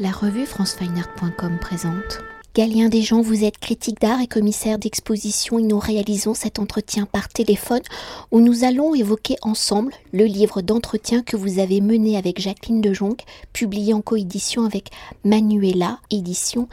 La 0.00 0.12
revue 0.12 0.46
francefineart.com 0.46 1.58
présente. 1.60 2.20
Galien 2.54 2.88
Desjans, 2.88 3.20
vous 3.20 3.42
êtes 3.42 3.58
critique 3.58 4.00
d'art 4.00 4.20
et 4.20 4.28
commissaire 4.28 4.78
d'exposition 4.78 5.58
et 5.58 5.62
nous 5.62 5.80
réalisons 5.80 6.34
cet 6.34 6.60
entretien 6.60 7.04
par 7.04 7.28
téléphone 7.28 7.82
où 8.30 8.38
nous 8.38 8.62
allons 8.62 8.94
évoquer 8.94 9.34
ensemble 9.42 9.92
le 10.12 10.26
livre 10.26 10.62
d'entretien 10.62 11.22
que 11.22 11.36
vous 11.36 11.58
avez 11.58 11.80
mené 11.80 12.16
avec 12.16 12.40
Jacqueline 12.40 12.80
de 12.80 12.92
Jonc, 12.92 13.16
publié 13.52 13.92
en 13.92 14.00
coédition 14.00 14.64
avec 14.64 14.90
Manuela 15.24 15.98
Édition 16.12 16.68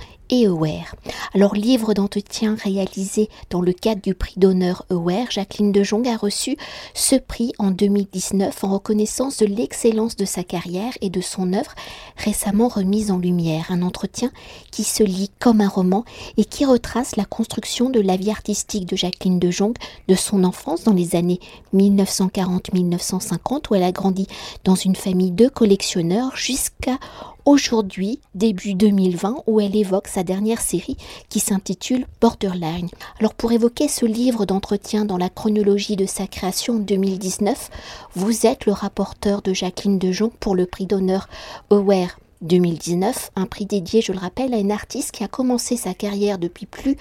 Alors, 1.33 1.53
livre 1.53 1.93
d'entretien 1.93 2.55
réalisé 2.55 3.29
dans 3.49 3.61
le 3.61 3.73
cadre 3.73 4.01
du 4.01 4.15
prix 4.15 4.33
d'honneur 4.37 4.85
Aware, 4.89 5.29
Jacqueline 5.29 5.71
de 5.71 5.83
Jong 5.83 6.07
a 6.07 6.17
reçu 6.17 6.57
ce 6.93 7.15
prix 7.15 7.51
en 7.59 7.69
2019 7.71 8.63
en 8.63 8.73
reconnaissance 8.73 9.37
de 9.37 9.45
l'excellence 9.45 10.15
de 10.15 10.25
sa 10.25 10.43
carrière 10.43 10.93
et 11.01 11.09
de 11.09 11.21
son 11.21 11.53
œuvre 11.53 11.75
récemment 12.17 12.69
remise 12.69 13.11
en 13.11 13.17
lumière. 13.17 13.67
Un 13.69 13.81
entretien 13.81 14.31
qui 14.71 14.83
se 14.83 15.03
lit 15.03 15.29
comme 15.39 15.61
un 15.61 15.69
roman 15.69 16.05
et 16.37 16.45
qui 16.45 16.65
retrace 16.65 17.17
la 17.17 17.25
construction 17.25 17.89
de 17.89 17.99
la 17.99 18.17
vie 18.17 18.31
artistique 18.31 18.87
de 18.87 18.95
Jacqueline 18.95 19.39
de 19.39 19.51
Jong 19.51 19.73
de 20.07 20.15
son 20.15 20.43
enfance 20.43 20.85
dans 20.85 20.93
les 20.93 21.15
années 21.15 21.39
1940-1950 21.75 23.69
où 23.69 23.75
elle 23.75 23.83
a 23.83 23.91
grandi 23.91 24.27
dans 24.63 24.75
une 24.75 24.95
famille 24.95 25.31
de 25.31 25.47
collectionneurs 25.47 26.35
jusqu'à 26.35 26.97
aujourd'hui, 27.45 28.19
début 28.33 28.73
2020, 28.73 29.43
où 29.47 29.61
elle 29.61 29.75
évoque 29.75 30.07
sa 30.07 30.23
dernière 30.23 30.61
série 30.61 30.97
qui 31.29 31.39
s'intitule 31.39 32.05
Borderline. 32.19 32.89
Alors 33.19 33.33
pour 33.33 33.51
évoquer 33.51 33.87
ce 33.87 34.05
livre 34.05 34.45
d'entretien 34.45 35.05
dans 35.05 35.17
la 35.17 35.29
chronologie 35.29 35.95
de 35.95 36.05
sa 36.05 36.27
création 36.27 36.75
en 36.75 36.79
2019, 36.79 37.69
vous 38.15 38.45
êtes 38.45 38.65
le 38.65 38.73
rapporteur 38.73 39.41
de 39.41 39.53
Jacqueline 39.53 39.99
Dejon 39.99 40.31
pour 40.39 40.55
le 40.55 40.65
prix 40.65 40.85
d'honneur 40.85 41.29
Aware 41.69 42.17
2019, 42.41 43.31
un 43.35 43.45
prix 43.45 43.65
dédié, 43.65 44.01
je 44.01 44.11
le 44.11 44.19
rappelle, 44.19 44.53
à 44.53 44.57
une 44.57 44.71
artiste 44.71 45.11
qui 45.11 45.23
a 45.23 45.27
commencé 45.27 45.77
sa 45.77 45.93
carrière 45.93 46.37
depuis 46.37 46.65
plus 46.65 46.97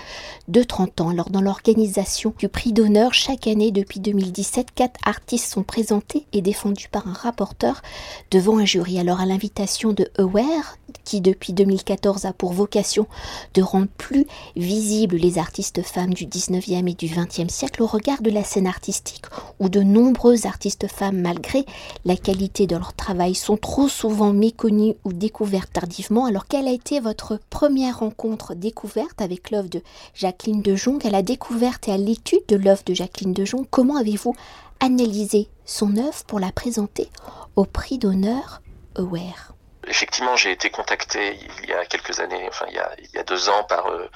de 0.49 0.63
30 0.63 1.01
ans. 1.01 1.09
Alors 1.11 1.31
dans 1.31 1.41
l'organisation 1.41 2.35
du 2.39 2.49
prix 2.49 2.73
d'honneur, 2.73 3.15
chaque 3.15 3.47
année 3.47 3.71
depuis 3.71 4.01
2017, 4.01 4.69
quatre 4.75 5.01
artistes 5.05 5.53
sont 5.53 5.63
présentés 5.63 6.27
et 6.33 6.43
défendus 6.43 6.89
par 6.89 7.09
un 7.09 7.13
rapporteur 7.13 7.83
devant 8.31 8.59
un 8.59 8.65
jury. 8.65 8.99
Alors 8.99 9.21
à 9.21 9.27
l'invitation 9.27 9.93
de 9.93 10.09
Aware, 10.19 10.79
qui 11.05 11.21
depuis 11.21 11.53
2014 11.53 12.25
a 12.25 12.33
pour 12.33 12.53
vocation 12.53 13.07
de 13.55 13.63
rendre 13.63 13.89
plus 13.99 14.27
visibles 14.57 15.17
les 15.17 15.39
artistes 15.39 15.83
femmes 15.83 16.15
du 16.15 16.27
19e 16.27 16.91
et 16.91 16.95
du 16.95 17.07
20e 17.07 17.49
siècle 17.49 17.83
au 17.83 17.87
regard 17.87 18.23
de 18.23 18.31
la 18.31 18.45
scène 18.45 18.67
artistique, 18.67 19.25
où 19.61 19.69
de 19.69 19.81
nombreuses 19.81 20.47
artistes 20.47 20.87
femmes, 20.89 21.21
malgré 21.21 21.65
la 22.05 22.17
qualité 22.17 22.67
de 22.67 22.77
leur 22.77 22.95
travail, 22.95 23.35
sont 23.35 23.57
trop 23.57 23.89
souvent 23.89 24.33
méconnues 24.33 24.95
ou 25.05 25.13
découverte 25.13 25.73
tardivement. 25.73 26.27
Alors, 26.27 26.47
quelle 26.47 26.69
a 26.69 26.73
été 26.73 27.01
votre 27.01 27.41
première 27.51 28.01
rencontre 28.01 28.55
découverte 28.55 29.21
avec 29.21 29.51
l'œuvre 29.51 29.69
de 29.69 29.83
Jacqueline 30.15 30.63
de 30.63 30.75
Jong 30.75 31.05
À 31.07 31.11
la 31.11 31.23
découverte 31.23 31.89
et 31.89 31.93
à 31.93 31.99
l'étude 31.99 32.47
de 32.49 32.57
l'œuvre 32.57 32.83
de 32.87 32.95
Jacqueline 32.95 33.33
de 33.33 33.45
Jong, 33.45 33.67
comment 33.71 33.97
avez-vous 33.97 34.35
analysé 34.81 35.49
son 35.65 35.97
œuvre 35.97 36.25
pour 36.27 36.41
la 36.41 36.53
présenter 36.53 37.09
au 37.57 37.65
prix 37.65 37.99
d'honneur 37.99 38.61
Aware 38.97 39.54
Effectivement, 39.87 40.37
j'ai 40.37 40.53
été 40.53 40.71
contacté 40.71 41.39
il 41.63 41.69
y 41.69 41.73
a 41.73 41.85
quelques 41.87 42.21
années, 42.21 42.47
enfin 42.49 42.67
il 42.69 42.75
y 42.75 43.19
a, 43.19 43.23
deux 43.25 43.49
ans 43.49 43.65
par 43.65 43.89
euh, 43.89 44.11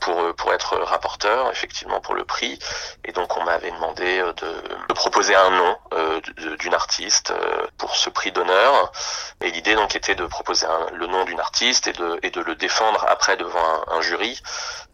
pour 0.00 0.20
euh, 0.20 0.32
pour 0.32 0.52
être 0.52 0.76
rapporteur, 0.76 1.50
effectivement 1.50 2.00
pour 2.00 2.14
le 2.14 2.24
prix. 2.24 2.58
Et 3.04 3.12
donc 3.12 3.36
on 3.36 3.44
m'avait 3.44 3.70
demandé 3.70 4.18
euh, 4.18 4.32
de, 4.32 4.94
proposer 4.94 5.34
un 5.34 5.50
nom 5.50 5.76
euh, 5.92 6.20
d'une 6.58 6.74
artiste 6.74 7.32
pour 7.78 7.96
ce 7.96 8.10
prix 8.10 8.32
d'honneur. 8.32 8.92
Et 9.40 9.50
l'idée 9.50 9.74
donc 9.74 9.96
était 9.96 10.14
de 10.14 10.26
proposer 10.26 10.66
le 10.92 11.06
nom 11.06 11.24
d'une 11.24 11.40
artiste 11.40 11.86
et 11.88 11.92
de 11.92 12.18
et 12.22 12.30
de 12.30 12.40
le 12.40 12.54
défendre 12.54 13.04
après 13.08 13.36
devant 13.36 13.84
un, 13.88 13.96
un 13.96 14.00
jury. 14.00 14.40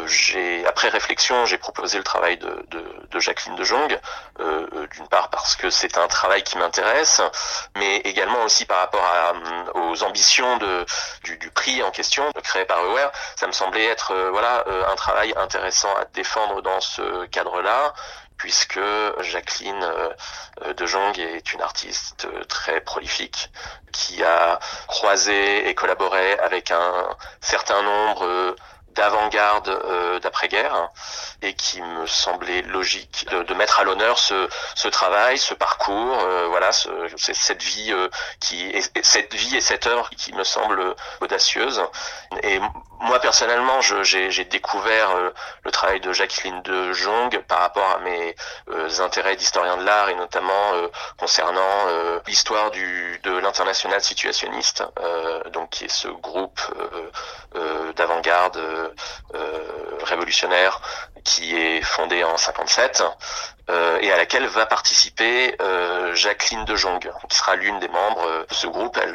J'ai 0.06 0.66
après 0.66 0.88
réflexion, 0.88 1.44
j'ai 1.44 1.58
proposé 1.58 1.98
le 1.98 2.04
travail 2.04 2.38
de, 2.38 2.64
de, 2.68 2.84
de 3.10 3.20
Jacqueline 3.20 3.54
de 3.56 3.64
Jong, 3.64 4.00
d'une 4.38 5.08
part 5.08 5.28
parce 5.28 5.56
que 5.56 5.68
c'est 5.68 5.98
un 5.98 6.08
travail 6.08 6.42
qui 6.42 6.56
m'intéresse, 6.56 7.20
mais 7.76 7.98
également 7.98 8.42
aussi 8.44 8.64
par 8.64 8.78
rapport 8.78 9.04
à, 9.04 9.78
au 9.78 9.89
ambitions 10.02 10.56
de, 10.58 10.86
du, 11.24 11.36
du, 11.38 11.50
prix 11.50 11.82
en 11.82 11.90
question 11.90 12.30
créé 12.42 12.64
par 12.64 12.78
Aware, 12.78 13.12
ça 13.36 13.46
me 13.46 13.52
semblait 13.52 13.86
être 13.86 14.12
euh, 14.12 14.30
voilà 14.30 14.64
euh, 14.66 14.84
un 14.90 14.96
travail 14.96 15.32
intéressant 15.36 15.94
à 15.96 16.04
défendre 16.06 16.62
dans 16.62 16.80
ce 16.80 17.26
cadre-là 17.26 17.94
puisque 18.36 18.80
Jacqueline 19.20 19.82
euh, 19.82 20.72
de 20.72 20.86
Jong 20.86 21.18
est 21.18 21.52
une 21.52 21.60
artiste 21.60 22.26
très 22.48 22.80
prolifique 22.80 23.50
qui 23.92 24.22
a 24.22 24.58
croisé 24.86 25.68
et 25.68 25.74
collaboré 25.74 26.38
avec 26.38 26.70
un 26.70 27.16
certain 27.40 27.82
nombre 27.82 28.56
d'avant-garde 28.94 29.68
euh, 29.68 30.18
d'après-guerre 30.20 30.90
et 31.42 31.54
qui 31.54 31.80
me 31.80 32.06
semblait 32.06 32.62
logique 32.62 33.26
de, 33.30 33.42
de 33.42 33.54
mettre 33.54 33.80
à 33.80 33.84
l'honneur 33.84 34.18
ce, 34.18 34.48
ce, 34.74 34.88
travail, 34.88 35.38
ce 35.38 35.54
parcours, 35.54 36.18
euh, 36.20 36.46
voilà, 36.48 36.72
ce, 36.72 36.88
cette 37.16 37.62
vie 37.62 37.92
euh, 37.92 38.08
qui, 38.40 38.72
cette 39.02 39.34
vie 39.34 39.56
et 39.56 39.60
cette 39.60 39.86
œuvre 39.86 40.10
qui 40.10 40.32
me 40.34 40.44
semble 40.44 40.94
audacieuse. 41.20 41.82
Et 42.42 42.60
moi 43.00 43.18
personnellement, 43.18 43.80
j'ai 43.80 44.44
découvert 44.44 45.10
euh, 45.10 45.30
le 45.64 45.70
travail 45.70 46.00
de 46.00 46.12
Jacqueline 46.12 46.60
de 46.62 46.92
Jong 46.92 47.42
par 47.48 47.60
rapport 47.60 47.90
à 47.90 47.98
mes 48.00 48.36
euh, 48.68 48.88
intérêts 49.00 49.36
d'historien 49.36 49.78
de 49.78 49.84
l'art 49.84 50.10
et 50.10 50.14
notamment 50.14 50.74
euh, 50.74 50.88
concernant 51.18 51.60
l'histoire 52.26 52.70
de 52.70 53.38
l'international 53.38 54.00
situationniste, 54.02 54.84
donc 55.52 55.70
qui 55.70 55.84
est 55.84 55.88
ce 55.88 56.08
groupe 56.08 56.60
d'avant-garde 57.96 58.60
révolutionnaire 60.04 60.80
qui 61.24 61.56
est 61.56 61.82
fondé 61.82 62.24
en 62.24 62.36
57 62.36 63.02
euh, 63.68 63.98
et 64.00 64.10
à 64.10 64.16
laquelle 64.16 64.46
va 64.46 64.66
participer 64.66 65.54
euh, 65.60 66.14
Jacqueline 66.14 66.64
de 66.64 66.74
Jong, 66.74 67.10
qui 67.28 67.36
sera 67.36 67.54
l'une 67.56 67.78
des 67.78 67.88
membres 67.88 68.46
de 68.48 68.54
ce 68.54 68.66
groupe. 68.66 68.98
Elle, 68.98 69.14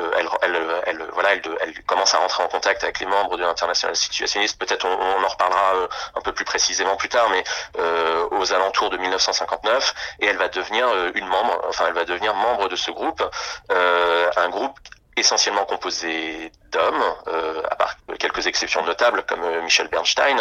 commence 1.85 2.13
à 2.13 2.17
rentrer 2.17 2.43
en 2.43 2.47
contact 2.47 2.83
avec 2.83 2.99
les 2.99 3.05
membres 3.05 3.37
de 3.37 3.43
l'international 3.43 3.95
situationniste. 3.95 4.57
Peut-être 4.59 4.85
on, 4.85 5.23
en 5.23 5.27
reparlera 5.27 5.75
euh, 5.75 5.87
un 6.15 6.21
peu 6.21 6.31
plus 6.31 6.45
précisément 6.45 6.95
plus 6.95 7.09
tard, 7.09 7.29
mais 7.29 7.43
euh, 7.79 8.27
aux 8.31 8.53
alentours 8.53 8.89
de 8.89 8.97
1959, 8.97 9.93
et 10.19 10.27
elle 10.27 10.37
va 10.37 10.47
devenir 10.47 10.87
euh, 10.87 11.11
une 11.15 11.27
membre, 11.27 11.61
enfin 11.67 11.85
elle 11.87 11.93
va 11.93 12.05
devenir 12.05 12.33
membre 12.33 12.69
de 12.69 12.75
ce 12.75 12.91
groupe, 12.91 13.23
un 13.69 14.49
groupe 14.49 14.77
essentiellement 15.17 15.65
composé 15.65 16.51
d'hommes, 16.75 17.03
euh, 17.27 17.61
à 17.71 17.75
part 17.75 17.95
quelques 18.19 18.47
exceptions 18.47 18.83
notables 18.83 19.23
comme 19.23 19.43
euh, 19.43 19.61
Michel 19.61 19.87
Bernstein. 19.87 20.37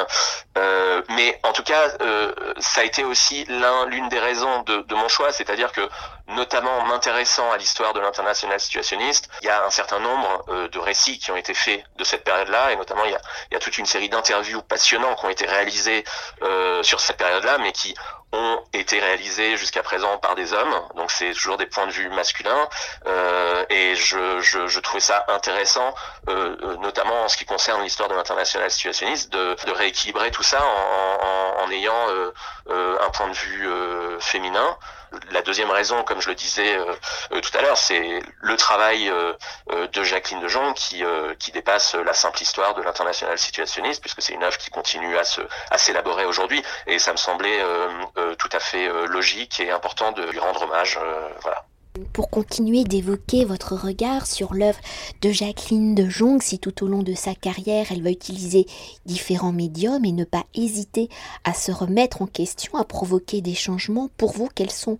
Euh, 0.58 1.02
mais 1.10 1.38
en 1.42 1.52
tout 1.52 1.62
cas, 1.62 1.84
euh, 2.00 2.32
ça 2.58 2.80
a 2.80 2.84
été 2.84 3.04
aussi 3.04 3.44
l'un, 3.48 3.86
l'une 3.86 4.08
des 4.08 4.18
raisons 4.18 4.62
de, 4.62 4.82
de 4.82 4.94
mon 4.94 5.08
choix, 5.08 5.32
c'est-à-dire 5.32 5.72
que, 5.72 5.88
notamment 6.26 6.82
m'intéressant 6.86 7.52
à 7.52 7.56
l'histoire 7.56 7.92
de 7.92 8.00
l'international 8.00 8.58
situationniste, 8.58 9.28
il 9.42 9.46
y 9.46 9.50
a 9.50 9.64
un 9.64 9.70
certain 9.70 9.98
nombre 9.98 10.44
de 10.72 10.78
récits 10.78 11.18
qui 11.18 11.30
ont 11.30 11.36
été 11.36 11.52
faits 11.52 11.84
de 11.96 12.04
cette 12.04 12.24
période-là, 12.24 12.72
et 12.72 12.76
notamment 12.76 13.04
il 13.04 13.12
y 13.12 13.14
a, 13.14 13.20
il 13.50 13.54
y 13.54 13.56
a 13.56 13.60
toute 13.60 13.76
une 13.78 13.86
série 13.86 14.08
d'interviews 14.08 14.62
passionnants 14.62 15.14
qui 15.16 15.26
ont 15.26 15.30
été 15.30 15.46
réalisés 15.46 16.04
euh, 16.42 16.82
sur 16.82 17.00
cette 17.00 17.18
période-là, 17.18 17.58
mais 17.58 17.72
qui 17.72 17.94
ont 18.32 18.62
été 18.72 18.98
réalisés 18.98 19.56
jusqu'à 19.56 19.82
présent 19.82 20.18
par 20.18 20.34
des 20.34 20.52
hommes, 20.52 20.74
donc 20.96 21.10
c'est 21.10 21.32
toujours 21.32 21.56
des 21.56 21.66
points 21.66 21.86
de 21.86 21.92
vue 21.92 22.08
masculins, 22.08 22.68
euh, 23.06 23.64
et 23.70 23.94
je, 23.94 24.40
je, 24.40 24.66
je, 24.66 24.80
trouvais 24.80 25.00
ça 25.00 25.24
intéressant, 25.28 25.94
euh, 26.28 26.56
euh, 26.62 26.76
notamment 26.78 27.24
en 27.24 27.28
ce 27.28 27.36
qui 27.36 27.44
concerne 27.44 27.82
l'histoire 27.82 28.08
de 28.08 28.14
l'international 28.14 28.70
situationniste, 28.70 29.30
de, 29.30 29.56
de, 29.66 29.72
rééquilibrer 29.72 30.30
tout 30.30 30.42
ça 30.42 30.64
en, 30.64 31.60
en, 31.60 31.64
en 31.64 31.70
ayant 31.70 32.08
euh, 32.08 32.32
euh 32.70 32.98
un 33.04 33.10
point 33.10 33.28
de 33.28 33.34
vue 33.34 33.68
euh, 33.68 34.18
féminin. 34.20 34.78
La 35.30 35.42
deuxième 35.42 35.70
raison, 35.70 36.02
comme 36.02 36.20
je 36.20 36.28
le 36.28 36.34
disais 36.34 36.76
tout 37.30 37.56
à 37.56 37.62
l'heure, 37.62 37.76
c'est 37.76 38.20
le 38.40 38.56
travail 38.56 39.12
de 39.70 40.02
Jacqueline 40.02 40.40
de 40.40 40.48
Jong 40.48 40.74
qui, 40.74 41.04
qui 41.38 41.52
dépasse 41.52 41.94
la 41.94 42.12
simple 42.14 42.42
histoire 42.42 42.74
de 42.74 42.82
l'international 42.82 43.38
situationniste, 43.38 44.00
puisque 44.00 44.22
c'est 44.22 44.32
une 44.32 44.42
œuvre 44.42 44.58
qui 44.58 44.70
continue 44.70 45.16
à 45.16 45.22
se 45.22 45.40
à 45.70 45.78
s'élaborer 45.78 46.24
aujourd'hui, 46.24 46.64
et 46.88 46.98
ça 46.98 47.12
me 47.12 47.16
semblait 47.16 47.62
tout 48.36 48.50
à 48.50 48.58
fait 48.58 48.88
logique 49.06 49.60
et 49.60 49.70
important 49.70 50.10
de 50.10 50.24
lui 50.24 50.40
rendre 50.40 50.62
hommage. 50.62 50.98
voilà. 51.42 51.64
Pour 52.12 52.28
continuer 52.28 52.82
d'évoquer 52.82 53.44
votre 53.44 53.76
regard 53.76 54.26
sur 54.26 54.52
l'œuvre 54.52 54.80
de 55.22 55.30
Jacqueline 55.30 55.94
de 55.94 56.08
Jong, 56.08 56.42
si 56.42 56.58
tout 56.58 56.82
au 56.82 56.88
long 56.88 57.04
de 57.04 57.14
sa 57.14 57.36
carrière 57.36 57.86
elle 57.92 58.02
va 58.02 58.10
utiliser 58.10 58.66
différents 59.06 59.52
médiums 59.52 60.04
et 60.04 60.10
ne 60.10 60.24
pas 60.24 60.44
hésiter 60.54 61.08
à 61.44 61.54
se 61.54 61.70
remettre 61.70 62.20
en 62.20 62.26
question, 62.26 62.76
à 62.76 62.84
provoquer 62.84 63.42
des 63.42 63.54
changements, 63.54 64.08
pour 64.16 64.32
vous, 64.32 64.48
quelles 64.52 64.72
sont 64.72 64.98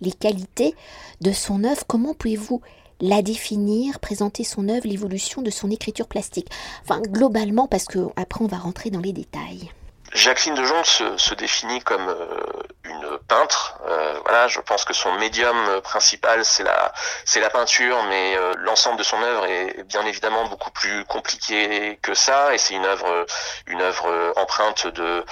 les 0.00 0.12
qualités 0.12 0.74
de 1.20 1.30
son 1.30 1.62
œuvre? 1.62 1.84
Comment 1.86 2.14
pouvez-vous 2.14 2.62
la 3.02 3.20
définir, 3.20 4.00
présenter 4.00 4.42
son 4.42 4.70
œuvre, 4.70 4.86
l'évolution 4.86 5.42
de 5.42 5.50
son 5.50 5.70
écriture 5.70 6.08
plastique? 6.08 6.48
Enfin, 6.84 7.02
globalement, 7.02 7.68
parce 7.68 7.84
que 7.84 8.08
après 8.16 8.42
on 8.42 8.48
va 8.48 8.56
rentrer 8.56 8.88
dans 8.88 9.00
les 9.00 9.12
détails. 9.12 9.70
Jacqueline 10.12 10.54
de 10.54 10.64
Jong 10.64 10.84
se, 10.84 11.34
définit 11.34 11.80
comme 11.82 12.08
euh, 12.08 12.40
une 12.84 13.18
peintre. 13.28 13.78
voilà, 14.24 14.48
je 14.48 14.60
pense 14.60 14.84
que 14.84 14.92
son 14.92 15.12
médium 15.14 15.80
principal 15.82 16.44
c'est 16.44 16.64
la 16.64 17.50
peinture, 17.50 18.02
mais 18.04 18.36
l'ensemble 18.58 18.98
de 18.98 19.02
son 19.02 19.22
œuvre 19.22 19.46
est 19.46 19.82
bien 19.84 20.04
évidemment 20.04 20.46
beaucoup 20.46 20.70
plus 20.70 21.04
compliqué 21.04 21.98
que 22.02 22.14
ça, 22.14 22.54
et 22.54 22.58
c'est 22.58 22.74
une 22.74 22.84
œuvre 22.84 23.26
une 23.66 23.80
œuvre 23.80 24.32
empreinte 24.36 24.86
de 24.86 25.24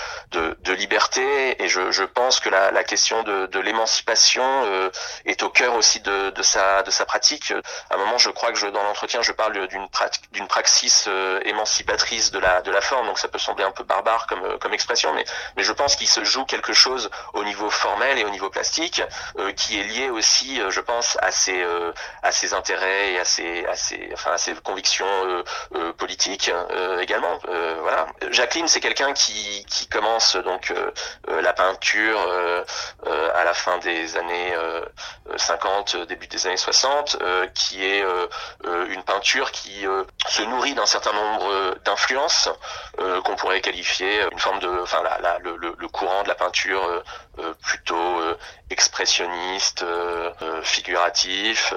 liberté. 0.73 1.63
Et 1.63 1.69
je, 1.69 2.05
pense 2.05 2.41
que 2.41 2.49
la, 2.49 2.85
question 2.85 3.23
de, 3.23 3.59
l'émancipation 3.59 4.91
est 5.25 5.43
au 5.43 5.51
cœur 5.51 5.75
aussi 5.75 6.01
de, 6.01 6.43
sa 6.43 7.05
pratique. 7.07 7.53
À 7.91 7.95
un 7.95 7.99
moment, 7.99 8.19
je 8.19 8.31
crois 8.31 8.53
que 8.53 8.67
dans 8.67 8.83
l'entretien, 8.83 9.23
je 9.23 9.33
parle 9.33 9.67
d'une 9.69 9.89
d'une 10.33 10.47
praxis 10.47 11.09
émancipatrice 11.45 12.31
de 12.31 12.39
la 12.39 12.81
forme. 12.81 13.07
Donc 13.07 13.19
ça 13.19 13.29
peut 13.29 13.39
sembler 13.39 13.65
un 13.65 13.73
peu 13.73 13.85
barbare 13.85 14.27
comme 14.27 14.68
expression, 14.73 15.13
mais 15.15 15.25
mais 15.57 15.63
je 15.63 15.73
pense 15.73 15.97
qu'il 15.97 16.09
se 16.09 16.25
joue 16.25 16.45
quelque 16.45 16.73
chose 16.73 17.11
au 17.35 17.45
niveau 17.45 17.71
formel 17.71 18.19
et 18.19 18.25
au 18.25 18.31
niveau 18.31 18.51
plastique 18.51 19.03
euh, 19.39 19.53
qui 19.53 19.81
est 19.81 19.85
lié 19.85 20.11
aussi, 20.11 20.61
euh, 20.61 20.71
je 20.71 20.81
pense, 20.81 21.17
à 21.21 21.31
ses 21.31 21.63
euh, 21.63 21.93
à 22.23 22.33
ses 22.33 22.55
intérêts 22.55 23.13
et 23.13 23.19
à 23.19 23.25
ses 23.25 23.67
à 23.67 23.77
ses 23.77 24.11
enfin 24.13 24.33
à 24.33 24.39
ses 24.39 24.55
convictions 24.55 25.07
politiques 25.97 26.51
également. 27.01 27.39
voilà. 27.81 28.07
Jacqueline, 28.31 28.69
c'est 28.69 28.81
quelqu'un 28.81 29.13
qui 29.13 29.65
qui 29.69 29.87
commence 29.89 30.37
donc 30.37 30.73
la 31.29 31.53
peinture 31.53 32.19
à 33.35 33.45
la 33.45 33.55
fin 33.55 33.79
des 33.79 34.17
années 34.17 34.55
50, 35.37 35.97
début 36.09 36.27
des 36.27 36.47
années 36.47 36.57
60, 36.57 37.19
qui 37.55 37.85
est 37.85 38.03
une 38.65 39.03
peinture 39.19 39.51
qui 39.51 39.85
se 40.29 40.43
nourrit 40.43 40.75
d'un 40.75 40.87
certain 40.87 41.13
nombre 41.13 41.77
d'influences 41.85 42.49
qu'on 43.25 43.35
pourrait 43.35 43.61
qualifier 43.61 44.23
une 44.31 44.39
forme 44.39 44.61
de, 44.61 44.69
enfin 44.83 45.03
le, 45.43 45.57
le, 45.57 45.89
courant 45.89 46.23
de 46.23 46.29
la 46.29 46.35
peinture 46.35 46.83
euh, 46.85 47.03
euh, 47.39 47.55
plutôt 47.63 48.21
euh, 48.21 48.37
expressionniste, 48.71 49.85
figuratif, 50.63 51.73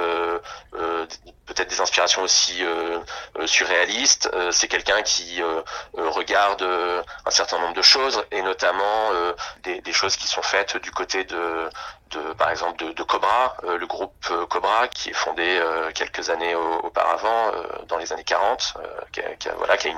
peut-être 1.54 1.70
des 1.70 1.82
inspirations 1.82 2.22
aussi 2.22 2.64
surréalistes. 3.46 4.30
c'est 4.52 4.68
quelqu'un 4.68 5.02
qui 5.02 5.42
regarde 5.94 6.64
un 7.26 7.32
certain 7.32 7.60
nombre 7.60 7.74
de 7.74 7.82
choses 7.82 8.24
et 8.32 8.42
notamment 8.42 9.12
des, 9.64 9.94
choses 9.94 10.16
qui 10.16 10.28
sont 10.28 10.42
faites 10.42 10.78
du 10.78 10.92
côté 10.92 11.24
de 11.26 11.70
par 12.38 12.50
exemple 12.50 12.94
de, 12.94 13.04
Cobra, 13.04 13.56
euh, 13.64 13.78
le 13.78 13.88
groupe 13.88 14.14
euh, 14.32 14.46
Cobra 14.46 14.88
qui 14.88 15.10
est 15.10 15.14
fondé 15.14 15.44
euh, 15.44 15.92
quelques 15.94 16.30
années 16.30 16.56
auparavant, 16.56 17.52
dans 17.88 17.98
les 17.98 18.14
années 18.14 18.24
40, 18.24 18.74
qui 19.12 19.22
a, 19.22 19.54
voilà, 19.58 19.78
qui 19.78 19.88
a 19.88 19.92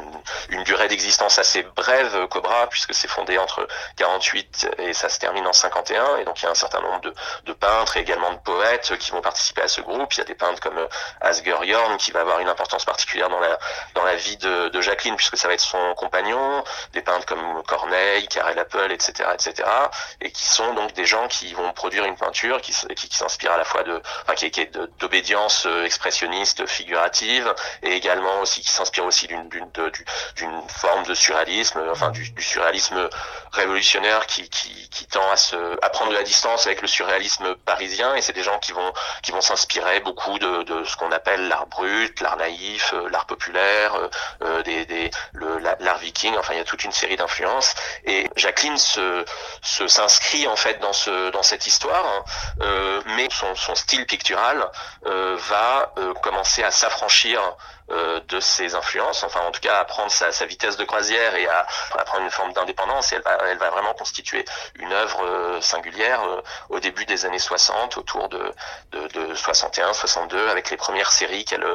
une, 0.50 0.64
durée 0.64 0.88
d'existence 0.88 1.40
assez 1.40 1.64
brève, 1.64 2.28
Cobra, 2.28 2.68
puisque 2.68 2.94
c'est 2.94 3.08
fondé 3.08 3.38
entre 3.38 3.68
48 3.98 4.72
et 4.80 4.94
ça 4.94 5.10
se 5.10 5.20
termine 5.20 5.46
en 5.46 5.54
51, 5.54 6.18
et 6.18 6.26
donc 6.26 6.42
il 6.42 6.46
y 6.46 6.48
a 6.48 6.52
un 6.52 6.56
certain 6.56 6.82
nombre 6.82 7.02
de, 7.02 7.54
peintres 7.54 7.98
et 7.98 8.02
également 8.02 8.32
de 8.34 8.40
poètes 8.40 8.98
qui 8.98 9.12
vont 9.12 9.22
participer 9.22 9.62
à 9.62 9.68
ce 9.68 9.82
groupe. 9.82 10.14
Il 10.14 10.20
y 10.20 10.22
a 10.22 10.26
des 10.26 10.36
peintres 10.36 10.60
comme 10.60 10.88
Asger 11.22 11.43
Qui 11.98 12.12
va 12.12 12.22
avoir 12.22 12.40
une 12.40 12.50
importance 12.50 12.86
particulière 12.86 13.30
dans 13.30 13.40
la 13.40 13.58
dans 13.96 14.04
la 14.04 14.16
vie 14.16 14.38
de, 14.38 14.82
Jacqueline, 14.82 15.16
puisque 15.16 15.38
ça 15.38 15.48
va 15.48 15.54
être 15.54 15.62
son 15.62 15.94
compagnon, 15.96 16.64
des 16.94 17.02
peintres 17.02 17.26
comme 17.26 17.64
Corneille, 17.64 18.28
Karel 18.28 18.60
Appel, 18.60 18.92
etc., 18.92 19.30
etc., 19.34 19.70
et 20.20 20.32
qui 20.32 20.46
sont 20.46 20.74
donc 20.74 20.94
des 20.94 21.06
gens 21.06 21.28
qui 21.28 21.54
vont 21.54 21.72
produire 21.74 22.06
une 22.06 22.18
peinture 22.18 22.60
qui, 22.62 22.74
qui, 22.96 23.16
s'inspire 23.16 23.52
à 23.52 23.58
la 23.58 23.64
fois 23.64 23.84
de, 23.84 24.02
enfin, 24.24 24.34
qui, 24.36 24.52
qui 24.52 24.62
est 24.62 24.78
d'obédience 25.00 25.66
euh, 25.66 25.86
expressionniste, 25.86 26.66
figurative, 26.68 27.54
et 27.82 27.94
également 27.94 28.42
aussi 28.42 28.62
qui 28.62 28.70
s'inspire 28.70 29.06
aussi 29.06 29.28
d'une 29.28 29.48
d'une 29.48 30.62
forme 30.68 31.04
de 31.06 31.14
surréalisme, 31.14 31.82
enfin 31.92 32.10
du, 32.10 32.30
du 32.32 32.44
surréalisme 32.44 33.10
révolutionnaire 33.52 34.26
qui, 34.28 34.50
qui, 34.50 34.90
qui, 34.90 35.06
tend 35.06 35.30
à 35.32 35.38
se 35.38 35.56
à 35.84 35.90
prendre 35.90 36.12
de 36.12 36.16
la 36.16 36.24
distance 36.24 36.66
avec 36.66 36.82
le 36.82 36.88
surréalisme 36.88 37.56
parisien. 37.66 38.16
Et 38.16 38.22
c'est 38.22 38.34
des 38.34 38.44
gens 38.44 38.60
qui 38.60 38.72
vont 38.72 38.94
qui 39.22 39.32
vont 39.32 39.42
s'inspirer 39.42 40.00
beaucoup 40.02 40.40
de, 40.40 40.64
de 40.64 40.84
ce 40.84 40.98
qu'on 40.98 41.12
appelle 41.12 41.33
l'art 41.38 41.68
brut, 41.68 42.22
l'art 42.22 42.38
naïf, 42.38 42.94
euh, 42.94 43.10
l'art 43.10 43.26
populaire, 43.26 44.10
euh, 44.42 44.62
des 44.64 45.12
l'art 45.80 45.98
viking. 45.98 46.36
Enfin, 46.38 46.54
il 46.54 46.58
y 46.58 46.62
a 46.62 46.66
toute 46.66 46.84
une 46.84 46.92
série 46.92 47.16
d'influences. 47.16 47.76
Et 48.06 48.30
Jacqueline 48.36 48.78
se 48.78 49.26
s'inscrit 49.62 50.48
en 50.48 50.56
fait 50.56 50.80
dans 50.80 50.94
ce 50.94 51.32
dans 51.32 51.44
cette 51.44 51.68
histoire 51.68 52.04
Hein. 52.04 52.24
Euh, 52.62 53.02
mais 53.18 53.28
son, 53.30 53.76
style 53.76 54.06
pictural 54.06 54.64
euh, 55.06 55.36
va 55.50 55.94
euh, 55.98 56.14
commencer 56.16 56.64
à 56.64 56.72
s'affranchir 56.72 57.42
de 57.90 58.40
ses 58.40 58.76
influences, 58.76 59.24
enfin 59.24 59.42
en 59.42 59.52
tout 59.52 59.60
cas 59.60 59.80
à 59.80 59.86
prendre 59.86 60.12
sa, 60.12 60.32
sa 60.32 60.46
vitesse 60.46 60.78
de 60.78 60.84
croisière 60.84 61.36
et 61.36 61.48
à, 61.48 61.68
à 61.98 62.04
prendre 62.04 62.24
une 62.24 62.32
forme 62.32 62.54
d'indépendance. 62.54 63.12
Et 63.12 63.16
elle 63.16 63.22
va, 63.22 63.38
elle 63.50 63.58
va 63.58 63.70
vraiment 63.70 63.94
constituer 63.94 64.46
une 64.76 64.92
œuvre 64.92 65.60
singulière 65.62 66.22
au 66.70 66.80
début 66.80 67.06
des 67.06 67.26
années 67.26 67.40
60, 67.40 67.98
autour 67.98 68.30
de, 68.30 68.54
de, 68.92 69.08
de 69.08 69.36
61, 69.36 69.94
62, 69.94 70.50
avec 70.50 70.70
les 70.70 70.78
premières 70.78 71.12
séries 71.12 71.46
qu'elle 71.46 71.66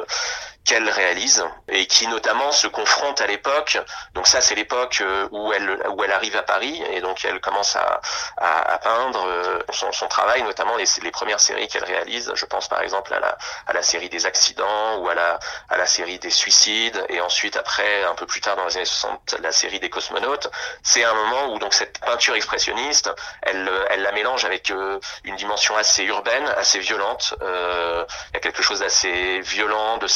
qu'elle 0.69 0.87
réalise 0.87 1.43
et 1.67 1.87
qui 1.87 2.05
notamment 2.05 2.51
se 2.51 2.67
confronte 2.67 3.21
à 3.21 3.27
l'époque. 3.27 3.79
Donc 4.13 4.27
ça, 4.27 4.39
c'est 4.39 4.53
l'époque 4.53 5.01
où 5.31 5.51
elle 5.51 5.79
où 5.89 6.03
elle 6.03 6.11
arrive 6.11 6.35
à 6.35 6.43
Paris 6.43 6.83
et 6.91 7.01
donc 7.01 7.25
elle 7.25 7.41
commence 7.41 7.75
à, 7.75 8.01
à, 8.37 8.77
peindre 8.77 9.25
son, 9.71 9.91
son 9.91 10.07
travail, 10.07 10.43
notamment 10.43 10.75
les, 10.75 10.85
premières 11.11 11.39
séries 11.39 11.67
qu'elle 11.67 11.85
réalise. 11.85 12.31
Je 12.35 12.45
pense 12.45 12.67
par 12.67 12.81
exemple 12.83 13.11
à 13.15 13.19
la, 13.19 13.35
à 13.65 13.73
la 13.73 13.81
série 13.81 14.09
des 14.09 14.27
accidents 14.27 14.97
ou 14.97 15.09
à 15.09 15.15
la, 15.15 15.39
à 15.69 15.77
la 15.77 15.87
série 15.87 16.19
des 16.19 16.29
suicides 16.29 17.03
et 17.09 17.19
ensuite 17.19 17.57
après, 17.57 18.03
un 18.03 18.13
peu 18.13 18.27
plus 18.27 18.41
tard 18.41 18.55
dans 18.55 18.65
les 18.65 18.77
années 18.77 18.85
60, 18.85 19.37
la 19.41 19.51
série 19.51 19.79
des 19.79 19.89
cosmonautes. 19.89 20.51
C'est 20.83 21.03
un 21.03 21.15
moment 21.15 21.51
où 21.51 21.57
donc 21.57 21.73
cette 21.73 21.99
peinture 21.99 22.35
expressionniste, 22.35 23.09
elle, 23.41 23.67
elle 23.89 24.03
la 24.03 24.11
mélange 24.11 24.45
avec 24.45 24.69
euh, 24.69 24.99
une 25.23 25.35
dimension 25.35 25.75
assez 25.77 26.03
urbaine, 26.03 26.45
assez 26.57 26.77
violente. 26.77 27.33
Euh, 27.41 28.05
il 28.29 28.33
y 28.35 28.37
a 28.37 28.39
quelque 28.39 28.61
chose 28.61 28.81
d'assez 28.81 29.39
violent, 29.39 29.97
de 29.97 30.07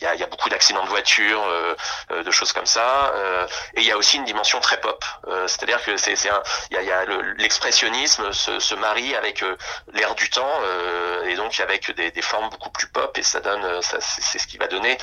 Il 0.00 0.18
y 0.18 0.22
a, 0.22 0.26
beaucoup 0.26 0.48
d'accidents 0.48 0.84
de 0.84 0.88
voiture, 0.88 1.42
euh, 1.44 1.74
euh 2.10 2.22
de 2.22 2.30
choses 2.30 2.52
comme 2.52 2.66
ça. 2.66 3.12
Euh, 3.14 3.46
et 3.74 3.80
il 3.80 3.86
y 3.86 3.92
a 3.92 3.96
aussi 3.96 4.16
une 4.16 4.24
dimension 4.24 4.60
très 4.60 4.80
pop. 4.80 5.04
C'est-à-dire 5.46 5.82
que 5.82 5.92
l'expressionnisme 7.38 8.32
se, 8.32 8.74
marie 8.74 9.14
avec 9.16 9.44
l'air 9.92 10.14
du 10.14 10.30
temps 10.30 10.60
et 11.26 11.34
donc 11.34 11.58
avec 11.60 11.90
des, 11.90 12.22
formes 12.22 12.48
beaucoup 12.50 12.70
plus 12.70 12.88
pop 12.88 13.16
et 13.18 13.22
ça 13.22 13.40
donne, 13.40 13.80
c'est 13.82 14.38
ce 14.38 14.46
qui 14.46 14.58
va 14.58 14.66
donner 14.66 14.98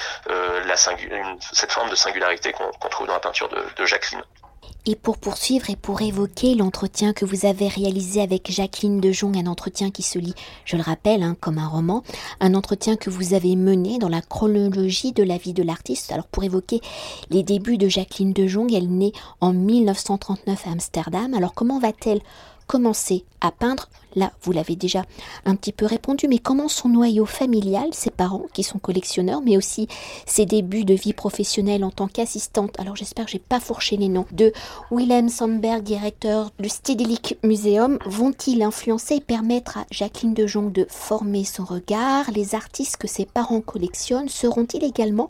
cette 1.52 1.72
forme 1.72 1.90
de 1.90 1.96
singularité 1.96 2.54
qu'on 2.54 2.90
trouve 2.90 3.08
dans 3.08 3.14
la 3.14 3.20
peinture 3.20 3.50
de, 3.50 3.66
de 3.76 3.86
Jacqueline. 3.86 4.24
Et 4.88 4.96
pour 4.96 5.18
poursuivre 5.18 5.72
et 5.72 5.76
pour 5.76 6.04
évoquer 6.04 6.54
l'entretien 6.54 7.12
que 7.12 7.26
vous 7.26 7.48
avez 7.48 7.68
réalisé 7.68 8.22
avec 8.22 8.52
Jacqueline 8.52 9.00
de 9.00 9.12
Jong, 9.12 9.36
un 9.36 9.48
entretien 9.48 9.90
qui 9.90 10.04
se 10.04 10.20
lit, 10.20 10.36
je 10.64 10.76
le 10.76 10.84
rappelle, 10.84 11.24
hein, 11.24 11.36
comme 11.40 11.58
un 11.58 11.68
roman, 11.68 12.04
un 12.40 12.54
entretien 12.54 12.96
que 12.96 13.10
vous 13.10 13.34
avez 13.34 13.56
mené 13.56 13.98
dans 13.98 14.10
la 14.10 14.22
chronologie 14.22 15.12
de 15.12 15.24
la 15.24 15.38
vie 15.38 15.54
de 15.54 15.64
l'artiste. 15.64 16.12
Alors 16.12 16.28
pour 16.28 16.44
évoquer 16.44 16.82
les 17.32 17.42
débuts 17.42 17.80
de 17.80 17.88
Jacqueline 17.88 18.32
de 18.32 18.46
Jong, 18.46 18.72
elle 18.74 18.90
naît 18.90 19.14
en 19.42 19.54
1939 19.54 20.68
à 20.68 20.72
Amsterdam. 20.72 21.34
Alors 21.34 21.56
comment 21.56 21.80
va-t-elle 21.80 22.22
commencer 22.68 23.26
à 23.42 23.52
peindre. 23.52 23.90
Là, 24.16 24.32
vous 24.42 24.54
l'avez 24.54 24.78
déjà 24.78 25.04
un 25.44 25.56
petit 25.56 25.74
peu 25.74 25.86
répondu, 25.86 26.30
mais 26.30 26.40
comment 26.40 26.70
son 26.70 26.88
noyau 26.88 27.26
familial, 27.26 27.90
ses 27.92 28.12
parents 28.12 28.46
qui 28.54 28.64
sont 28.64 28.80
collectionneurs, 28.80 29.42
mais 29.42 29.58
aussi 29.58 29.90
ses 30.26 30.46
débuts 30.46 30.86
de 30.86 30.94
vie 30.94 31.12
professionnelle 31.12 31.84
en 31.84 31.92
tant 31.92 32.08
qu'assistante, 32.08 32.80
alors 32.80 32.96
j'espère 32.96 33.26
que 33.26 33.32
j'ai 33.32 33.40
pas 33.40 33.60
fourché 33.60 33.98
les 33.98 34.08
noms, 34.08 34.26
de 34.32 34.54
Willem 34.90 35.28
Sandberg, 35.28 35.84
directeur 35.84 36.52
du 36.60 36.70
Stedelijk 36.70 37.38
Museum, 37.44 38.00
vont-ils 38.06 38.64
influencer 38.64 39.16
et 39.16 39.22
permettre 39.22 39.80
à 39.80 39.86
Jacqueline 39.92 40.34
de 40.34 40.48
Jong 40.48 40.72
de 40.72 40.88
former 40.90 41.44
son 41.44 41.66
regard? 41.66 42.32
Les 42.32 42.56
artistes 42.56 42.96
que 42.96 43.08
ses 43.10 43.26
parents 43.26 43.62
collectionnent 43.62 44.30
seront-ils 44.30 44.86
également 44.86 45.28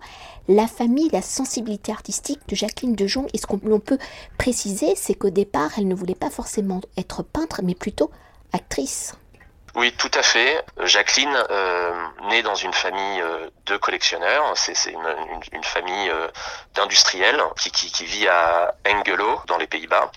la 0.47 0.67
famille, 0.67 1.09
la 1.11 1.21
sensibilité 1.21 1.91
artistique 1.91 2.41
de 2.47 2.55
Jacqueline 2.55 2.95
de 2.95 3.07
Jong. 3.07 3.27
Et 3.33 3.37
ce 3.37 3.47
qu'on 3.47 3.57
peut 3.79 3.97
préciser, 4.37 4.95
c'est 4.95 5.15
qu'au 5.15 5.29
départ, 5.29 5.71
elle 5.77 5.87
ne 5.87 5.95
voulait 5.95 6.15
pas 6.15 6.29
forcément 6.29 6.81
être 6.97 7.23
peintre, 7.23 7.61
mais 7.63 7.75
plutôt 7.75 8.11
actrice. 8.53 9.13
Oui, 9.75 9.91
tout 9.97 10.11
à 10.13 10.23
fait. 10.23 10.63
Jacqueline 10.83 11.35
euh, 11.49 11.91
naît 12.29 12.43
dans 12.43 12.55
une 12.55 12.71
famille 12.71 13.21
euh, 13.21 13.49
de 13.65 13.75
collectionneurs. 13.75 14.53
C'est 14.55 14.73
une, 14.89 15.63
famille 15.63 16.09
euh, 16.09 16.29
d'industriels 16.75 17.41
qui, 17.57 18.05
vit 18.05 18.25
à 18.29 18.73
Engelo, 18.87 19.41
dans 19.47 19.57
les 19.57 19.67
Pays-Bas. 19.67 20.11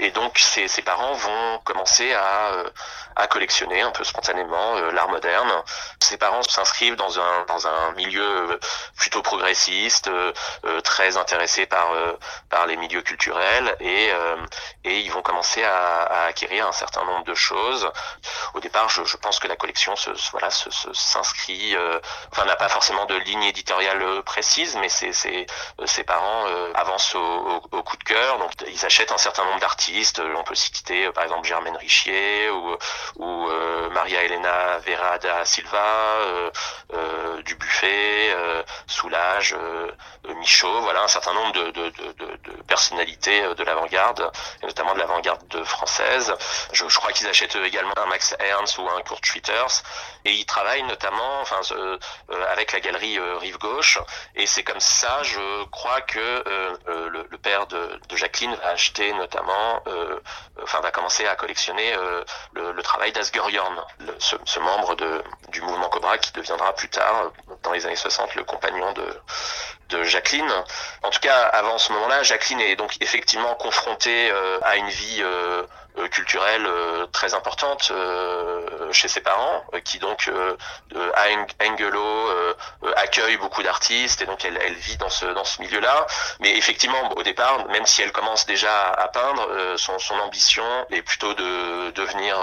Et 0.00 0.10
donc, 0.12 0.38
ses, 0.38 0.82
parents 0.82 1.12
vont 1.12 1.58
commencer 1.64 2.12
à, 2.14 2.50
à 3.16 3.26
collectionner 3.26 3.80
un 3.80 3.90
peu 3.90 4.04
spontanément 4.04 4.76
euh, 4.76 4.92
l'art 4.92 5.08
moderne. 5.08 5.50
Ses 6.00 6.18
parents 6.18 6.42
s'inscrivent 6.42 6.96
dans 6.96 7.18
un, 7.18 7.44
dans 7.48 7.66
un 7.66 7.92
milieu 7.92 8.58
plutôt 8.96 9.22
progressiste, 9.22 10.10
très 10.84 11.16
intéressé 11.16 11.66
par, 11.66 11.88
par 12.48 12.66
les 12.66 12.76
milieux 12.76 13.02
culturels. 13.02 13.76
Et, 13.80 14.10
et 14.84 15.00
ils 15.00 15.10
vont 15.10 15.22
commencer 15.22 15.64
à, 15.64 16.02
à 16.02 16.24
acquérir 16.26 16.66
un 16.66 16.72
certain 16.72 17.04
nombre 17.04 17.24
de 17.24 17.34
choses 17.34 17.90
au 18.54 18.60
départ, 18.60 18.88
je, 18.88 19.04
je, 19.04 19.16
pense 19.16 19.38
que 19.38 19.48
la 19.48 19.56
collection 19.56 19.96
se, 19.96 20.10
voilà, 20.30 20.50
s'inscrit, 20.50 21.76
enfin 22.32 22.44
n'a 22.44 22.56
pas 22.56 22.68
forcément 22.68 23.06
de 23.06 23.14
ligne 23.16 23.44
éditoriale 23.44 24.22
précise, 24.22 24.76
mais 24.76 24.88
c'est 24.88 25.12
ses 25.12 26.04
parents 26.04 26.46
avancent 26.74 27.14
au, 27.14 27.62
au, 27.72 27.82
coup 27.82 27.96
de 27.96 28.04
cœur, 28.04 28.38
donc 28.38 28.52
ils 28.68 28.84
achètent 28.84 29.12
un 29.12 29.18
certain 29.18 29.44
nombre 29.44 29.60
d'artistes. 29.60 30.20
On 30.20 30.44
peut 30.44 30.54
citer 30.54 31.10
par 31.12 31.24
exemple 31.24 31.46
Germaine 31.46 31.76
Richier 31.76 32.50
ou, 32.50 32.76
ou 33.14 33.90
Maria 33.90 34.24
Elena 34.24 34.78
Vera 34.78 35.16
da 35.18 35.44
Silva, 35.44 35.78
du 37.44 37.54
Buffet, 37.56 38.34
Soulage, 38.86 39.56
Michaud, 40.46 40.80
voilà 40.82 41.02
un 41.02 41.08
certain 41.08 41.32
nombre 41.34 41.52
de, 41.54 41.70
de, 41.72 41.90
de, 41.90 42.12
de 42.44 42.62
personnalités 42.68 43.42
de 43.56 43.64
l'avant-garde, 43.64 44.30
et 44.62 44.66
notamment 44.66 44.94
de 44.94 45.00
l'avant-garde 45.00 45.64
française. 45.64 46.32
Je, 46.72 46.84
crois 46.84 47.10
qu'ils 47.10 47.26
achètent 47.26 47.56
également 47.56 47.92
un 47.96 48.06
Max 48.06 48.36
Ernst 48.38 48.78
ou 48.78 48.88
un 48.88 49.02
Kurt 49.02 49.24
Schwitters, 49.26 49.82
et 50.24 50.30
ils 50.32 50.46
travaillent 50.46 50.84
notamment, 50.84 51.40
enfin, 51.40 51.60
euh, 51.72 51.98
avec 52.48 52.72
la 52.72 52.78
galerie 52.78 53.18
euh, 53.18 53.38
Rive 53.38 53.58
Gauche, 53.58 53.98
et 54.36 54.46
c'est 54.46 54.62
comme 54.62 54.78
ça, 54.78 55.20
je 55.24 55.64
crois 55.70 56.00
que 56.02 56.20
euh, 56.20 57.08
le, 57.08 57.38
père 57.38 57.66
de, 57.66 57.98
Jacqueline 58.14 58.54
va 58.54 58.68
acheter 58.68 59.12
notamment, 59.14 59.82
enfin, 60.62 60.80
va 60.80 60.90
commencer 60.92 61.26
à 61.26 61.34
collectionner 61.34 61.94
le, 62.54 62.82
travail 62.82 63.10
d'Asger 63.12 63.40
Jorn, 63.50 63.84
ce, 64.18 64.36
ce, 64.44 64.60
membre 64.60 64.94
du 65.48 65.60
mouvement 65.60 65.88
Cobra 65.88 66.18
qui 66.18 66.32
deviendra 66.32 66.72
plus 66.74 66.88
tard, 66.88 67.32
dans 67.62 67.72
les 67.72 67.84
années 67.84 67.96
60, 67.96 68.36
le 68.36 68.44
compagnon 68.44 68.92
de, 68.92 69.20
de 69.88 70.02
Jacqueline. 70.04 70.50
En 71.02 71.10
tout 71.10 71.20
cas, 71.20 71.42
avant 71.52 71.78
ce 71.78 71.92
moment-là, 71.92 72.22
Jacqueline 72.22 72.60
est 72.60 72.76
donc 72.76 72.96
effectivement 73.00 73.54
confrontée 73.54 74.30
euh, 74.30 74.58
à 74.62 74.76
une 74.76 74.88
vie 74.88 75.18
euh, 75.20 75.62
euh, 75.98 76.08
culturelle 76.08 76.68
très 77.12 77.34
importante 77.34 77.92
chez 78.92 79.08
ses 79.08 79.20
parents, 79.20 79.64
qui 79.84 79.98
donc 79.98 80.30
à 81.14 81.66
Angelo 81.66 82.30
accueille 82.96 83.36
beaucoup 83.38 83.62
d'artistes 83.62 84.20
et 84.20 84.26
donc 84.26 84.44
elle, 84.44 84.58
elle, 84.62 84.74
vit 84.74 84.96
dans 84.98 85.08
ce 85.08 85.26
dans 85.26 85.44
ce 85.44 85.62
milieu-là. 85.62 86.06
Mais 86.40 86.56
effectivement, 86.56 87.12
au 87.16 87.22
départ, 87.22 87.66
même 87.68 87.86
si 87.86 88.02
elle 88.02 88.12
commence 88.12 88.44
déjà 88.46 88.90
à 88.90 89.08
peindre, 89.08 89.76
son, 89.76 89.98
son 89.98 90.18
ambition 90.18 90.64
est 90.90 91.02
plutôt 91.02 91.32
de 91.32 91.90
devenir 91.92 92.36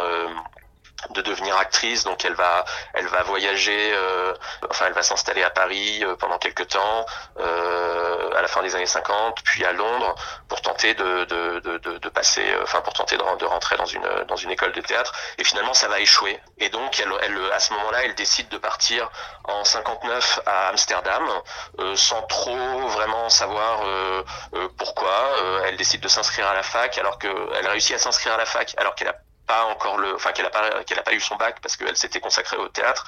de 1.12 1.22
devenir 1.22 1.57
actrice 1.57 2.03
donc 2.03 2.25
elle 2.25 2.36
va 2.36 2.65
elle 2.93 3.07
va 3.07 3.24
voyager 3.24 3.93
euh, 3.93 4.33
enfin 4.69 4.86
elle 4.88 4.93
va 4.93 5.03
s'installer 5.03 5.43
à 5.43 5.50
Paris 5.50 6.03
euh, 6.03 6.15
pendant 6.15 6.38
quelques 6.38 6.67
temps 6.67 7.05
euh, 7.39 8.31
à 8.36 8.41
la 8.41 8.48
fin 8.48 8.62
des 8.62 8.75
années 8.75 8.86
50 8.86 9.41
puis 9.43 9.65
à 9.65 9.72
Londres 9.74 10.15
pour 10.48 10.62
tenter 10.62 10.93
de, 10.93 11.25
de, 11.25 11.60
de, 11.60 11.98
de 11.98 12.10
passer 12.10 12.43
enfin 12.62 12.81
pour 12.81 12.93
tenter 12.93 13.17
de, 13.17 13.24
de, 13.38 13.45
rentrer 13.45 13.77
dans 13.77 13.86
une 13.86 14.07
dans 14.27 14.36
une 14.36 14.51
école 14.51 14.72
de 14.72 14.81
théâtre. 14.81 15.13
Et 15.38 15.43
finalement 15.43 15.74
ça 15.74 15.88
va 15.88 16.00
échouer. 16.00 16.39
Et 16.57 16.69
donc 16.69 17.00
elle, 17.00 17.12
elle 17.22 17.51
à 17.51 17.60
ce 17.60 17.74
moment-là 17.74 18.03
elle 18.03 18.15
décide 18.15 18.50
de 18.50 18.57
partir 18.57 19.10
en 19.45 19.63
59 19.63 20.41
à 20.45 20.69
Amsterdam 20.69 21.24
sans 21.95 22.22
trop 22.24 22.88
vraiment 22.88 23.29
savoir 23.29 23.81
pourquoi. 24.77 25.36
Elle 25.65 25.77
décide 25.77 26.01
de 26.01 26.07
s'inscrire 26.07 26.48
à 26.48 26.53
la 26.53 26.63
fac 26.63 26.98
alors 26.98 27.17
que 27.17 27.27
elle 27.55 27.67
réussit 27.67 27.95
à 27.95 28.00
s'inscrire 28.00 28.33
à 28.33 28.38
la 28.38 28.45
fac 28.45 28.74
alors 28.77 28.95
qu'elle 28.95 29.10
a 29.10 29.15
pas 29.45 29.65
encore 29.65 29.97
le, 29.97 30.15
enfin 30.15 30.31
qu'elle 30.31 30.45
a 30.45 30.50
pas 30.50 30.83
qu'elle 30.83 31.00
a 31.00 31.03
pas 31.03 31.13
eu 31.13 31.19
son 31.19 31.35
bac 31.35 31.57
parce 31.62 31.75
qu'elle 31.75 31.97
s'était 31.97 32.19
consacrée 32.19 32.57
au 32.57 32.67
théâtre. 32.69 33.05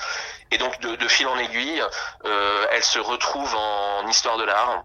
Et 0.52 0.58
donc 0.58 0.80
de, 0.80 0.96
de 0.96 1.08
fil 1.08 1.28
en 1.28 1.38
aiguille, 1.38 1.84
euh, 2.26 2.68
elle 2.72 2.84
se 2.84 3.00
retrouve 3.00 3.54
en 3.56 4.08
histoire 4.08 4.38
de 4.38 4.44
l'art 4.44 4.84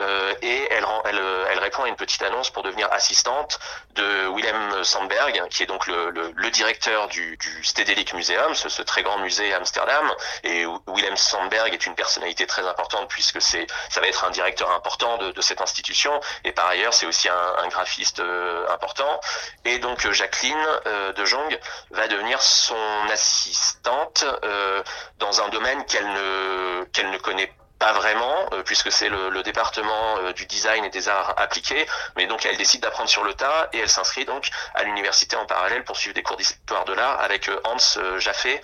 euh, 0.00 0.34
et 0.42 0.68
elle, 0.70 0.84
elle, 1.04 1.20
elle 1.50 1.58
répond 1.58 1.84
à 1.84 1.88
une 1.88 1.96
petite 1.96 2.22
annonce 2.22 2.50
pour 2.50 2.62
devenir 2.62 2.92
assistante 2.92 3.58
de 3.94 4.28
Willem 4.34 4.84
Sandberg 4.84 5.48
qui 5.48 5.62
est 5.62 5.66
donc 5.66 5.86
le, 5.86 6.10
le, 6.10 6.32
le 6.34 6.50
directeur 6.50 7.08
du, 7.08 7.36
du 7.38 7.64
Stedelijk 7.64 8.12
Museum, 8.14 8.54
ce, 8.54 8.68
ce, 8.68 8.82
très 8.82 9.02
grand 9.02 9.18
musée 9.18 9.52
à 9.54 9.56
Amsterdam. 9.56 10.12
Et 10.44 10.66
Willem 10.86 11.16
Sandberg 11.16 11.72
est 11.72 11.86
une 11.86 11.94
personnalité 11.94 12.46
très 12.46 12.66
importante 12.66 13.08
puisque 13.08 13.40
c'est 13.40 13.66
ça 13.88 14.00
va 14.00 14.08
être 14.08 14.24
un 14.24 14.30
directeur 14.30 14.70
important 14.70 15.16
de, 15.18 15.30
de 15.30 15.40
cette 15.40 15.60
institution. 15.60 16.20
Et 16.44 16.52
par 16.52 16.66
ailleurs 16.66 16.92
c'est 16.94 17.06
aussi 17.06 17.28
un, 17.28 17.54
un 17.58 17.68
graphiste 17.68 18.20
euh, 18.20 18.68
important. 18.70 19.20
Et 19.64 19.78
donc 19.78 20.10
Jacqueline 20.10 20.66
euh, 20.86 21.12
de 21.12 21.24
Jong 21.24 21.58
va 21.90 22.06
devenir 22.08 22.40
son 22.40 22.76
assistante 23.10 24.24
euh, 24.44 24.82
dans 25.18 25.40
un 25.40 25.48
domaine 25.48 25.84
qu'elle 25.86 26.06
ne 26.06 26.84
qu'elle 26.92 27.10
ne 27.10 27.18
connaît 27.18 27.52
pas 27.78 27.92
vraiment, 27.92 28.48
euh, 28.52 28.62
puisque 28.62 28.90
c'est 28.90 29.08
le, 29.08 29.42
département 29.42 30.32
du 30.32 30.46
design 30.46 30.84
et 30.84 30.90
des 30.90 31.08
arts 31.08 31.34
appliqués, 31.36 31.86
mais 32.16 32.26
donc 32.26 32.44
elle 32.46 32.56
décide 32.56 32.80
d'apprendre 32.82 33.08
sur 33.08 33.22
le 33.22 33.34
tas 33.34 33.68
et 33.72 33.78
elle 33.78 33.88
s'inscrit 33.88 34.24
donc 34.24 34.48
à 34.74 34.82
l'université 34.82 35.36
en 35.36 35.46
parallèle 35.46 35.84
pour 35.84 35.96
suivre 35.96 36.14
des 36.14 36.22
cours 36.22 36.36
d'histoire 36.36 36.84
de 36.84 36.92
l'art 36.94 37.20
avec 37.20 37.48
Hans 37.64 38.18
Jaffé, 38.18 38.60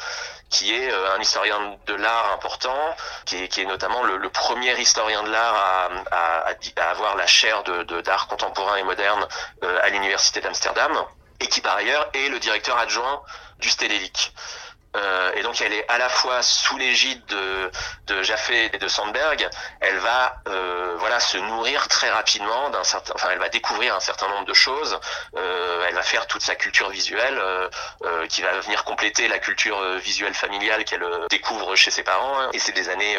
qui 0.50 0.74
est 0.74 0.92
un 0.92 1.20
historien 1.20 1.76
de 1.86 1.94
l'art 1.94 2.32
important, 2.32 2.96
qui 3.24 3.36
est, 3.44 3.64
notamment 3.64 4.02
le, 4.02 4.28
premier 4.30 4.78
historien 4.80 5.22
de 5.22 5.30
l'art 5.30 5.54
à, 6.10 6.90
avoir 6.90 7.14
la 7.16 7.26
chaire 7.26 7.62
de 7.62 8.00
d'art 8.00 8.26
contemporain 8.26 8.76
et 8.76 8.82
moderne 8.82 9.24
à 9.62 9.88
l'université 9.90 10.40
d'Amsterdam 10.40 11.06
et 11.42 11.46
qui 11.48 11.60
par 11.60 11.76
ailleurs 11.76 12.08
est 12.14 12.28
le 12.28 12.38
directeur 12.38 12.78
adjoint 12.78 13.22
du 13.58 13.68
Stedelijk. 13.68 14.32
Euh, 14.94 15.32
et 15.34 15.42
donc 15.42 15.60
elle 15.62 15.72
est 15.72 15.88
à 15.88 15.96
la 15.96 16.08
fois 16.08 16.42
sous 16.42 16.76
l'égide 16.76 17.24
de, 17.26 17.70
de 18.08 18.22
Jaffe 18.22 18.50
et 18.50 18.68
de 18.68 18.88
Sandberg, 18.88 19.48
elle 19.80 19.96
va 19.98 20.36
euh, 20.48 20.96
voilà 20.98 21.18
se 21.18 21.38
nourrir 21.38 21.88
très 21.88 22.10
rapidement 22.10 22.68
d'un 22.70 22.84
certain, 22.84 23.12
enfin 23.14 23.30
elle 23.32 23.38
va 23.38 23.48
découvrir 23.48 23.94
un 23.94 24.00
certain 24.00 24.28
nombre 24.28 24.44
de 24.44 24.52
choses, 24.52 25.00
euh, 25.36 25.86
elle 25.88 25.94
va 25.94 26.02
faire 26.02 26.26
toute 26.26 26.42
sa 26.42 26.56
culture 26.56 26.90
visuelle 26.90 27.38
euh, 27.38 27.68
euh, 28.04 28.26
qui 28.26 28.42
va 28.42 28.52
venir 28.60 28.84
compléter 28.84 29.28
la 29.28 29.38
culture 29.38 29.82
visuelle 29.98 30.34
familiale 30.34 30.84
qu'elle 30.84 31.04
découvre 31.30 31.74
chez 31.74 31.90
ses 31.90 32.02
parents. 32.02 32.38
Hein. 32.38 32.50
Et 32.52 32.58
c'est 32.58 32.72
des 32.72 32.88
années 32.88 33.16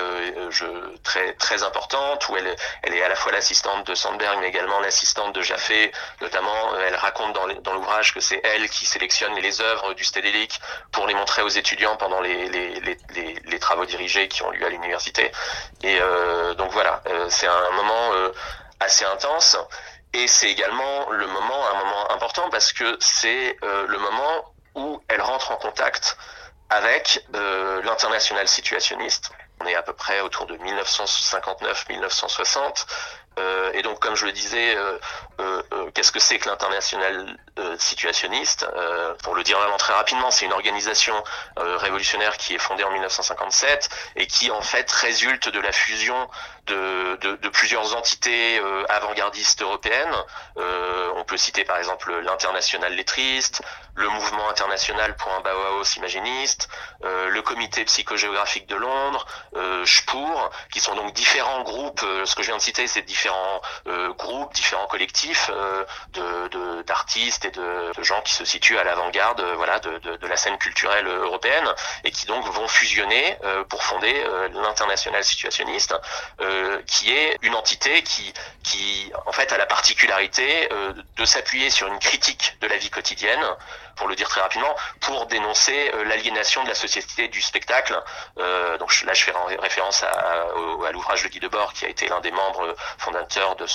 je, 0.50 0.66
très 1.04 1.34
très 1.34 1.64
importantes 1.64 2.28
où 2.30 2.38
elle 2.38 2.56
elle 2.84 2.94
est 2.94 3.04
à 3.04 3.10
la 3.10 3.16
fois 3.16 3.32
l'assistante 3.32 3.88
de 3.88 3.96
Sandberg 3.96 4.38
mais 4.40 4.50
également 4.50 4.80
l'assistante 4.80 5.34
de 5.34 5.42
Jaffe. 5.42 5.72
Notamment, 6.22 6.78
elle 6.86 6.96
raconte 6.96 7.34
dans, 7.34 7.48
dans 7.48 7.74
l'ouvrage 7.74 8.14
que 8.14 8.20
c'est 8.20 8.42
elle 8.44 8.70
qui 8.70 8.86
sélectionne 8.86 9.34
les 9.40 9.62
œuvres 9.62 9.94
du 9.94 10.04
Stedelijk 10.04 10.60
pour 10.92 11.08
les 11.08 11.14
montrer 11.14 11.42
aux 11.42 11.48
étudiants 11.64 11.96
pendant 11.96 12.20
les, 12.20 12.50
les, 12.50 13.60
travaux 13.60 13.86
dirigés 13.86 14.28
qui 14.28 14.44
ont 14.44 14.52
lieu 14.52 14.66
à 14.66 14.70
l'université. 14.70 15.32
Et 15.82 15.98
euh, 16.02 16.54
donc 16.56 16.72
voilà, 16.72 17.02
euh, 17.08 17.28
c'est 17.30 17.48
un 17.48 17.72
moment 17.72 18.14
euh, 18.14 18.34
assez 18.82 19.06
intense. 19.06 19.56
Et 20.12 20.28
c'est 20.28 20.52
également 20.52 21.10
le 21.10 21.26
moment, 21.26 21.70
un 21.70 21.76
moment 21.80 22.12
important 22.12 22.50
parce 22.50 22.74
que 22.74 22.98
c'est 23.00 23.58
le 23.64 23.98
moment 23.98 24.54
où 24.76 25.02
elle 25.08 25.22
rentre 25.22 25.52
en 25.52 25.56
contact 25.56 26.18
avec 26.70 27.26
l'international 27.84 28.48
situationniste. 28.48 29.32
On 29.60 29.66
est 29.66 29.76
à 29.76 29.82
peu 29.82 29.94
près 29.94 30.22
autour 30.22 30.46
de 30.46 30.56
1959-1960. 30.58 32.86
Euh, 33.40 33.72
et 33.74 33.82
donc, 33.82 34.00
comme 34.00 34.16
je 34.16 34.26
le 34.26 34.32
disais, 34.32 34.76
euh, 34.76 34.98
euh, 35.40 35.64
euh 35.72 35.92
qu'est-ce 35.94 36.12
que 36.12 36.20
c'est 36.20 36.38
que 36.38 36.48
l'international 36.48 37.38
euh, 37.60 37.76
situationniste 37.80 38.68
Pour 39.24 39.36
le 39.36 39.44
dire 39.44 39.58
vraiment 39.60 39.78
très 39.78 39.94
rapidement, 39.94 40.32
c'est 40.32 40.46
une 40.46 40.54
organisation 40.54 41.16
révolutionnaire 41.58 42.38
qui 42.38 42.56
est 42.56 42.60
fondée 42.60 42.84
en 42.84 42.92
1957 42.92 43.90
et 44.16 44.28
qui 44.28 44.52
en 44.52 44.62
fait 44.62 44.90
résulte 44.92 45.50
de 45.50 45.60
la 45.60 45.72
fusion 45.72 46.30
de, 46.68 47.18
plusieurs 47.50 47.96
entités 47.96 48.60
avant-gardistes 48.90 49.62
européennes. 49.62 50.16
on 50.56 51.24
peut 51.26 51.38
citer 51.38 51.64
par 51.64 51.78
exemple 51.78 52.12
l'international 52.22 52.94
lettriste, 52.94 53.62
le 53.96 54.10
mouvement 54.10 54.50
international 54.50 55.16
pour 55.16 55.32
un 55.34 55.42
Bauhaus 55.42 55.96
imaginiste, 55.98 56.70
le 57.04 57.42
comité 57.42 57.86
psychogéographique 57.86 58.68
de 58.68 58.76
Londres, 58.76 59.26
SPUR, 59.86 60.50
qui 60.72 60.80
sont 60.80 60.96
donc 60.96 61.14
différents 61.14 61.64
groupes. 61.64 62.04
ce 62.26 62.36
que 62.36 62.42
je 62.42 62.48
viens 62.48 62.58
de 62.58 62.62
citer, 62.62 62.88
c'est 62.88 63.04
différents 63.04 63.23
différents 63.24 63.62
euh, 63.88 64.14
groupes, 64.14 64.54
différents 64.54 64.88
collectifs 64.88 65.50
euh, 65.54 65.86
de 66.14 66.82
d'artistes 66.84 67.46
et 67.46 67.52
de, 67.52 67.94
gens 68.02 68.22
qui 68.22 68.34
se 68.34 68.44
situent 68.44 68.78
à 68.78 68.84
l'avant-garde, 68.84 69.40
euh, 69.40 69.54
voilà, 69.56 69.80
de, 69.80 69.98
de, 70.00 70.18
de, 70.18 70.28
la 70.28 70.36
scène 70.36 70.58
culturelle 70.58 71.08
européenne 71.08 71.70
et 72.04 72.12
qui 72.12 72.26
donc 72.26 72.46
vont 72.46 72.68
fusionner 72.68 73.38
pour 73.70 73.84
fonder 73.84 74.14
l'international 74.54 75.24
situationniste, 75.24 75.96
qui 76.88 77.14
est 77.14 77.38
une 77.42 77.56
entité 77.56 78.04
qui 78.04 78.34
qui 78.64 79.12
en 79.26 79.32
fait 79.32 79.52
a 79.54 79.58
la 79.58 79.66
particularité 79.66 80.70
de 81.16 81.26
s'appuyer 81.26 81.70
sur 81.70 81.88
une 81.88 82.00
critique 82.00 82.58
de 82.62 82.68
la 82.68 82.78
vie 82.78 82.90
quotidienne 82.90 83.44
pour 83.96 84.08
le 84.08 84.16
dire 84.16 84.28
très 84.28 84.42
rapidement, 84.42 84.76
pour 85.02 85.26
dénoncer 85.28 85.92
euh, 85.94 86.04
l'aliénation 86.06 86.64
de 86.64 86.70
la 86.70 86.76
société 86.76 87.28
du 87.28 87.42
spectacle. 87.42 88.02
Euh, 88.40 88.78
donc 88.78 89.02
là, 89.04 89.14
je 89.14 89.24
fais 89.24 89.34
référence 89.60 90.04
à, 90.04 90.92
l'ouvrage 90.92 91.24
de 91.24 91.30
Guy 91.30 91.40
Debord, 91.40 91.74
qui 91.74 91.86
a 91.86 91.90
été 91.90 92.08
l'un 92.08 92.20
des 92.22 92.32
membres 92.32 92.76
fondateurs 92.98 93.56
de, 93.56 93.66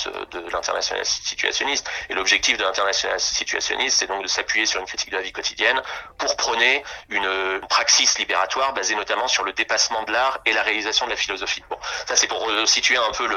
l'international 0.51 1.05
situationniste. 1.05 1.89
Et 2.09 2.13
l'objectif 2.13 2.57
de 2.57 2.63
l'international 2.63 3.19
situationniste, 3.19 3.99
c'est 3.99 4.07
donc 4.07 4.23
de 4.23 4.27
s'appuyer 4.27 4.65
sur 4.65 4.79
une 4.79 4.85
critique 4.85 5.11
de 5.11 5.17
la 5.17 5.21
vie 5.21 5.31
quotidienne 5.31 5.81
pour 6.17 6.35
prôner 6.35 6.83
une, 7.09 7.61
praxis 7.69 8.17
libératoire 8.17 8.73
basée 8.73 8.95
notamment 8.95 9.27
sur 9.27 9.43
le 9.43 9.53
dépassement 9.53 10.03
de 10.03 10.11
l'art 10.11 10.39
et 10.45 10.53
la 10.53 10.63
réalisation 10.63 11.05
de 11.05 11.11
la 11.11 11.17
philosophie. 11.17 11.63
Bon, 11.69 11.77
ça 12.07 12.15
c'est 12.15 12.27
pour 12.27 12.49
euh, 12.49 12.65
situer 12.65 12.97
un 12.97 13.11
peu 13.11 13.27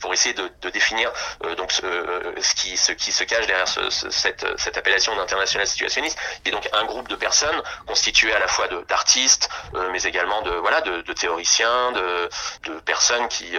pour 0.00 0.12
essayer 0.12 0.34
de, 0.34 0.48
définir 0.70 1.12
donc 1.56 1.72
ce, 1.72 2.92
qui 2.92 3.12
se 3.12 3.24
cache 3.24 3.46
derrière 3.46 3.68
ce, 3.68 3.90
cette, 3.90 4.46
cette 4.58 4.76
appellation 4.76 5.14
d'international 5.16 5.66
situationniste 5.66 6.07
situationniste, 6.08 6.18
qui 6.42 6.50
est 6.50 6.52
donc 6.52 6.68
un 6.72 6.84
groupe 6.84 7.08
de 7.08 7.16
personnes 7.16 7.62
constitué 7.86 8.32
à 8.32 8.38
la 8.38 8.48
fois 8.48 8.68
d'artistes, 8.88 9.48
mais 9.92 10.02
également 10.02 10.42
de 10.42 10.50
voilà 10.50 10.80
de, 10.80 11.12
théoriciens, 11.12 11.92
de, 11.92 12.28
de, 12.64 12.80
personnes 12.80 13.28
qui 13.28 13.52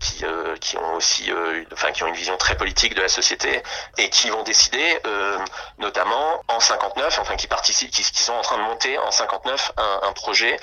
qui 0.00 0.24
qui 0.60 0.76
ont 0.76 0.94
aussi 0.94 1.32
enfin 1.72 1.92
qui 1.92 2.02
ont 2.02 2.08
une 2.08 2.14
vision 2.14 2.36
très 2.36 2.56
politique 2.56 2.94
de 2.94 3.02
la 3.02 3.08
société 3.08 3.62
et 3.98 4.10
qui 4.10 4.30
vont 4.30 4.42
décider 4.42 5.00
notamment 5.78 6.42
en 6.48 6.60
59, 6.60 7.18
enfin 7.20 7.36
qui 7.36 7.46
participent, 7.46 7.90
qui, 7.90 8.02
sont 8.02 8.32
en 8.32 8.42
train 8.42 8.58
de 8.58 8.62
monter 8.62 8.98
en 8.98 9.10
59 9.10 9.72
un, 9.76 10.12
projet 10.12 10.58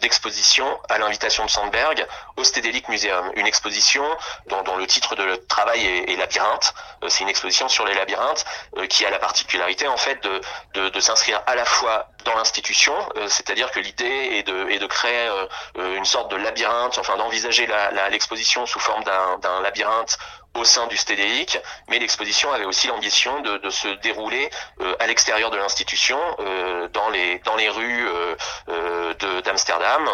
d'exposition 0.00 0.78
à 0.88 0.98
l'invitation 0.98 1.44
de 1.44 1.50
Sandberg 1.50 2.06
au 2.36 2.44
Stedelijk 2.44 2.88
Museum, 2.88 3.32
une 3.34 3.46
exposition 3.46 4.04
dont, 4.46 4.62
dont 4.62 4.76
le 4.76 4.86
titre 4.86 5.16
de 5.16 5.36
travail 5.48 5.84
est, 5.86 6.16
Labyrinthe. 6.16 6.74
Euh, 7.02 7.08
c'est 7.08 7.22
une 7.22 7.28
exposition 7.28 7.68
sur 7.68 7.84
les 7.86 7.94
labyrinthes 7.94 8.44
euh, 8.76 8.86
qui 8.86 9.04
a 9.04 9.10
la 9.10 9.18
particularité 9.18 9.86
en 9.86 9.96
fait 9.96 10.22
de, 10.22 10.40
de, 10.74 11.00
s'inscrire 11.00 11.42
à 11.46 11.54
la 11.54 11.64
fois 11.64 12.08
dans 12.24 12.34
l'institution, 12.34 12.94
euh, 13.16 13.28
c'est-à-dire 13.28 13.70
que 13.70 13.80
l'idée 13.80 14.04
est 14.04 14.42
de, 14.46 14.68
est 14.70 14.78
de 14.78 14.86
créer 14.86 15.28
une 15.76 16.04
sorte 16.04 16.30
de 16.30 16.36
labyrinthe, 16.36 16.98
enfin 16.98 17.16
d'envisager 17.16 17.68
l'exposition 18.10 18.66
sous 18.66 18.80
forme 18.80 19.04
d'un 19.04 19.60
labyrinthe 19.62 20.18
au 20.58 20.64
sein 20.64 20.86
du 20.88 20.96
STDIC, 20.96 21.58
mais 21.88 21.98
l'exposition 21.98 22.52
avait 22.52 22.64
aussi 22.64 22.88
l'ambition 22.88 23.40
de, 23.40 23.70
se 23.70 23.88
dérouler 24.02 24.50
euh, 24.80 24.94
à 24.98 25.06
l'extérieur 25.06 25.50
de 25.50 25.56
l'institution, 25.56 26.18
euh, 26.40 26.88
dans 26.88 27.10
les 27.10 27.38
dans 27.40 27.54
les 27.54 27.68
rues 27.68 28.08
euh, 28.68 29.14
d'Amsterdam, 29.44 30.08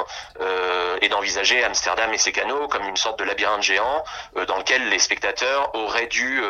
et 1.00 1.08
d'envisager 1.08 1.62
Amsterdam 1.64 2.12
et 2.12 2.18
ses 2.18 2.32
canaux 2.32 2.68
comme 2.68 2.84
une 2.84 2.96
sorte 2.96 3.18
de 3.18 3.24
labyrinthe 3.24 3.62
géant 3.62 4.04
dans 4.46 4.56
lequel 4.58 4.88
les 4.88 4.98
spectateurs 4.98 5.74
auraient 5.74 6.06
dû 6.06 6.42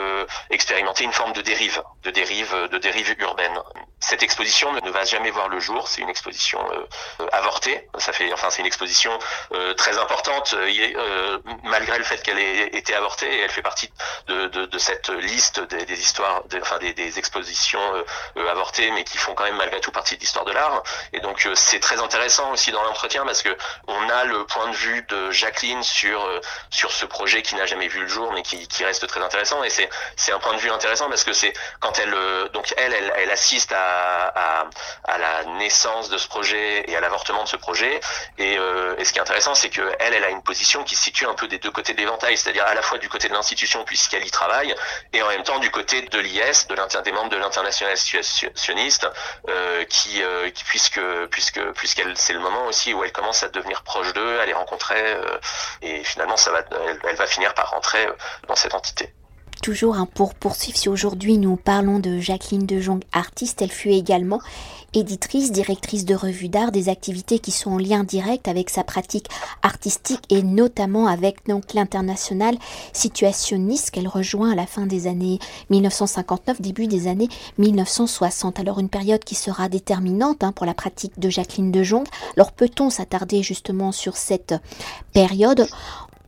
expérimenter 0.51 1.05
une 1.05 1.13
forme 1.13 1.33
de 1.33 1.41
dérive, 1.41 1.83
de 2.03 2.11
dérive, 2.11 2.55
de 2.71 2.79
dérive 2.79 3.15
urbaine. 3.19 3.59
Cette 4.01 4.23
exposition 4.23 4.73
ne 4.73 4.91
va 4.91 5.05
jamais 5.05 5.31
voir 5.31 5.44
le 5.49 5.61
jour. 5.61 5.89
C'est 5.89 6.01
une 6.01 6.09
exposition 6.09 6.61
avortée. 7.33 7.89
Ça 7.99 8.13
fait, 8.13 8.33
enfin, 8.33 8.51
c'est 8.51 8.61
une 8.61 8.67
exposition 8.67 9.19
très 9.77 9.99
importante, 9.99 10.55
malgré 11.65 11.99
le 11.99 12.05
fait 12.05 12.23
qu'elle 12.23 12.39
ait 12.39 12.67
été 12.67 12.95
avortée. 12.95 13.41
Elle 13.41 13.51
fait 13.51 13.63
partie 13.63 13.91
de, 14.27 14.79
cette 14.79 15.09
liste 15.09 15.61
des, 15.61 16.01
histoires, 16.01 16.43
enfin 16.61 16.79
des, 16.79 17.19
expositions 17.19 17.81
euh, 17.95 18.05
euh, 18.37 18.51
avortées, 18.51 18.91
mais 18.91 19.05
qui 19.05 19.19
font 19.19 19.35
quand 19.35 19.45
même 19.45 19.57
malgré 19.57 19.81
tout 19.81 19.93
partie 19.93 20.17
de 20.17 20.21
l'histoire 20.21 20.45
de 20.45 20.53
l'art. 20.53 20.83
Et 21.13 21.21
donc 21.21 21.47
euh, 21.47 21.55
c'est 21.55 21.81
très 21.81 22.01
intéressant 22.01 22.51
aussi 22.53 22.71
dans 22.71 22.83
l'entretien 22.83 23.25
parce 23.25 23.43
que 23.43 23.57
on 23.87 24.09
a 24.09 24.25
le 24.25 24.45
point 24.47 24.69
de 24.69 24.75
vue 24.75 25.03
de 25.09 25.31
Jacqueline 25.31 25.83
sur 25.83 26.29
sur 26.71 26.93
ce 26.93 27.07
projet 27.07 27.43
qui 27.43 27.55
n'a 27.55 27.67
jamais 27.67 27.89
vu 27.89 28.01
le 28.01 28.09
jour, 28.09 28.33
mais 28.33 28.43
qui, 28.43 28.85
reste 28.85 29.07
très 29.07 29.21
intéressant. 29.21 29.63
Et 29.65 29.71
c'est 29.71 29.89
c'est 30.17 30.33
un 30.33 30.39
point 30.39 30.55
de 30.55 30.59
vue 30.59 30.71
intéressant 30.71 31.09
parce 31.09 31.25
que 31.25 31.33
c'est 31.33 31.53
quand 31.81 31.99
elle 31.99 32.15
donc 32.53 32.75
elle, 32.77 32.93
elle, 32.93 33.13
elle 33.17 33.31
assiste 33.31 33.73
à, 33.73 34.29
à, 34.29 34.67
à 35.05 35.19
la 35.19 35.34
naissance 35.59 36.09
de 36.09 36.19
ce 36.19 36.29
projet 36.29 36.89
et 36.89 36.97
à 36.97 37.01
l'avortement 37.01 37.43
de 37.43 37.49
ce 37.49 37.57
projet. 37.57 38.01
Et, 38.39 38.55
et 38.55 39.05
ce 39.05 39.13
qui 39.13 39.19
est 39.19 39.23
intéressant, 39.23 39.55
c'est 39.55 39.71
que 39.71 39.83
elle, 39.99 40.15
elle 40.15 40.25
a 40.25 40.31
une 40.31 40.43
position 40.43 40.85
qui 40.85 40.95
se 40.95 41.03
situe 41.03 41.27
un 41.27 41.35
peu 41.35 41.49
des 41.49 41.59
deux 41.59 41.71
côtés 41.71 41.93
de 41.95 41.99
l'éventail, 41.99 42.37
c'est-à-dire 42.37 42.65
à 42.67 42.75
la 42.75 42.83
fois 42.83 42.99
du 42.99 43.09
côté 43.09 43.29
de 43.29 43.33
l'institution 43.33 43.85
puisqu'elle 43.85 44.27
y 44.27 44.31
travaille, 44.31 44.75
et 45.13 45.23
en 45.23 45.29
même 45.29 45.43
temps 45.43 45.59
du 45.59 45.71
côté 45.71 46.03
de 46.03 46.19
l'IS, 46.19 46.67
de 46.69 46.75
des 47.03 47.13
membres 47.13 47.31
de 47.31 47.37
l'international 47.37 47.97
situationniste, 47.97 49.05
euh, 49.49 49.85
euh, 49.85 49.85
qui, 49.85 50.23
puisque 50.67 51.01
puisque 51.31 51.61
puisqu'elle 51.73 52.17
c'est 52.17 52.33
le 52.33 52.41
moment 52.41 52.67
aussi 52.67 52.93
où 52.95 53.03
elle 53.05 53.13
commence 53.13 53.43
à 53.43 53.49
devenir 53.49 53.83
proche 53.83 54.13
d'eux, 54.13 54.41
à 54.41 54.47
les 54.47 54.53
rencontrer, 54.53 55.01
euh, 55.01 55.39
et 55.83 56.05
finalement 56.05 56.37
ça 56.37 56.51
va, 56.51 56.63
elle, 57.09 57.17
va 57.17 57.27
finir 57.27 57.55
par 57.55 57.71
rentrer 57.71 58.07
dans 58.49 58.57
cette 58.57 58.75
entité 58.75 59.13
toujours 59.63 59.97
hein, 59.97 60.07
pour 60.15 60.35
poursuivre, 60.35 60.77
si 60.77 60.91
aujourd'hui 60.91 61.39
nous 61.39 61.57
parlons 61.57 61.99
de 61.99 62.19
Jacqueline 62.19 62.67
de 62.67 62.81
Jong, 62.81 63.03
artiste, 63.13 63.63
elle 63.63 63.71
fut 63.71 63.93
également 63.93 64.41
éditrice, 64.95 65.53
directrice 65.53 66.05
de 66.05 66.15
revue 66.15 66.49
d'art, 66.49 66.73
des 66.73 66.89
activités 66.89 67.39
qui 67.39 67.51
sont 67.51 67.73
en 67.73 67.79
lien 67.79 68.05
direct 68.05 68.49
avec 68.49 68.71
sa 68.71 68.85
pratique 68.85 69.29
artistique 69.63 70.23
et 70.31 70.43
notamment 70.43 71.07
avec 71.07 71.39
l'international 71.75 72.57
situationniste 72.93 73.91
qu'elle 73.91 74.09
rejoint 74.09 74.53
à 74.53 74.55
la 74.55 74.67
fin 74.67 74.87
des 74.87 75.07
années 75.07 75.39
1959, 75.71 76.61
début 76.61 76.87
des 76.87 77.09
années 77.09 77.29
1960. 77.59 78.61
Alors 78.61 78.79
une 78.79 78.89
période 78.89 79.25
qui 79.25 79.35
sera 79.35 79.69
déterminante 79.69 80.45
hein, 80.45 80.53
pour 80.53 80.67
la 80.67 80.75
pratique 80.75 81.19
de 81.19 81.29
Jacqueline 81.29 81.73
de 81.73 81.83
Jong. 81.83 82.07
Alors 82.37 82.53
peut-on 82.53 82.91
s'attarder 82.91 83.43
justement 83.43 83.93
sur 83.93 84.17
cette 84.17 84.55
période 85.13 85.67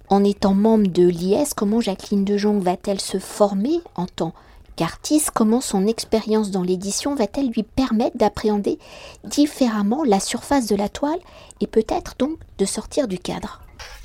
en 0.08 0.22
étant 0.22 0.54
membre 0.54 0.86
de 0.86 1.06
l'IS, 1.06 1.54
comment 1.54 1.80
Jacqueline 1.80 2.24
de 2.24 2.36
Jong 2.36 2.62
va-t-elle 2.62 3.00
se 3.00 3.18
former 3.18 3.80
en 3.96 4.06
tant 4.06 4.32
qu'artiste, 4.76 5.30
comment 5.34 5.60
son 5.60 5.86
expérience 5.86 6.50
dans 6.50 6.62
l'édition 6.62 7.14
va-t-elle 7.14 7.50
lui 7.50 7.62
permettre 7.62 8.16
d'appréhender 8.16 8.78
différemment 9.24 10.04
la 10.04 10.20
surface 10.20 10.66
de 10.66 10.76
la 10.76 10.88
toile 10.88 11.18
et 11.60 11.66
peut-être 11.66 12.14
donc 12.18 12.38
de 12.58 12.64
sortir 12.64 13.08
du 13.08 13.18
cadre? 13.18 13.60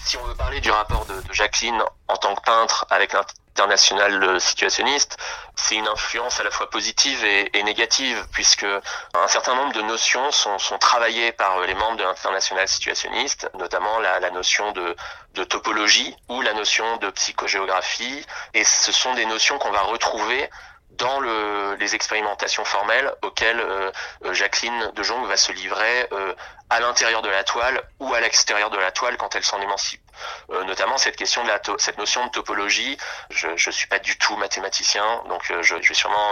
Si 0.05 0.17
on 0.17 0.25
veut 0.25 0.35
parler 0.35 0.59
du 0.59 0.71
rapport 0.71 1.05
de, 1.05 1.33
Jacqueline 1.33 1.81
en 2.07 2.15
tant 2.15 2.35
que 2.35 2.41
peintre 2.41 2.85
avec 2.89 3.13
l'international 3.57 4.39
situationniste, 4.39 5.17
c'est 5.55 5.75
une 5.75 5.87
influence 5.87 6.39
à 6.39 6.43
la 6.43 6.51
fois 6.51 6.69
positive 6.69 7.23
et, 7.25 7.63
négative, 7.63 8.25
puisque 8.31 8.65
un 8.65 9.27
certain 9.27 9.55
nombre 9.55 9.73
de 9.73 9.81
notions 9.81 10.31
sont, 10.31 10.57
travaillées 10.79 11.31
par 11.33 11.59
les 11.61 11.75
membres 11.75 11.97
de 11.97 12.03
l'international 12.03 12.67
situationniste, 12.67 13.49
notamment 13.57 13.99
la, 13.99 14.31
notion 14.31 14.71
de, 14.71 14.95
topologie 15.43 16.15
ou 16.29 16.41
la 16.41 16.53
notion 16.53 16.97
de 16.97 17.09
psychogéographie, 17.09 18.25
et 18.53 18.63
ce 18.63 18.91
sont 18.91 19.13
des 19.15 19.25
notions 19.25 19.59
qu'on 19.59 19.71
va 19.71 19.81
retrouver 19.81 20.49
dans 20.97 21.19
le, 21.19 21.75
les 21.79 21.95
expérimentations 21.95 22.65
formelles 22.65 23.11
auxquelles 23.21 23.59
euh, 23.59 23.91
euh, 24.25 24.33
Jacqueline 24.33 24.91
de 24.95 25.03
Jong 25.03 25.25
va 25.25 25.37
se 25.37 25.51
livrer 25.51 26.07
euh, 26.11 26.33
à 26.69 26.79
l'intérieur 26.79 27.21
de 27.21 27.29
la 27.29 27.43
toile 27.43 27.81
ou 27.99 28.13
à 28.13 28.19
l'extérieur 28.19 28.69
de 28.69 28.77
la 28.77 28.91
toile 28.91 29.17
quand 29.17 29.35
elle 29.35 29.43
s'en 29.43 29.59
émancipe. 29.61 30.01
notamment 30.49 30.97
cette 30.97 31.17
question 31.17 31.43
de 31.43 31.49
la 31.49 31.59
cette 31.77 31.97
notion 31.97 32.25
de 32.25 32.31
topologie. 32.31 32.97
Je 33.29 33.47
ne 33.47 33.71
suis 33.71 33.87
pas 33.87 33.99
du 33.99 34.17
tout 34.17 34.37
mathématicien, 34.37 35.03
donc 35.27 35.41
je, 35.43 35.61
je, 35.61 35.75
vais 35.75 35.93
sûrement 35.93 36.31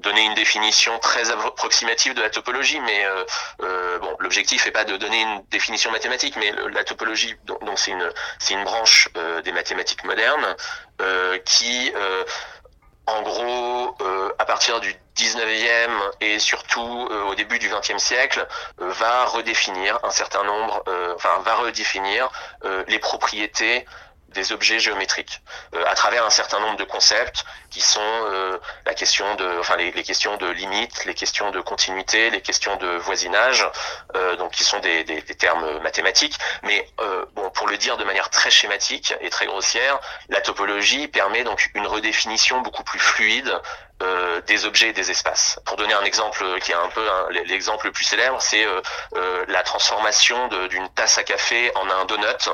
donner 0.00 0.24
une 0.24 0.34
définition 0.34 0.98
très 0.98 1.30
approximative 1.30 2.12
de 2.12 2.20
la 2.20 2.28
topologie, 2.28 2.80
mais 2.80 3.06
bon, 3.58 4.14
l'objectif 4.18 4.66
n'est 4.66 4.72
pas 4.72 4.84
de 4.84 4.98
donner 4.98 5.22
une 5.22 5.42
définition 5.50 5.90
mathématique, 5.90 6.36
mais 6.36 6.52
la 6.72 6.84
topologie, 6.84 7.34
donc 7.44 7.78
c'est 7.78 7.92
une 7.92 8.12
c'est 8.38 8.52
une 8.52 8.64
branche 8.64 9.08
des 9.42 9.52
mathématiques 9.52 10.04
modernes 10.04 10.54
qui 11.46 11.94
en 13.06 13.22
gros, 13.22 13.96
euh, 14.00 14.32
à 14.38 14.44
partir 14.44 14.80
du 14.80 14.94
19e 15.16 15.90
et 16.20 16.38
surtout 16.38 17.08
euh, 17.10 17.24
au 17.24 17.34
début 17.34 17.58
du 17.58 17.68
20e 17.68 17.98
siècle, 17.98 18.46
euh, 18.80 18.90
va 18.90 19.24
redéfinir 19.26 19.98
un 20.02 20.10
certain 20.10 20.42
nombre, 20.44 20.82
enfin 21.14 21.38
va 21.44 21.54
redéfinir 21.54 22.28
les 22.88 22.98
propriétés 22.98 23.86
des 24.28 24.52
objets 24.52 24.78
géométriques 24.78 25.42
euh, 25.74 25.84
à 25.86 25.94
travers 25.94 26.24
un 26.24 26.30
certain 26.30 26.60
nombre 26.60 26.76
de 26.76 26.84
concepts 26.84 27.44
qui 27.70 27.80
sont 27.80 28.00
euh, 28.02 28.58
la 28.84 28.94
question 28.94 29.34
de, 29.36 29.58
enfin 29.58 29.76
les, 29.76 29.92
questions 30.02 30.36
de 30.36 30.46
limites, 30.48 31.04
les 31.04 31.14
questions 31.14 31.50
de 31.50 31.60
continuité, 31.60 32.30
les 32.30 32.40
questions 32.40 32.76
de 32.76 32.96
voisinage, 32.96 33.66
euh, 34.14 34.36
donc 34.36 34.52
qui 34.52 34.64
sont 34.64 34.80
des, 34.80 35.04
des, 35.04 35.22
des, 35.22 35.34
termes 35.34 35.80
mathématiques. 35.80 36.38
Mais 36.62 36.88
bon, 37.34 37.50
pour 37.50 37.68
le 37.68 37.76
dire 37.76 37.96
de 37.96 38.04
manière 38.04 38.30
très 38.30 38.50
schématique 38.50 39.14
et 39.20 39.30
très 39.30 39.46
grossière, 39.46 39.98
la 40.28 40.40
topologie 40.40 41.08
permet 41.08 41.44
donc 41.44 41.70
une 41.74 41.86
redéfinition 41.86 42.60
beaucoup 42.60 42.84
plus 42.84 42.98
fluide 42.98 43.60
euh, 44.02 44.42
des 44.42 44.66
objets 44.66 44.90
et 44.90 44.92
des 44.92 45.10
espaces. 45.10 45.58
Pour 45.64 45.78
donner 45.78 45.94
un 45.94 46.04
exemple 46.04 46.44
qui 46.60 46.70
est 46.70 46.74
un 46.74 46.88
peu 46.88 47.00
l'exemple 47.46 47.86
le 47.86 47.92
plus 47.92 48.04
célèbre, 48.04 48.42
c'est 48.42 48.66
euh, 48.66 48.82
euh, 49.14 49.46
la 49.48 49.62
transformation 49.62 50.48
d'une 50.68 50.86
tasse 50.90 51.16
à 51.16 51.24
café 51.24 51.72
en 51.76 51.88
un 51.88 52.04
donut, 52.04 52.50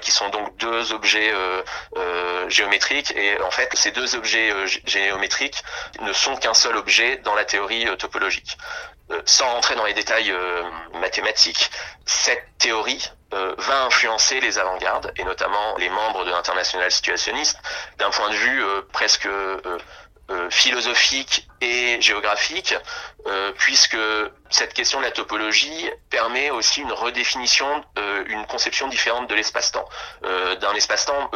qui 0.00 0.12
sont 0.12 0.28
donc 0.28 0.56
deux 0.58 0.92
objets 0.92 1.32
géométriques. 2.46 3.12
Et 3.16 3.40
en 3.40 3.50
fait, 3.50 3.74
ces 3.74 3.90
deux 3.90 4.14
objets 4.14 4.52
géométriques 4.86 5.64
ne 6.00 6.12
sont 6.12 6.36
qu'un 6.36 6.54
seul 6.54 6.76
objet 6.76 7.16
dans 7.18 7.34
la 7.34 7.44
théorie 7.44 7.84
topologique. 7.98 8.56
sans 9.24 9.50
rentrer 9.50 9.74
dans 9.74 9.84
les 9.84 9.94
détails 9.94 10.32
mathématiques, 10.94 11.70
cette 12.06 12.46
théorie 12.58 13.10
va 13.32 13.84
influencer 13.84 14.40
les 14.40 14.58
avant-gardes 14.58 15.12
et 15.16 15.24
notamment 15.24 15.76
les 15.76 15.90
membres 15.90 16.24
de 16.24 16.30
l'international 16.30 16.90
situationniste 16.90 17.58
d'un 17.98 18.10
point 18.10 18.30
de 18.30 18.36
vue 18.36 18.62
presque 18.92 19.28
philosophique 20.50 21.47
et 21.60 22.00
géographique, 22.00 22.74
euh, 23.26 23.52
puisque 23.58 23.96
cette 24.48 24.72
question 24.72 25.00
de 25.00 25.04
la 25.04 25.10
topologie 25.10 25.90
permet 26.08 26.50
aussi 26.50 26.80
une 26.80 26.92
redéfinition, 26.92 27.84
euh, 27.98 28.24
une 28.28 28.46
conception 28.46 28.88
différente 28.88 29.28
de 29.28 29.34
l'espace-temps, 29.34 29.86
euh, 30.24 30.54
d'un 30.56 30.72
espace-temps 30.74 31.30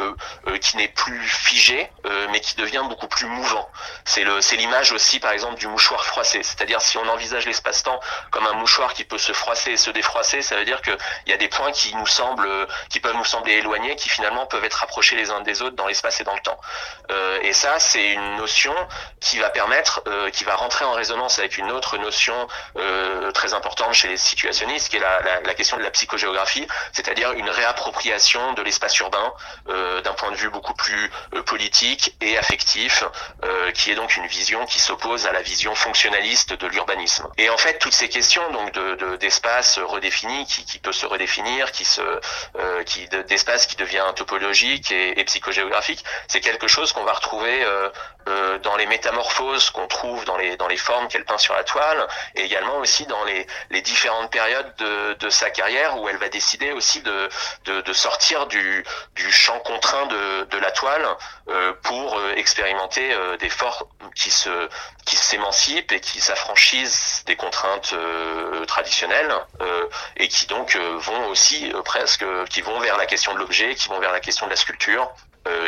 qui 0.61 0.77
n'est 0.77 0.89
plus 0.89 1.21
figé, 1.21 1.91
mais 2.31 2.41
qui 2.41 2.57
devient 2.57 2.83
beaucoup 2.89 3.09
plus 3.09 3.27
mouvant. 3.27 3.69
C'est 4.05 4.25
c'est 4.41 4.57
l'image 4.57 4.93
aussi, 4.93 5.19
par 5.19 5.33
exemple, 5.33 5.59
du 5.59 5.67
mouchoir 5.67 6.05
froissé. 6.05 6.43
C'est-à-dire, 6.43 6.81
si 6.81 6.97
on 6.99 7.09
envisage 7.09 7.47
l'espace-temps 7.47 8.01
comme 8.31 8.47
un 8.47 8.55
mouchoir 8.55 8.95
qui 8.95 9.05
peut 9.05 9.19
se 9.19 9.33
froisser 9.33 9.73
et 9.73 9.77
se 9.77 9.91
défroisser, 9.91 10.43
ça 10.43 10.57
veut 10.57 10.65
dire 10.65 10.81
qu'il 10.83 10.97
y 11.27 11.33
a 11.33 11.37
des 11.37 11.49
points 11.49 11.73
qui 11.73 11.95
nous 11.97 12.07
semblent, 12.07 12.49
qui 12.91 13.01
peuvent 13.01 13.17
nous 13.17 13.25
sembler 13.25 13.55
éloignés, 13.55 13.97
qui 13.97 14.09
finalement 14.09 14.47
peuvent 14.47 14.65
être 14.65 14.75
rapprochés 14.75 15.17
les 15.17 15.31
uns 15.31 15.41
des 15.41 15.63
autres 15.63 15.77
dans 15.77 15.87
l'espace 15.87 16.21
et 16.21 16.25
dans 16.25 16.35
le 16.35 16.41
temps. 16.41 16.59
et 17.43 17.53
ça, 17.53 17.79
c'est 17.79 18.13
une 18.13 18.37
notion 18.37 18.75
qui 19.21 19.39
va 19.39 19.51
permettre 19.51 20.03
qui 20.33 20.45
va 20.45 20.55
rentrer 20.55 20.85
en 20.85 20.93
résonance 20.93 21.39
avec 21.39 21.59
une 21.59 21.71
autre 21.71 21.99
notion 21.99 22.49
très 23.35 23.55
importante 23.55 23.95
chez 23.95 24.09
les 24.09 24.17
situationnistes, 24.17 24.89
qui 24.89 24.97
est 24.97 25.01
la, 25.01 25.21
la, 25.23 25.41
la 25.41 25.55
question 25.55 25.77
de 25.77 25.83
la 25.83 25.91
psychogéographie, 25.91 26.67
c'est-à-dire 26.93 27.33
une 27.33 27.49
réappropriation 27.51 28.53
de 28.55 28.63
l'espace 28.63 28.99
urbain 28.99 29.33
d'un 29.67 30.13
point 30.15 30.31
de 30.31 30.37
vue 30.37 30.51
beaucoup 30.51 30.75
plus 30.75 31.11
politique 31.47 32.17
et 32.21 32.39
affectif, 32.39 33.05
qui 33.75 33.91
est 33.91 33.95
donc 33.95 34.17
une 34.17 34.27
vision 34.27 34.65
qui 34.67 34.81
s'oppose 34.81 35.27
à 35.27 35.33
la 35.33 35.43
vision 35.43 35.75
fonctionnaliste 35.75 36.53
de 36.55 36.67
l'urbanisme. 36.67 37.29
Et 37.39 37.51
en 37.51 37.59
fait, 37.59 37.79
toutes 37.79 37.95
ces 37.95 38.09
questions 38.09 38.49
donc 38.53 38.73
de 38.73 39.17
d'espace 39.17 39.79
redéfini, 39.79 40.47
qui, 40.47 40.65
qui, 40.65 40.79
peut 40.79 40.93
se 40.93 41.07
redéfinir, 41.07 41.73
qui 41.73 41.85
se 41.85 42.03
qui 42.85 43.09
d'espace 43.09 43.67
qui 43.67 43.77
devient 43.77 44.05
topologique 44.17 44.91
et, 44.91 45.19
et 45.19 45.25
psychogéographique, 45.25 46.05
c'est 46.29 46.41
quelque 46.41 46.69
chose 46.69 46.93
qu'on 46.93 47.05
va 47.05 47.13
retrouver 47.13 47.65
euh, 47.65 47.89
euh, 48.29 48.59
dans 48.59 48.77
les 48.77 48.87
métamorphoses 48.87 49.71
qu'on 49.71 49.87
trouve 49.87 50.02
dans 50.27 50.37
les 50.37 50.57
dans 50.57 50.69
les 50.69 50.77
formes 50.77 51.09
qu'elle 51.09 51.25
peint 51.25 51.39
sur 51.39 51.55
la 51.55 51.65
toile, 51.65 52.07
et 52.35 52.43
également 52.43 52.79
aussi 52.79 53.07
dans 53.07 53.25
les, 53.25 53.47
les 53.71 53.81
différentes 53.81 54.31
périodes 54.31 54.75
de, 54.79 55.15
de 55.15 55.31
sa 55.31 55.51
carrière 55.51 55.99
où 55.99 56.09
elle 56.09 56.17
va 56.19 56.29
décider 56.29 56.73
aussi 56.73 57.03
de 57.03 57.29
de, 57.65 57.93
sortir 57.93 58.47
du 58.47 58.85
du 59.15 59.31
champ 59.31 59.59
contraint 59.61 60.07
de, 60.07 60.45
de 60.45 60.59
la 60.59 60.71
toile 60.71 61.07
euh, 61.49 61.73
pour 61.83 62.19
euh, 62.19 62.35
expérimenter 62.37 63.13
euh, 63.13 63.37
des 63.37 63.49
formes 63.49 63.87
qui 64.15 64.31
se 64.31 64.69
qui 65.05 65.17
s'émancipent 65.17 65.93
et 65.93 66.01
qui 66.01 66.21
s'affranchissent 66.21 67.25
des 67.27 67.37
contraintes 67.37 67.95
traditionnelles 68.67 69.35
et 70.17 70.29
qui 70.29 70.47
donc 70.47 70.77
vont 70.77 71.27
aussi 71.27 71.73
presque 71.85 72.25
qui 72.51 72.61
vont 72.63 72.79
vers 72.79 72.97
la 72.97 73.07
question 73.07 73.35
de 73.35 73.39
l'objet, 73.39 73.75
qui 73.75 73.89
vont 73.89 73.99
vers 73.99 74.13
la 74.13 74.21
question 74.21 74.47
de 74.47 74.51
la 74.51 74.57
sculpture 74.57 75.13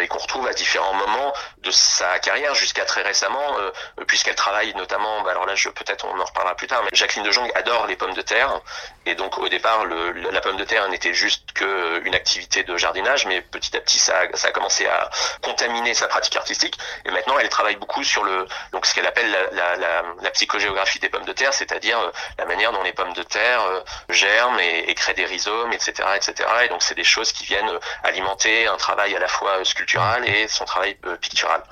et 0.03 0.09
qu'on 0.09 0.19
retrouve 0.19 0.47
à 0.47 0.53
différents 0.53 0.95
moments 0.95 1.33
de 1.59 1.71
sa 1.71 2.19
carrière 2.19 2.55
jusqu'à 2.55 2.85
très 2.85 3.03
récemment, 3.03 3.59
euh, 3.59 4.05
puisqu'elle 4.07 4.35
travaille 4.35 4.75
notamment, 4.75 5.23
bah 5.23 5.31
alors 5.31 5.47
là 5.47 5.55
je 5.55 5.69
peut-être 5.69 6.05
on 6.05 6.21
en 6.21 6.25
reparlera 6.25 6.55
plus 6.55 6.67
tard, 6.67 6.83
mais 6.85 6.91
Jacqueline 6.93 7.25
de 7.25 7.31
Jong 7.31 7.51
adore 7.55 7.87
les 7.87 7.97
pommes 7.97 8.15
de 8.15 8.23
terre 8.23 8.61
et 9.07 9.15
donc 9.15 9.39
au 9.39 9.49
départ 9.49 9.85
le, 9.85 10.13
la 10.13 10.41
pomme 10.41 10.57
de 10.57 10.65
terre 10.65 10.89
n'était 10.89 11.15
juste 11.15 11.53
qu'une 11.53 12.15
activité 12.15 12.63
de 12.63 12.77
jardinage, 12.77 13.27
mais 13.27 13.41
petit 13.41 13.77
à 13.77 13.81
petit 13.81 13.99
ça, 13.99 14.15
ça 14.35 14.49
a 14.49 14.51
commencé 14.53 14.87
à 14.87 15.11
contaminer 15.43 15.95
sa 15.95 16.07
pratique 16.07 16.37
artistique 16.37 16.79
et 17.05 17.11
maintenant 17.11 17.39
elle 17.39 17.49
travaille 17.49 17.77
beaucoup 17.77 18.05
sur 18.05 18.25
le 18.25 18.47
donc 18.73 18.87
ce 18.87 18.95
qu'elle 18.95 19.07
appelle 19.07 19.31
la, 19.53 19.77
la, 19.77 20.03
la, 20.21 20.31
psychogéographie 20.31 20.99
des 20.99 21.09
pommes 21.09 21.25
de 21.25 21.33
terre, 21.33 21.55
c'est-à-dire 21.55 21.99
euh, 21.99 22.11
la 22.39 22.45
manière 22.45 22.73
dont 22.73 22.83
les 22.83 22.93
pommes 22.93 23.13
de 23.15 23.23
terre 23.23 23.61
germent 24.09 24.59
et, 24.61 24.85
et 24.89 24.95
créent 24.95 25.15
des 25.15 25.27
rhizomes, 25.27 25.73
etc., 25.73 26.09
etc. 26.17 26.49
Et 26.65 26.69
donc 26.69 26.83
c'est 26.83 26.95
des 26.95 27.05
choses 27.05 27.33
qui 27.33 27.45
viennent 27.45 27.71
alimenter 28.03 28.67
un 28.67 28.77
travail 28.77 29.15
à 29.17 29.19
la 29.19 29.29
fois 29.29 29.64
sculptural 29.65 30.29
et 30.29 30.49
son 30.49 30.65
travail 30.65 30.97
euh, 31.07 31.17
pictural. 31.17 31.63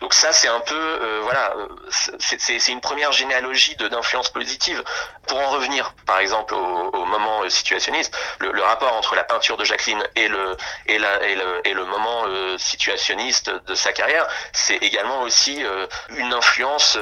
Donc 0.00 0.14
ça, 0.14 0.32
c'est 0.32 0.48
un 0.48 0.60
peu, 0.60 0.74
euh, 0.74 1.20
voilà, 1.22 1.54
c'est 1.90 2.72
une 2.72 2.80
première 2.80 3.12
généalogie 3.12 3.76
d'influence 3.76 4.30
positive. 4.30 4.82
Pour 5.26 5.38
en 5.38 5.50
revenir, 5.50 5.94
par 6.06 6.18
exemple, 6.18 6.54
au, 6.54 7.04
moment 7.04 7.42
euh, 7.42 7.48
situationniste, 7.48 8.16
le, 8.40 8.62
rapport 8.62 8.92
entre 8.94 9.14
la 9.14 9.24
peinture 9.24 9.56
de 9.56 9.64
Jacqueline 9.64 10.02
et 10.16 10.28
le 10.28 10.56
et, 10.86 10.98
la, 10.98 11.22
et, 11.26 11.34
le, 11.34 11.60
et 11.66 11.74
le 11.74 11.84
moment 11.84 12.24
situationniste 12.56 13.50
de 13.50 13.74
sa 13.74 13.92
carrière, 13.92 14.26
c'est 14.52 14.76
également 14.76 15.22
aussi 15.22 15.62
une 16.10 16.32
influence 16.32 16.96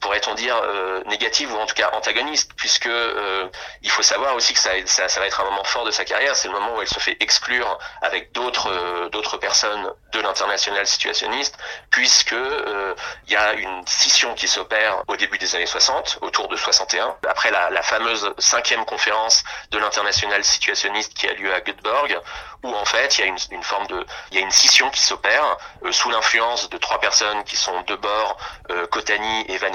pourrait-on 0.00 0.34
dire 0.34 0.56
euh, 0.56 1.02
négative 1.04 1.52
ou 1.52 1.56
en 1.56 1.66
tout 1.66 1.74
cas 1.74 1.90
antagoniste 1.92 2.52
puisque 2.56 2.86
euh, 2.86 3.48
il 3.82 3.90
faut 3.90 4.02
savoir 4.02 4.34
aussi 4.34 4.54
que 4.54 4.58
ça, 4.58 4.70
ça, 4.86 5.08
ça, 5.08 5.20
va 5.20 5.26
être 5.26 5.40
un 5.40 5.44
moment 5.44 5.64
fort 5.64 5.84
de 5.84 5.90
sa 5.90 6.04
carrière. 6.04 6.34
C'est 6.34 6.48
le 6.48 6.54
moment 6.54 6.76
où 6.76 6.80
elle 6.80 6.88
se 6.88 6.98
fait 6.98 7.16
exclure 7.20 7.78
avec 8.00 8.32
d'autres 8.32 8.70
euh, 8.70 9.08
d'autres 9.10 9.36
personnes 9.36 9.92
de 10.12 10.20
l'international 10.20 10.86
situationniste 10.86 11.58
puisque 11.90 12.32
euh, 12.32 12.94
il 13.26 13.32
y 13.32 13.36
a 13.36 13.52
une 13.54 13.86
scission 13.86 14.34
qui 14.34 14.48
s'opère 14.48 15.02
au 15.08 15.16
début 15.16 15.38
des 15.38 15.54
années 15.54 15.66
60 15.66 16.18
autour 16.22 16.48
de 16.48 16.56
61 16.56 17.16
après 17.28 17.50
la, 17.50 17.70
la 17.70 17.82
fameuse 17.82 18.32
cinquième 18.38 18.84
conférence 18.84 19.44
de 19.70 19.78
l'international 19.78 20.42
situationniste 20.44 21.14
qui 21.14 21.28
a 21.28 21.34
lieu 21.34 21.52
à 21.52 21.60
Göteborg 21.60 22.18
où 22.62 22.74
en 22.74 22.84
fait 22.84 23.18
il 23.18 23.20
y 23.22 23.24
a 23.24 23.26
une, 23.26 23.38
une 23.50 23.62
forme 23.62 23.86
de 23.86 24.06
il 24.30 24.38
y 24.38 24.40
a 24.40 24.42
une 24.42 24.50
scission 24.50 24.90
qui 24.90 25.02
s'opère 25.02 25.56
sous 25.90 26.10
l'influence 26.10 26.68
de 26.70 26.78
trois 26.78 27.00
personnes 27.00 27.44
qui 27.44 27.56
sont 27.56 27.80
de 27.82 27.94
bord 27.96 28.36
Kotani 28.90 29.46
et 29.48 29.58
Van 29.58 29.72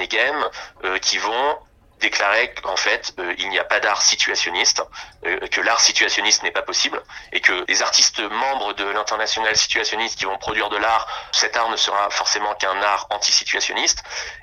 euh, 0.84 0.98
qui 0.98 1.18
vont 1.18 1.58
déclarer 2.00 2.52
qu'en 2.52 2.76
fait 2.76 3.14
euh, 3.18 3.34
il 3.38 3.48
n'y 3.48 3.58
a 3.58 3.64
pas 3.64 3.80
d'art 3.80 4.02
situationniste, 4.02 4.82
euh, 5.24 5.46
que 5.48 5.62
l'art 5.62 5.80
situationniste 5.80 6.42
n'est 6.42 6.50
pas 6.50 6.62
possible 6.62 7.02
et 7.32 7.40
que 7.40 7.64
les 7.68 7.82
artistes 7.82 8.20
membres 8.20 8.74
de 8.74 8.84
l'international 8.84 9.56
situationniste 9.56 10.18
qui 10.18 10.26
vont 10.26 10.36
produire 10.36 10.68
de 10.68 10.76
l'art, 10.76 11.06
cet 11.32 11.56
art 11.56 11.70
ne 11.70 11.76
sera 11.76 12.10
forcément 12.10 12.54
qu'un 12.54 12.82
art 12.82 13.06
anti-situationniste. 13.10 14.02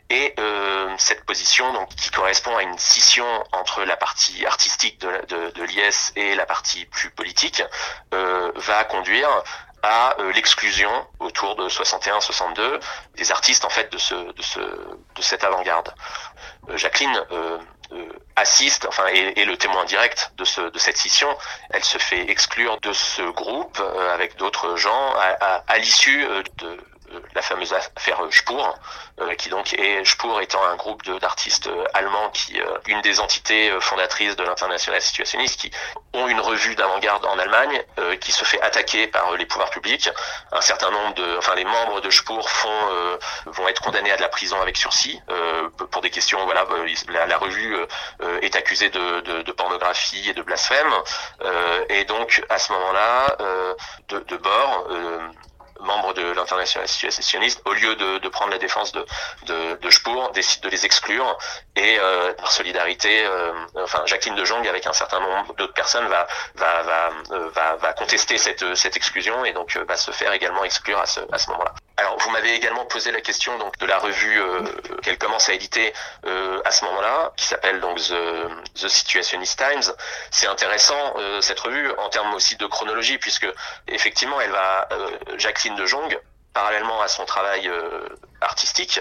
Et 0.09 0.35
cette 0.97 1.25
position 1.25 1.73
donc 1.73 1.89
qui 1.95 2.11
correspond 2.11 2.55
à 2.55 2.61
une 2.61 2.77
scission 2.77 3.25
entre 3.51 3.83
la 3.83 3.97
partie 3.97 4.45
artistique 4.45 5.01
de, 5.01 5.09
de, 5.27 5.49
de 5.49 5.63
l'IS 5.63 6.11
et 6.15 6.35
la 6.35 6.45
partie 6.45 6.85
plus 6.85 7.09
politique 7.09 7.63
va 8.11 8.83
conduire 8.83 9.27
à 9.83 10.15
euh, 10.19 10.31
l'exclusion 10.31 10.89
autour 11.19 11.55
de 11.55 11.67
61-62 11.67 12.79
des 13.15 13.31
artistes 13.31 13.65
en 13.65 13.69
fait 13.69 13.91
de 13.91 13.97
ce 13.97 14.15
de 14.15 14.41
ce 14.41 14.59
de 14.59 15.21
cette 15.21 15.43
avant-garde. 15.43 15.93
Euh, 16.69 16.77
Jacqueline 16.77 17.21
euh, 17.31 17.59
assiste, 18.35 18.87
enfin 18.87 19.05
est, 19.07 19.45
le 19.45 19.55
témoin 19.57 19.85
direct 19.85 20.31
de 20.37 20.45
ce 20.45 20.61
de 20.61 20.79
cette 20.79 20.97
scission. 20.97 21.27
Elle 21.69 21.83
se 21.83 21.97
fait 21.97 22.31
exclure 22.31 22.79
de 22.79 22.93
ce 22.93 23.21
groupe 23.21 23.79
avec 24.13 24.37
d'autres 24.37 24.77
gens 24.77 25.13
à, 25.15 25.63
à 25.67 25.77
l'issue 25.77 26.25
de 26.57 26.79
la 27.35 27.41
fameuse 27.41 27.73
affaire 27.73 28.19
Spoor, 28.31 28.77
euh, 29.21 29.35
qui 29.35 29.49
donc 29.49 29.73
est 29.73 30.03
Spoor 30.05 30.41
étant 30.41 30.63
un 30.65 30.75
groupe 30.75 31.03
d'artistes 31.19 31.67
euh, 31.67 31.85
allemands 31.93 32.29
qui, 32.31 32.59
euh, 32.59 32.77
une 32.87 33.01
des 33.01 33.19
entités 33.19 33.71
fondatrices 33.79 34.35
de 34.35 34.43
l'international 34.43 35.01
situationniste, 35.01 35.59
qui 35.59 35.71
ont 36.13 36.27
une 36.27 36.39
revue 36.39 36.75
d'avant-garde 36.75 37.25
en 37.25 37.37
Allemagne, 37.39 37.83
qui 38.19 38.31
se 38.31 38.45
fait 38.45 38.61
attaquer 38.61 39.07
par 39.07 39.35
les 39.35 39.45
pouvoirs 39.45 39.69
publics. 39.69 40.09
Un 40.51 40.61
certain 40.61 40.91
nombre 40.91 41.15
de, 41.15 41.37
enfin 41.37 41.55
les 41.55 41.65
membres 41.65 42.01
de 42.01 42.09
Spoor 42.09 42.47
font, 42.49 43.19
vont 43.47 43.67
être 43.67 43.81
condamnés 43.81 44.11
à 44.11 44.17
de 44.17 44.21
la 44.21 44.29
prison 44.29 44.61
avec 44.61 44.77
sursis 44.77 45.19
pour 45.91 46.01
des 46.01 46.11
questions, 46.11 46.43
voilà, 46.45 46.65
la, 47.09 47.37
revue 47.37 47.75
est 48.41 48.55
accusée 48.55 48.89
de, 48.89 49.21
de, 49.21 49.41
de, 49.41 49.51
pornographie 49.51 50.29
et 50.29 50.33
de 50.33 50.43
blasphème, 50.43 50.93
et 51.89 52.05
donc 52.05 52.43
à 52.49 52.59
ce 52.59 52.71
moment-là, 52.73 53.37
de, 54.09 54.19
de 54.19 54.37
bord 54.37 54.87
membres 55.83 56.13
de 56.13 56.23
l'international 56.31 56.87
situationniste, 56.87 57.61
au 57.65 57.73
lieu 57.73 57.95
de, 57.95 58.27
prendre 58.29 58.51
la 58.51 58.57
défense 58.57 58.91
de, 58.93 59.05
de, 59.45 59.75
de 59.75 59.89
décide 60.33 60.63
de 60.63 60.69
les 60.69 60.85
exclure 60.85 61.37
et 61.75 61.97
euh, 61.99 62.33
par 62.33 62.51
solidarité, 62.51 63.25
euh, 63.25 63.51
enfin 63.77 64.03
Jacqueline 64.05 64.35
de 64.35 64.45
Jong 64.45 64.67
avec 64.67 64.85
un 64.85 64.93
certain 64.93 65.19
nombre 65.19 65.53
d'autres 65.55 65.73
personnes 65.73 66.07
va 66.07 66.27
va 66.55 66.81
va, 66.83 67.09
euh, 67.31 67.49
va 67.49 67.75
va 67.75 67.93
contester 67.93 68.37
cette 68.37 68.75
cette 68.75 68.97
exclusion 68.97 69.45
et 69.45 69.53
donc 69.53 69.75
va 69.87 69.97
se 69.97 70.11
faire 70.11 70.31
également 70.33 70.63
exclure 70.63 70.99
à 70.99 71.05
ce 71.05 71.19
à 71.31 71.37
ce 71.37 71.49
moment-là. 71.51 71.73
Alors, 71.97 72.17
vous 72.17 72.31
m'avez 72.31 72.55
également 72.55 72.85
posé 72.85 73.11
la 73.11 73.21
question 73.21 73.57
donc 73.59 73.77
de 73.77 73.85
la 73.85 73.99
revue 73.99 74.41
qu'elle 75.03 75.19
commence 75.19 75.47
à 75.47 75.53
éditer 75.53 75.93
à 76.65 76.71
ce 76.71 76.85
moment-là, 76.85 77.31
qui 77.37 77.45
s'appelle 77.45 77.79
donc 77.81 77.99
The, 77.99 78.81
The, 78.81 78.87
Situationist 78.87 79.59
Times. 79.59 79.93
C'est 80.31 80.47
intéressant 80.47 81.15
cette 81.41 81.59
revue 81.59 81.91
en 81.99 82.09
termes 82.09 82.33
aussi 82.33 82.55
de 82.55 82.65
chronologie, 82.65 83.19
puisque 83.19 83.47
effectivement, 83.87 84.41
elle 84.41 84.49
va 84.49 84.89
Jacqueline 85.37 85.72
de 85.75 85.85
Jong, 85.85 86.19
parallèlement 86.53 87.01
à 87.01 87.07
son 87.07 87.25
travail 87.25 87.69
artistique, 88.41 88.99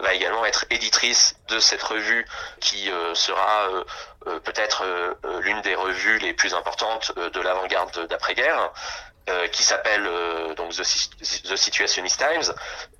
va 0.00 0.14
également 0.14 0.44
être 0.44 0.64
éditrice 0.70 1.36
de 1.48 1.58
cette 1.58 1.82
revue 1.82 2.26
qui 2.60 2.90
sera 3.14 3.68
peut-être 4.44 4.84
l'une 5.42 5.60
des 5.60 5.74
revues 5.74 6.18
les 6.18 6.32
plus 6.32 6.54
importantes 6.54 7.12
de 7.16 7.40
l'avant-garde 7.40 8.06
d'après-guerre. 8.06 8.72
Euh, 9.28 9.46
qui 9.46 9.62
s'appelle 9.62 10.04
euh, 10.04 10.52
donc 10.54 10.72
The, 10.72 10.82
Situationist 10.82 12.18
Times. 12.18 12.52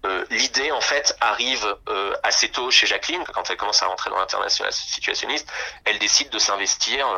Euh, 0.05 0.25
l'idée 0.31 0.71
en 0.71 0.81
fait 0.81 1.17
arrive 1.21 1.77
euh, 1.89 2.15
assez 2.23 2.49
tôt 2.49 2.71
chez 2.71 2.87
Jacqueline 2.87 3.25
quand 3.35 3.51
elle 3.51 3.57
commence 3.57 3.83
à 3.83 3.87
rentrer 3.87 4.09
dans 4.09 4.19
l'international 4.19 4.73
situationniste. 4.73 5.51
Elle 5.85 5.99
décide 5.99 6.31
de 6.31 6.39
s'investir, 6.39 7.09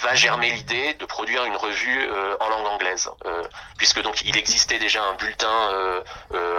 va 0.00 0.14
germer 0.14 0.50
l'idée 0.50 0.92
de 0.94 1.04
produire 1.06 1.44
une 1.44 1.56
revue 1.56 2.10
en 2.40 2.48
langue 2.48 2.66
anglaise, 2.66 3.10
puisque 3.78 4.02
donc 4.02 4.20
il 4.22 4.36
existait 4.36 4.78
déjà 4.78 5.02
un 5.02 5.14
bulletin 5.14 6.02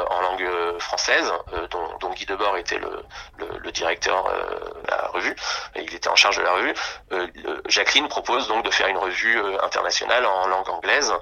en 0.09 0.21
langue 0.21 0.79
française 0.79 1.31
dont, 1.69 1.97
dont, 1.99 2.09
Guy 2.11 2.25
Debord 2.25 2.57
était 2.57 2.79
le, 2.79 3.03
le, 3.37 3.57
le 3.59 3.71
directeur 3.71 4.23
de 4.23 4.89
la 4.89 5.07
revue, 5.13 5.35
il 5.75 5.93
était 5.93 6.09
en 6.09 6.15
charge 6.15 6.37
de 6.37 6.43
la 6.43 6.53
revue. 6.53 6.73
Jacqueline 7.67 8.07
propose 8.07 8.47
donc 8.47 8.65
de 8.65 8.71
faire 8.71 8.87
une 8.87 8.97
revue 8.97 9.39
internationale 9.61 10.25
en 10.25 10.47
langue 10.47 10.69
anglaise. 10.69 11.13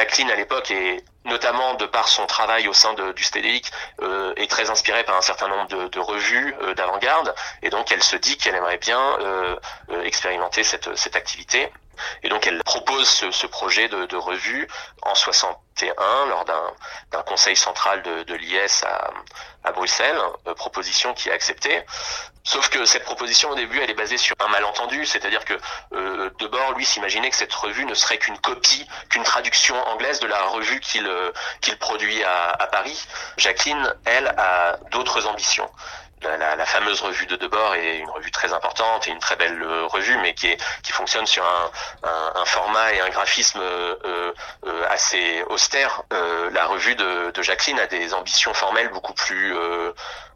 À 0.00 0.36
l'époque 0.36 0.70
est 0.70 1.04
notamment 1.24 1.74
de 1.74 1.86
par 1.86 2.08
son 2.08 2.26
travail 2.26 2.66
au 2.68 2.72
sein 2.72 2.94
du 2.94 3.22
STDIC, 3.22 3.70
euh, 4.02 4.32
est 4.36 4.50
très 4.50 4.70
inspirée 4.70 5.04
par 5.04 5.16
un 5.16 5.20
certain 5.20 5.48
nombre 5.48 5.68
de, 5.68 5.88
de 5.88 5.98
revues 5.98 6.54
euh, 6.62 6.74
d'avant-garde, 6.74 7.34
et 7.62 7.70
donc 7.70 7.92
elle 7.92 8.02
se 8.02 8.16
dit 8.16 8.36
qu'elle 8.36 8.54
aimerait 8.54 8.78
bien 8.78 9.18
euh, 9.20 9.56
euh 9.90 10.02
expérimenter 10.02 10.64
cette, 10.64 10.96
cette 10.96 11.16
activité. 11.16 11.70
Et 12.22 12.28
donc 12.28 12.46
elle 12.46 12.62
propose 12.64 13.08
ce, 13.08 13.46
projet 13.46 13.88
de, 13.88 14.16
revue 14.16 14.68
en 15.02 15.14
61 15.14 15.94
lors 16.26 16.44
d'un 16.44 17.22
conseil 17.22 17.56
central 17.56 18.02
de, 18.02 18.22
de 18.24 18.34
l'IS 18.34 18.84
à, 19.64 19.72
Bruxelles, 19.72 20.18
euh, 20.46 20.54
proposition 20.54 21.14
qui 21.14 21.28
est 21.28 21.32
acceptée. 21.32 21.84
Sauf 22.42 22.70
que 22.70 22.84
cette 22.86 23.04
proposition 23.04 23.50
au 23.50 23.54
début, 23.54 23.78
elle 23.80 23.90
est 23.90 23.94
basée 23.94 24.16
sur 24.16 24.34
un 24.40 24.48
malentendu, 24.48 25.04
c'est-à-dire 25.04 25.44
que 25.44 25.54
euh, 25.92 26.30
Debord, 26.38 26.72
lui, 26.72 26.86
s'imaginait 26.86 27.28
que 27.30 27.36
cette 27.36 27.52
revue 27.52 27.84
ne 27.84 27.94
serait 27.94 28.16
qu'une 28.18 28.38
copie, 28.38 28.88
qu'une 29.10 29.22
traduction 29.22 29.76
anglaise 29.88 30.20
de 30.20 30.26
la 30.26 30.42
revue 30.46 30.80
qu'il 30.80 31.06
euh, 31.06 31.32
produit 31.78 32.24
à, 32.24 32.66
Paris. 32.72 33.06
Jacqueline, 33.36 33.94
elle, 34.04 34.28
a 34.38 34.78
d'autres 34.90 35.26
ambitions. 35.26 35.70
La, 36.22 36.66
fameuse 36.66 37.00
revue 37.00 37.26
de 37.26 37.36
Debord 37.36 37.74
est 37.74 37.98
une 37.98 38.10
revue 38.10 38.30
très 38.30 38.52
importante 38.52 39.08
et 39.08 39.10
une 39.10 39.18
très 39.18 39.36
belle 39.36 39.62
euh, 39.62 39.86
revue, 39.86 40.16
mais 40.18 40.34
qui, 40.34 40.56
fonctionne 40.92 41.26
sur 41.26 41.44
un, 41.44 42.44
format 42.44 42.92
et 42.92 43.00
un 43.00 43.08
graphisme 43.08 43.60
euh, 43.60 44.32
euh, 44.66 44.86
assez 44.90 45.42
austère. 45.48 46.02
la 46.10 46.66
revue 46.66 46.94
de, 46.94 47.42
Jacqueline 47.42 47.80
a 47.80 47.86
des 47.86 48.12
ambitions 48.12 48.52
formelles 48.52 48.90
beaucoup 48.90 49.14
plus 49.14 49.54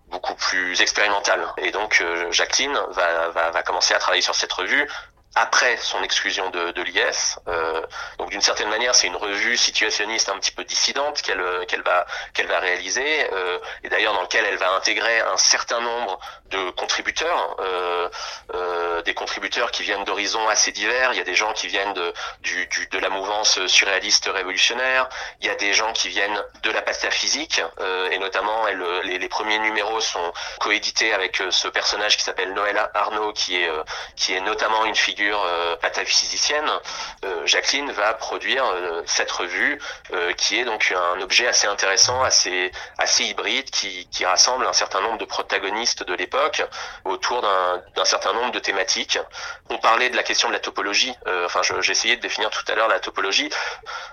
beaucoup 0.09 0.35
plus 0.35 0.81
expérimentales. 0.81 1.47
Et 1.59 1.71
donc 1.71 2.03
Jacqueline 2.31 2.79
va 2.93 3.63
commencer 3.63 3.95
à 3.95 3.99
travailler 3.99 4.23
sur 4.23 4.35
cette 4.35 4.53
revue 4.53 4.89
après 5.37 5.77
son 5.79 6.03
exclusion 6.03 6.51
de, 6.51 6.71
de 6.71 6.83
l'IS. 6.83 7.39
Euh, 7.49 7.83
donc 8.19 8.31
d'une 8.31 8.41
certaine 8.41 8.69
manière, 8.69 8.95
c'est 8.95 9.07
une 9.07 9.17
revue 9.17 9.57
situationniste 9.57 10.29
un 10.29 10.39
petit 10.39 10.53
peu 10.53 10.65
dissidente 10.65 11.23
qu'elle 11.23 11.41
euh, 11.41 11.65
qu'elle 11.65 11.83
va 11.83 12.07
qu'elle 12.33 12.47
va 12.47 12.61
réaliser 12.61 13.29
euh, 13.33 13.59
et 13.83 13.89
d'ailleurs 13.89 14.15
dans 14.15 14.23
lequel 14.23 14.45
elle 14.45 14.57
va 14.59 14.71
intégrer 14.73 15.21
un 15.21 15.37
certain 15.37 15.81
nombre 15.81 16.19
de 16.51 16.71
contributeurs, 16.71 17.57
euh, 17.61 18.09
euh, 18.55 19.03
des 19.03 19.15
contributeurs 19.15 19.71
qui 19.73 19.83
viennent 19.83 20.05
d'horizons 20.05 20.49
assez 20.49 20.71
divers. 20.71 21.13
Il 21.13 21.17
y 21.17 21.21
a 21.21 21.25
des 21.25 21.35
gens 21.35 21.53
qui 21.53 21.67
viennent 21.67 21.95
de 21.95 22.13
du, 22.41 22.67
du, 22.67 22.87
de 22.87 22.99
la 22.99 23.09
mouvance 23.09 23.67
surréaliste 23.67 24.31
révolutionnaire. 24.33 25.09
Il 25.41 25.47
y 25.47 25.51
a 25.51 25.57
des 25.57 25.73
gens 25.73 25.93
qui 25.93 26.09
viennent 26.09 26.43
de 26.63 26.71
la 26.71 26.83
physique 27.11 27.61
euh, 27.81 28.11
et 28.11 28.19
notamment 28.19 28.69
elle, 28.69 28.83
les, 29.05 29.19
les, 29.19 29.29
premiers 29.29 29.59
numéros 29.59 30.01
sont 30.01 30.33
coédités 30.61 31.13
avec 31.13 31.43
ce 31.51 31.67
personnage 31.69 32.17
qui 32.17 32.23
s'appelle 32.23 32.53
Noël 32.55 32.79
Arnaud 32.95 33.33
qui 33.33 33.57
est 33.57 33.71
qui 34.15 34.35
est 34.35 34.41
notamment 34.41 34.85
une 34.85 34.95
figure 34.95 35.24
euh, 35.33 35.77
pataphysicienne, 35.77 36.71
euh, 37.25 37.47
Jacqueline 37.47 37.91
va 37.93 38.15
produire 38.15 38.65
euh, 38.67 39.03
cette 39.07 39.31
revue 39.31 39.81
qui 40.37 40.59
est 40.59 40.65
donc 40.65 40.95
un 40.97 41.21
objet 41.21 41.47
assez 41.47 41.67
intéressant, 41.67 42.23
assez 42.23 42.71
assez 42.99 43.25
hybride, 43.25 43.71
qui, 43.71 44.07
qui 44.11 44.25
rassemble 44.25 44.67
un 44.67 44.73
certain 44.73 45.01
nombre 45.01 45.19
de 45.19 45.25
protagonistes 45.25 46.05
de 46.05 46.15
l'époque 46.15 46.63
autour 47.05 47.43
d'un 47.43 48.05
certain 48.05 48.33
nombre 48.33 48.53
de 48.53 48.59
thématiques. 48.59 49.19
On 49.71 49.79
parlait 49.79 50.11
de 50.11 50.17
la 50.17 50.23
question 50.23 50.49
de 50.49 50.55
la 50.55 50.61
topologie. 50.61 51.15
enfin, 51.45 51.61
j'ai 51.63 51.93
essayé 51.93 52.17
de 52.17 52.21
définir 52.21 52.51
tout 52.51 52.65
à 52.69 52.75
l'heure 52.75 52.89
la 52.89 53.01
topologie. 53.01 53.51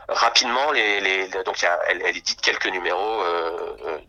Rapidement, 0.08 0.68
donc 1.46 1.64
elle, 1.64 2.02
elle 2.06 2.18
édite 2.18 2.42
quelques 2.42 2.68
numéros 2.68 3.24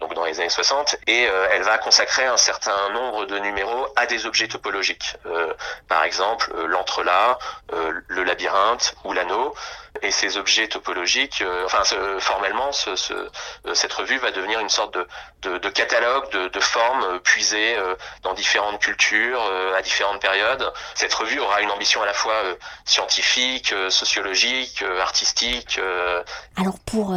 donc 0.00 0.14
dans 0.14 0.24
les 0.24 0.40
années 0.40 0.48
60 0.48 0.96
et 1.06 1.22
elle 1.22 1.62
va 1.62 1.78
consacrer 1.78 2.26
un 2.26 2.36
certain 2.36 2.90
nombre 2.90 3.26
de 3.26 3.38
numéros 3.38 3.88
à 3.96 4.06
des 4.06 4.26
objets 4.26 4.48
topologiques. 4.48 5.16
par 5.88 6.04
exemple, 6.04 6.52
l'entrée 6.66 6.91
là 7.00 7.38
euh, 7.72 7.92
le 8.08 8.24
labyrinthe 8.24 8.94
ou 9.04 9.12
l'anneau. 9.12 9.54
Et 10.00 10.10
ces 10.10 10.38
objets 10.38 10.68
topologiques, 10.68 11.42
euh, 11.42 11.66
enfin 11.66 11.82
formellement, 12.18 12.72
ce, 12.72 12.90
euh, 13.12 13.74
cette 13.74 13.92
revue 13.92 14.16
va 14.18 14.30
devenir 14.30 14.58
une 14.60 14.70
sorte 14.70 14.94
de, 14.94 15.58
de, 15.58 15.68
catalogue 15.68 16.30
de, 16.32 16.48
de, 16.48 16.60
formes 16.60 17.20
puisées 17.20 17.76
dans 18.22 18.32
différentes 18.34 18.80
cultures, 18.80 19.42
à 19.76 19.82
différentes 19.82 20.20
périodes. 20.20 20.72
Cette 20.94 21.12
revue 21.14 21.40
aura 21.40 21.60
une 21.60 21.70
ambition 21.70 22.02
à 22.02 22.06
la 22.06 22.14
fois 22.14 22.34
scientifique, 22.84 23.74
sociologique, 23.90 24.82
artistique. 25.00 25.80
Alors 26.56 26.78
pour 26.86 27.14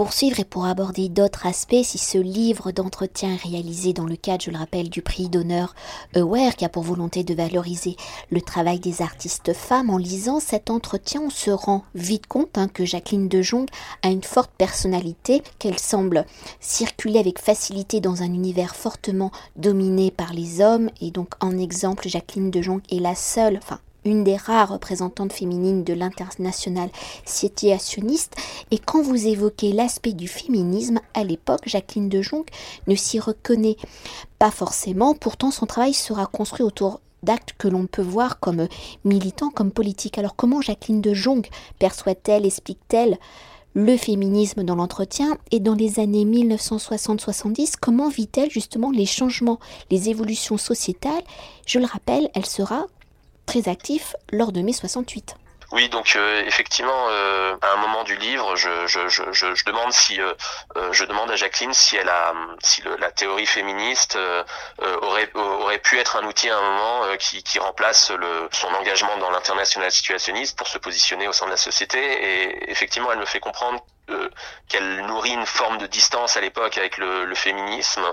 poursuivre 0.00 0.40
et 0.40 0.44
pour 0.46 0.64
aborder 0.64 1.10
d'autres 1.10 1.44
aspects, 1.44 1.82
si 1.84 1.98
ce 1.98 2.16
livre 2.16 2.72
d'entretien 2.72 3.36
réalisé 3.36 3.92
dans 3.92 4.06
le 4.06 4.16
cadre, 4.16 4.42
je 4.42 4.50
le 4.50 4.56
rappelle, 4.56 4.88
du 4.88 5.02
prix 5.02 5.28
d'honneur 5.28 5.74
Aware, 6.16 6.56
qui 6.56 6.64
a 6.64 6.70
pour 6.70 6.84
volonté 6.84 7.22
de 7.22 7.34
valoriser 7.34 7.96
le 8.30 8.40
travail 8.40 8.80
des 8.80 9.02
artistes 9.02 9.52
femmes, 9.52 9.90
en 9.90 9.98
lisant 9.98 10.40
cet 10.40 10.70
entretien, 10.70 11.20
on 11.20 11.28
se 11.28 11.50
rend 11.50 11.84
vite 11.94 12.26
compte 12.28 12.56
hein, 12.56 12.68
que 12.68 12.86
Jacqueline 12.86 13.28
de 13.28 13.42
Jong 13.42 13.68
a 14.02 14.08
une 14.08 14.22
forte 14.22 14.52
personnalité, 14.56 15.42
qu'elle 15.58 15.78
semble 15.78 16.24
circuler 16.60 17.18
avec 17.18 17.38
facilité 17.38 18.00
dans 18.00 18.22
un 18.22 18.32
univers 18.32 18.76
fortement 18.76 19.30
dominé 19.56 20.10
par 20.10 20.32
les 20.32 20.62
hommes, 20.62 20.88
et 21.02 21.10
donc 21.10 21.34
en 21.40 21.58
exemple, 21.58 22.08
Jacqueline 22.08 22.50
de 22.50 22.62
Jong 22.62 22.80
est 22.90 23.00
la 23.00 23.14
seule, 23.14 23.58
enfin 23.62 23.80
une 24.04 24.24
des 24.24 24.36
rares 24.36 24.70
représentantes 24.70 25.32
féminines 25.32 25.84
de 25.84 25.92
l'international 25.92 26.90
situationniste, 27.24 28.34
et 28.70 28.78
quand 28.78 29.02
vous 29.02 29.26
évoquez 29.26 29.72
l'aspect 29.72 30.12
du 30.12 30.28
féminisme, 30.28 31.00
à 31.14 31.24
l'époque, 31.24 31.62
Jacqueline 31.66 32.08
de 32.08 32.22
Jong 32.22 32.44
ne 32.86 32.94
s'y 32.94 33.18
reconnaît 33.18 33.76
pas 34.38 34.50
forcément, 34.50 35.14
pourtant 35.14 35.50
son 35.50 35.66
travail 35.66 35.94
sera 35.94 36.26
construit 36.26 36.64
autour 36.64 37.00
d'actes 37.22 37.52
que 37.58 37.68
l'on 37.68 37.86
peut 37.86 38.02
voir 38.02 38.40
comme 38.40 38.66
militants, 39.04 39.50
comme 39.50 39.72
politiques. 39.72 40.18
Alors 40.18 40.36
comment 40.36 40.62
Jacqueline 40.62 41.02
de 41.02 41.12
Jong 41.12 41.46
perçoit-elle, 41.78 42.46
explique-t-elle 42.46 43.18
le 43.74 43.96
féminisme 43.96 44.64
dans 44.64 44.74
l'entretien? 44.74 45.36
Et 45.50 45.60
dans 45.60 45.74
les 45.74 46.00
années 46.00 46.24
1960-70, 46.24 47.74
comment 47.80 48.08
vit-elle 48.08 48.50
justement 48.50 48.90
les 48.90 49.06
changements, 49.06 49.60
les 49.90 50.08
évolutions 50.08 50.56
sociétales? 50.56 51.22
Je 51.66 51.78
le 51.78 51.86
rappelle, 51.86 52.30
elle 52.34 52.46
sera 52.46 52.86
très 53.50 53.68
actif 53.68 54.14
lors 54.30 54.52
de 54.52 54.60
mai 54.60 54.72
68. 54.72 55.34
Oui, 55.72 55.88
donc 55.88 56.14
euh, 56.16 56.44
effectivement, 56.46 57.06
euh, 57.10 57.56
à 57.62 57.72
un 57.74 57.76
moment 57.76 58.02
du 58.02 58.16
livre, 58.16 58.56
je, 58.56 58.86
je, 58.86 59.08
je, 59.08 59.54
je 59.54 59.64
demande 59.64 59.92
si 59.92 60.20
euh, 60.20 60.34
je 60.90 61.04
demande 61.04 61.30
à 61.30 61.36
Jacqueline 61.36 61.72
si 61.72 61.96
elle 61.96 62.08
a, 62.08 62.32
si 62.60 62.82
le, 62.82 62.96
la 62.96 63.12
théorie 63.12 63.46
féministe 63.46 64.18
aurait 65.02 65.30
aurait 65.34 65.78
pu 65.78 65.98
être 65.98 66.16
un 66.16 66.24
outil 66.24 66.48
à 66.50 66.58
un 66.58 66.60
moment 66.60 67.16
qui, 67.18 67.42
qui 67.44 67.60
remplace 67.60 68.10
le, 68.10 68.48
son 68.52 68.68
engagement 68.68 69.16
dans 69.18 69.30
l'international 69.30 69.92
situationniste 69.92 70.58
pour 70.58 70.66
se 70.66 70.78
positionner 70.78 71.28
au 71.28 71.32
sein 71.32 71.46
de 71.46 71.52
la 71.52 71.56
société. 71.56 71.98
Et 71.98 72.70
effectivement, 72.70 73.12
elle 73.12 73.18
me 73.18 73.26
fait 73.26 73.40
comprendre 73.40 73.80
qu'elle 74.68 75.04
nourrit 75.06 75.32
une 75.32 75.46
forme 75.46 75.78
de 75.78 75.86
distance 75.86 76.36
à 76.36 76.40
l'époque 76.40 76.78
avec 76.78 76.96
le, 76.98 77.34
féminisme. 77.34 78.04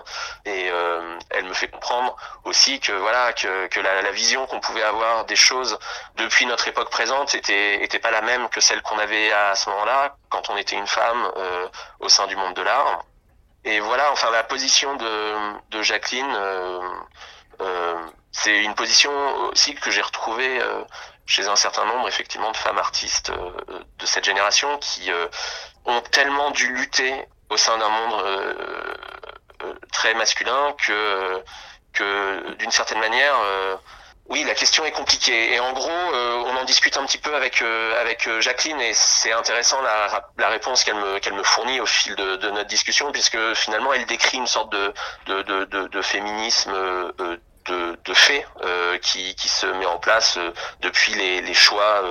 Et 0.46 0.70
euh, 0.72 1.18
elle 1.30 1.46
me 1.46 1.54
fait 1.54 1.68
comprendre 1.68 2.16
aussi 2.44 2.80
que 2.80 2.92
voilà 2.92 3.34
que, 3.34 3.80
la, 3.80 4.12
vision 4.12 4.48
qu'on 4.48 4.60
pouvait 4.60 4.84
avoir 4.84 5.26
des 5.26 5.36
choses 5.36 5.78
depuis 6.16 6.46
notre 6.46 6.68
époque 6.68 6.90
présente 6.90 7.36
était 7.36 8.00
pas 8.00 8.12
la 8.12 8.22
même 8.22 8.48
que 8.50 8.62
celle 8.62 8.82
qu'on 8.82 8.98
avait 8.98 9.32
à 9.32 9.56
ce 9.56 9.70
moment-là 9.70 10.16
quand 10.30 10.50
on 10.50 10.58
était 10.58 10.76
une 10.76 10.88
femme 10.88 11.32
euh, 11.36 11.68
au 12.00 12.10
sein 12.10 12.26
du 12.28 12.36
monde 12.36 12.54
de 12.54 12.62
l'art. 12.62 13.04
Et 13.66 13.80
voilà 13.80 14.12
enfin 14.12 14.32
la 14.32 14.44
position 14.44 14.96
de, 14.96 15.82
Jacqueline 15.82 16.34
euh, 16.34 18.00
c'est 18.32 18.64
une 18.64 18.76
position 18.76 19.12
aussi 19.52 19.76
que 19.76 19.92
j'ai 19.92 20.02
retrouvée 20.02 20.60
chez 21.28 21.48
un 21.48 21.56
certain 21.56 21.86
nombre 21.86 22.08
effectivement 22.08 22.52
de 22.52 22.58
femmes 22.58 22.80
artistes 22.80 23.30
euh, 23.30 23.52
de 24.00 24.06
cette 24.06 24.24
génération 24.24 24.78
qui 24.80 25.12
euh, 25.12 25.28
ont 25.86 26.02
tellement 26.02 26.52
dû 26.52 26.74
lutter 26.74 27.14
au 27.50 27.58
sein 27.58 27.78
d'un 27.78 27.90
monde 27.90 28.24
très 29.94 30.14
masculin 30.16 30.74
que 30.86 31.44
que 31.94 32.54
d'une 32.56 32.72
certaine 32.72 33.00
manière 33.00 33.36
oui, 34.30 34.44
la 34.44 34.54
question 34.54 34.84
est 34.84 34.92
compliquée. 34.92 35.54
Et 35.54 35.60
en 35.62 35.72
gros, 35.72 35.90
on 35.90 36.58
en 36.58 36.66
discute 36.66 36.98
un 36.98 37.06
petit 37.06 37.18
peu 37.18 37.34
avec 37.34 37.62
avec 37.62 38.30
Jacqueline 38.42 38.82
et 38.82 38.94
c'est 38.94 39.32
intéressant 39.32 39.82
la, 39.82 40.26
la 40.38 40.50
réponse 40.50 40.84
qu'elle 40.84 40.98
me 40.98 41.20
qu'elle 41.20 41.36
me 41.36 41.44
fournit 41.44 41.80
au 41.80 41.86
fil 41.86 42.14
de, 42.16 42.36
de, 42.36 42.50
notre 42.50 42.68
discussion 42.68 43.14
puisque 43.14 43.54
finalement 43.54 43.94
elle 43.94 44.06
décrit 44.06 44.38
une 44.38 44.48
sorte 44.48 44.74
de 44.74 44.94
de, 45.28 45.42
de, 45.44 45.88
de 45.88 46.02
féminisme 46.02 46.74
de, 47.68 47.98
de 48.06 48.14
fait 48.14 48.46
euh, 48.64 48.98
qui, 49.00 49.36
se 49.48 49.66
met 49.66 49.86
en 49.86 49.98
place 49.98 50.38
euh, 50.38 50.52
depuis 50.82 51.14
les, 51.14 51.54
choix 51.54 52.04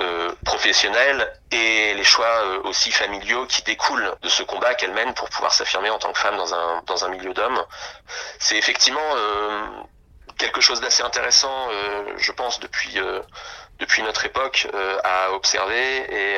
euh, 0.00 0.32
professionnels 0.44 1.32
et 1.50 1.94
les 1.94 2.04
choix 2.04 2.44
aussi 2.64 2.90
familiaux 2.90 3.46
qui 3.46 3.62
découlent 3.62 4.14
de 4.22 4.28
ce 4.28 4.42
combat 4.42 4.74
qu'elle 4.74 4.92
mène 4.92 5.14
pour 5.14 5.28
pouvoir 5.28 5.52
s'affirmer 5.52 5.90
en 5.90 5.98
tant 5.98 6.12
que 6.12 6.18
femme 6.18 6.36
dans 6.36 7.04
un 7.04 7.08
milieu 7.08 7.32
d'hommes. 7.34 7.62
C'est 8.38 8.56
effectivement 8.56 9.00
quelque 10.38 10.60
chose 10.60 10.80
d'assez 10.80 11.02
intéressant, 11.02 11.68
je 12.16 12.32
pense, 12.32 12.58
depuis 12.60 12.98
depuis 13.82 14.02
notre 14.02 14.24
époque 14.24 14.68
à 15.04 15.32
observer 15.32 15.96
et, 16.08 16.36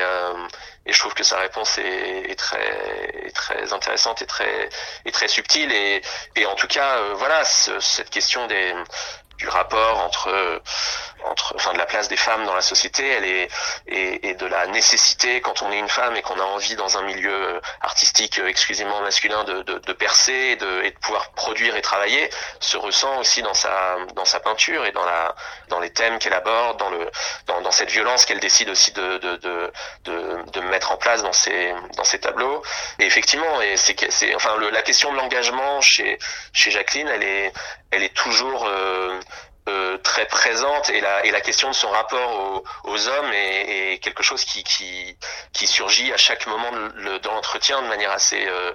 et 0.86 0.92
je 0.92 0.98
trouve 0.98 1.14
que 1.14 1.22
sa 1.22 1.38
réponse 1.38 1.78
est, 1.78 2.34
très 2.38 3.30
très 3.34 3.72
intéressante 3.72 4.22
et 4.22 4.26
très 4.26 4.68
et 5.04 5.12
très 5.12 5.28
subtile 5.28 5.70
et, 5.72 6.02
et 6.36 6.46
en 6.46 6.54
tout 6.54 6.66
cas 6.66 6.98
voilà 7.14 7.44
ce, 7.44 7.78
cette 7.80 8.10
question 8.10 8.46
des 8.46 8.74
du 9.38 9.48
rapport 9.48 9.98
entre 10.00 10.62
entre 11.24 11.54
enfin 11.56 11.72
de 11.72 11.78
la 11.78 11.86
place 11.86 12.08
des 12.08 12.16
femmes 12.16 12.44
dans 12.44 12.54
la 12.54 12.60
société. 12.60 13.06
Elle 13.06 13.24
est 13.24 13.48
et, 13.86 14.28
et, 14.28 14.34
de 14.34 14.46
la 14.46 14.66
nécessité 14.66 15.40
quand 15.40 15.62
on 15.62 15.72
est 15.72 15.78
une 15.78 15.88
femme 15.88 16.16
et 16.16 16.22
qu'on 16.22 16.38
a 16.38 16.44
envie 16.44 16.76
dans 16.76 16.98
un 16.98 17.02
milieu 17.02 17.60
artistique 17.80 18.38
exclusivement 18.38 19.00
masculin 19.00 19.44
de, 19.44 19.62
de, 19.62 19.78
de 19.78 19.92
percer 19.92 20.32
et 20.32 20.56
de, 20.56 20.82
et 20.82 20.90
de, 20.90 20.98
pouvoir 20.98 21.30
produire 21.30 21.76
et 21.76 21.82
travailler 21.82 22.28
se 22.60 22.76
ressent 22.76 23.18
aussi 23.20 23.42
dans 23.42 23.54
sa 23.54 23.96
dans 24.14 24.24
sa 24.24 24.40
peinture 24.40 24.84
et 24.84 24.92
dans 24.92 25.04
la 25.04 25.34
dans 25.68 25.80
les 25.80 25.90
thèmes 25.90 26.18
qu'elle 26.18 26.34
aborde 26.34 26.78
dans 26.78 26.90
le 26.90 27.10
dans, 27.46 27.60
dans 27.62 27.70
cette 27.70 27.90
violence 27.90 28.24
qu'elle 28.24 28.40
décide 28.40 28.68
aussi 28.68 28.92
de 28.92 29.18
de, 29.18 29.36
de 29.36 29.72
de, 30.04 30.50
de 30.50 30.60
mettre 30.60 30.92
en 30.92 30.96
place 30.96 31.22
dans 31.22 31.32
ses 31.32 31.74
dans 31.96 32.04
ses 32.04 32.20
tableaux. 32.20 32.62
Et 32.98 33.06
effectivement 33.06 33.60
et 33.62 33.76
c'est 33.76 33.96
c'est 34.10 34.34
enfin 34.34 34.56
le, 34.56 34.70
la 34.70 34.82
question 34.82 35.12
de 35.12 35.16
l'engagement 35.16 35.80
chez 35.80 36.18
chez 36.52 36.70
Jacqueline 36.70 37.08
elle 37.08 37.22
est 37.22 37.52
elle 37.94 38.02
est 38.02 38.14
toujours 38.14 38.66
euh, 38.66 39.20
euh, 39.66 39.96
très 39.98 40.26
présente 40.26 40.90
et 40.90 41.00
la, 41.00 41.24
et 41.24 41.30
la 41.30 41.40
question 41.40 41.70
de 41.70 41.74
son 41.74 41.88
rapport 41.88 42.38
aux, 42.38 42.64
aux 42.90 43.08
hommes 43.08 43.32
est, 43.32 43.94
est, 43.94 43.98
quelque 43.98 44.22
chose 44.22 44.44
qui, 44.44 44.62
qui, 44.62 45.16
qui 45.54 45.66
surgit 45.66 46.12
à 46.12 46.18
chaque 46.18 46.46
moment 46.46 46.70
de, 46.70 47.16
de 47.18 47.28
l'entretien 47.28 47.80
de 47.80 47.88
manière 47.88 48.10
assez, 48.10 48.46
euh, 48.46 48.72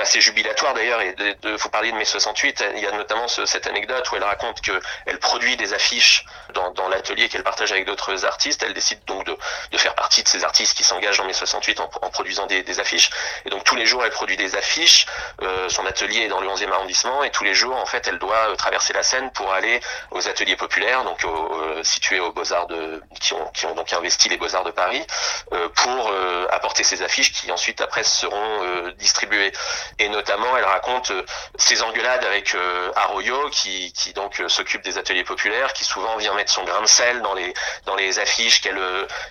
assez 0.00 0.20
jubilatoire 0.20 0.74
d'ailleurs. 0.74 1.00
Et 1.00 1.12
de, 1.12 1.36
de, 1.42 1.56
faut 1.56 1.68
parler 1.68 1.92
de 1.92 1.96
mai 1.96 2.04
68, 2.04 2.64
il 2.74 2.82
y 2.82 2.86
a 2.86 2.92
notamment 2.92 3.28
ce, 3.28 3.46
cette 3.46 3.68
anecdote 3.68 4.10
où 4.10 4.16
elle 4.16 4.24
raconte 4.24 4.60
que 4.62 4.80
elle 5.06 5.20
produit 5.20 5.56
des 5.56 5.74
affiches 5.74 6.24
dans, 6.54 6.72
dans 6.72 6.88
l'atelier 6.88 7.28
qu'elle 7.28 7.44
partage 7.44 7.70
avec 7.70 7.86
d'autres 7.86 8.24
artistes. 8.24 8.64
Elle 8.64 8.74
décide 8.74 9.04
donc 9.04 9.24
de, 9.24 9.36
de 9.70 9.78
faire 9.78 9.94
partie 9.94 10.24
de 10.24 10.28
ces 10.28 10.42
artistes 10.42 10.76
qui 10.76 10.82
s'engagent 10.82 11.20
en 11.20 11.24
mai 11.24 11.34
68 11.34 11.78
en, 11.78 11.90
en 12.02 12.10
produisant 12.10 12.46
des, 12.46 12.64
des, 12.64 12.80
affiches. 12.80 13.10
Et 13.44 13.50
donc 13.50 13.62
tous 13.62 13.76
les 13.76 13.86
jours, 13.86 14.04
elle 14.04 14.10
produit 14.10 14.36
des 14.36 14.56
affiches. 14.56 15.06
Euh, 15.42 15.68
son 15.68 15.86
atelier 15.86 16.22
est 16.22 16.28
dans 16.28 16.40
le 16.40 16.48
11e 16.48 16.72
arrondissement 16.72 17.22
et 17.22 17.30
tous 17.30 17.44
les 17.44 17.54
jours, 17.54 17.76
en 17.76 17.86
fait, 17.86 18.08
elle 18.08 18.18
doit 18.18 18.56
traverser 18.56 18.92
la 18.92 19.04
Seine 19.04 19.30
pour 19.30 19.52
aller 19.52 19.80
aux 20.10 20.28
ateliers 20.32 20.56
populaires, 20.56 21.04
donc 21.04 21.24
euh, 21.24 21.82
situés 21.84 22.20
aux 22.20 22.32
Beaux-Arts 22.32 22.66
de, 22.66 23.02
qui 23.20 23.34
ont, 23.34 23.74
donc 23.74 23.92
investi 23.92 24.28
les 24.28 24.38
Beaux-Arts 24.38 24.64
de 24.64 24.70
Paris, 24.70 25.04
euh, 25.52 25.68
pour 25.82 26.10
euh, 26.10 26.46
apporter 26.50 26.84
ces 26.84 27.02
affiches 27.02 27.32
qui 27.32 27.52
ensuite 27.52 27.80
après 27.80 28.02
seront 28.02 28.54
distribuées. 28.98 29.52
Et 29.98 30.08
notamment, 30.08 30.56
elle 30.56 30.64
raconte 30.64 31.12
ses 31.56 31.82
engueulades 31.82 32.24
avec 32.24 32.56
Arroyo, 32.96 33.38
qui, 33.50 33.92
qui 33.92 34.12
donc 34.12 34.42
s'occupe 34.48 34.82
des 34.82 34.96
ateliers 34.98 35.24
populaires, 35.24 35.72
qui 35.72 35.84
souvent 35.84 36.16
vient 36.16 36.34
mettre 36.34 36.52
son 36.52 36.64
grain 36.64 36.80
de 36.80 36.86
sel 36.86 37.20
dans 37.22 37.34
les 37.34 37.52
dans 37.86 37.96
les 38.02 38.18
affiches 38.18 38.60
qu'elle 38.62 38.82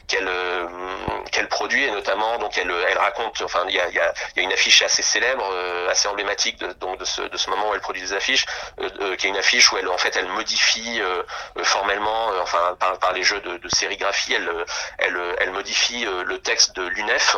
qu'elle 0.07 0.29
qu'elle 1.31 1.47
produit, 1.47 1.83
et 1.83 1.91
notamment 1.91 2.37
donc 2.37 2.57
elle 2.57 2.71
elle 2.89 2.97
raconte, 2.97 3.41
enfin 3.41 3.63
il 3.67 3.75
y 3.75 3.79
a, 3.79 3.87
il 3.89 3.95
y 3.95 3.99
a, 3.99 4.13
y 4.35 4.39
a 4.39 4.43
une 4.43 4.53
affiche 4.53 4.81
assez 4.81 5.01
célèbre, 5.01 5.47
assez 5.89 6.07
emblématique 6.07 6.57
de, 6.59 6.67
donc 6.73 6.99
de 6.99 7.05
ce 7.05 7.21
de 7.21 7.37
ce 7.37 7.49
moment 7.49 7.69
où 7.69 7.73
elle 7.73 7.85
produit 7.89 8.01
des 8.01 8.13
affiches, 8.13 8.45
qui 9.17 9.25
est 9.27 9.29
une 9.29 9.37
affiche 9.45 9.71
où 9.71 9.77
elle 9.77 9.89
en 9.89 9.97
fait 9.97 10.15
elle 10.15 10.27
modifie 10.27 10.90
euh, 10.99 11.23
formellement, 11.63 12.31
euh, 12.31 12.41
enfin 12.41 12.75
par, 12.99 13.13
les 13.13 13.23
jeux 13.23 13.39
de, 13.41 13.59
sérigraphie, 13.69 14.33
elle, 14.33 15.51
modifie 15.51 16.05
euh, 16.05 16.23
le 16.23 16.39
texte 16.39 16.75
de 16.75 16.83
l'UNEF 16.83 17.35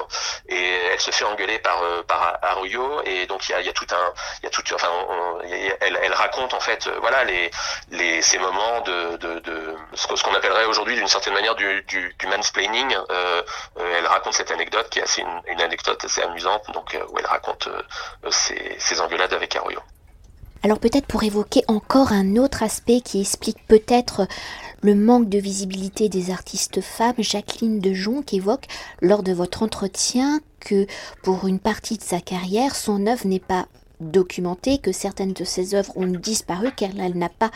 et 0.48 0.76
elle 0.92 1.00
se 1.00 1.12
fait 1.12 1.26
engueuler 1.26 1.60
par 1.60 1.82
Arroyo 2.42 3.02
et 3.06 3.26
donc 3.28 3.48
il 3.50 3.66
y 3.66 3.70
a, 3.70 3.74
tout 3.74 3.88
un, 3.92 4.14
elle, 5.82 6.14
raconte 6.14 6.54
en 6.54 6.60
fait 6.60 6.88
voilà 7.02 7.24
ces 8.22 8.38
moments 8.40 8.82
de, 8.82 9.20
ce 9.94 10.24
qu'on 10.24 10.34
appellerait 10.36 10.66
aujourd'hui 10.66 10.96
d'une 10.96 11.08
certaine 11.08 11.34
manière 11.34 11.56
du, 11.56 11.84
mansplaining. 12.28 12.96
Euh, 13.12 13.42
elle 13.78 14.08
raconte 14.08 14.34
cette 14.34 14.52
anecdote 14.52 14.90
qui 14.90 15.00
est 15.00 15.04
assez 15.04 15.22
une, 15.22 15.62
anecdote 15.62 16.04
assez 16.06 16.22
amusante 16.22 16.70
donc 16.72 16.98
où 17.10 17.20
elle 17.20 17.26
raconte 17.26 17.70
ses 18.30 19.02
engueulades 19.02 19.34
avec 19.34 19.56
Arroyo. 19.56 19.82
Alors 20.66 20.80
peut-être 20.80 21.08
pour 21.08 21.24
évoquer 21.24 21.62
encore 21.68 22.14
un 22.14 22.38
autre 22.38 22.64
aspect 22.64 23.02
qui 23.02 23.20
explique 23.20 23.68
peut-être 23.68 24.28
le 24.82 24.96
manque 24.96 25.28
de 25.28 25.38
visibilité 25.38 26.08
des 26.08 26.32
artistes 26.32 26.80
femmes, 26.80 27.16
Jacqueline 27.18 27.80
de 27.80 27.94
Jonc 27.94 28.24
évoque 28.32 28.68
lors 29.02 29.24
de 29.24 29.34
votre 29.34 29.62
entretien 29.62 30.40
que 30.62 30.88
pour 31.22 31.48
une 31.48 31.60
partie 31.60 31.98
de 31.98 32.04
sa 32.04 32.22
carrière, 32.22 32.78
son 32.78 33.08
œuvre 33.08 33.28
n'est 33.28 33.40
pas 33.40 33.68
documentée, 34.00 34.78
que 34.78 34.92
certaines 34.92 35.34
de 35.34 35.44
ses 35.44 35.76
œuvres 35.76 35.98
ont 35.98 36.08
disparu 36.08 36.70
car 36.76 36.92
elle 36.98 37.18
n'a 37.18 37.30
pas 37.30 37.52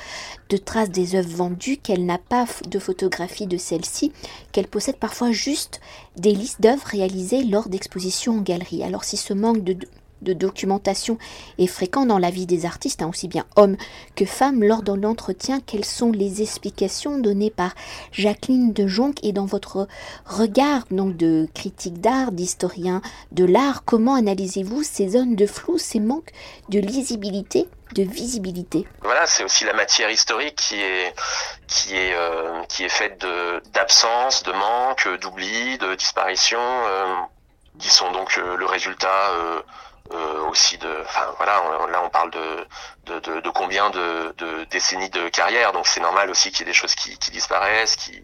de 0.49 0.57
traces 0.57 0.89
des 0.89 1.15
œuvres 1.15 1.35
vendues, 1.35 1.77
qu'elle 1.77 2.05
n'a 2.05 2.17
pas 2.17 2.45
de 2.67 2.79
photographie 2.79 3.47
de 3.47 3.57
celles-ci, 3.57 4.11
qu'elle 4.51 4.67
possède 4.67 4.97
parfois 4.97 5.31
juste 5.31 5.79
des 6.17 6.33
listes 6.33 6.61
d'œuvres 6.61 6.85
réalisées 6.85 7.43
lors 7.43 7.69
d'expositions 7.69 8.39
en 8.39 8.41
galerie. 8.41 8.83
Alors 8.83 9.03
si 9.03 9.17
ce 9.17 9.33
manque 9.33 9.63
de 9.63 9.77
de 10.21 10.33
documentation 10.33 11.17
est 11.57 11.67
fréquent 11.67 12.05
dans 12.05 12.19
la 12.19 12.29
vie 12.29 12.45
des 12.45 12.65
artistes, 12.65 13.01
hein, 13.01 13.09
aussi 13.09 13.27
bien 13.27 13.45
hommes 13.55 13.77
que 14.15 14.25
femmes. 14.25 14.63
Lors 14.63 14.83
de 14.83 14.93
l'entretien, 14.93 15.59
quelles 15.59 15.85
sont 15.85 16.11
les 16.11 16.41
explications 16.41 17.19
données 17.19 17.51
par 17.51 17.73
Jacqueline 18.11 18.73
de 18.73 18.87
Jonc 18.87 19.13
et 19.23 19.31
dans 19.31 19.45
votre 19.45 19.87
regard 20.25 20.83
donc 20.91 21.17
de 21.17 21.47
critique 21.53 22.01
d'art, 22.01 22.31
d'historien 22.31 23.01
de 23.31 23.45
l'art, 23.45 23.83
comment 23.85 24.15
analysez-vous 24.15 24.83
ces 24.83 25.09
zones 25.09 25.35
de 25.35 25.45
flou, 25.45 25.77
ces 25.77 25.99
manques 25.99 26.31
de 26.69 26.79
lisibilité 26.79 27.67
de 27.93 28.03
visibilité? 28.03 28.85
Voilà, 29.01 29.25
c'est 29.25 29.43
aussi 29.43 29.63
la 29.63 29.73
matière 29.73 30.09
historique 30.09 30.55
qui 30.55 30.81
est 30.81 31.13
qui 31.67 31.95
est 31.95 32.13
euh, 32.13 32.63
qui 32.69 32.83
est 32.83 32.89
faite 32.89 33.21
de 33.21 33.61
d'absence, 33.73 34.43
de 34.43 34.51
manque, 34.51 35.07
d'oubli, 35.21 35.77
de 35.77 35.95
disparition, 35.95 36.59
euh, 36.59 37.15
qui 37.79 37.89
sont 37.89 38.11
donc 38.11 38.37
euh, 38.37 38.57
le 38.57 38.65
résultat 38.65 39.31
aussi 40.49 40.77
de, 40.77 41.01
enfin 41.01 41.27
voilà, 41.37 41.61
là 41.91 42.01
on 42.03 42.09
parle 42.09 42.31
de 42.31 42.67
de, 43.07 43.19
de, 43.19 43.39
de 43.41 43.49
combien 43.49 43.89
de, 43.89 44.33
de, 44.37 44.63
décennies 44.65 45.09
de 45.09 45.29
carrière, 45.29 45.71
donc 45.73 45.87
c'est 45.87 45.99
normal 45.99 46.29
aussi 46.29 46.51
qu'il 46.51 46.61
y 46.61 46.63
ait 46.63 46.71
des 46.71 46.77
choses 46.77 46.95
qui, 46.95 47.17
qui 47.17 47.31
disparaissent, 47.31 47.95
qui, 47.95 48.23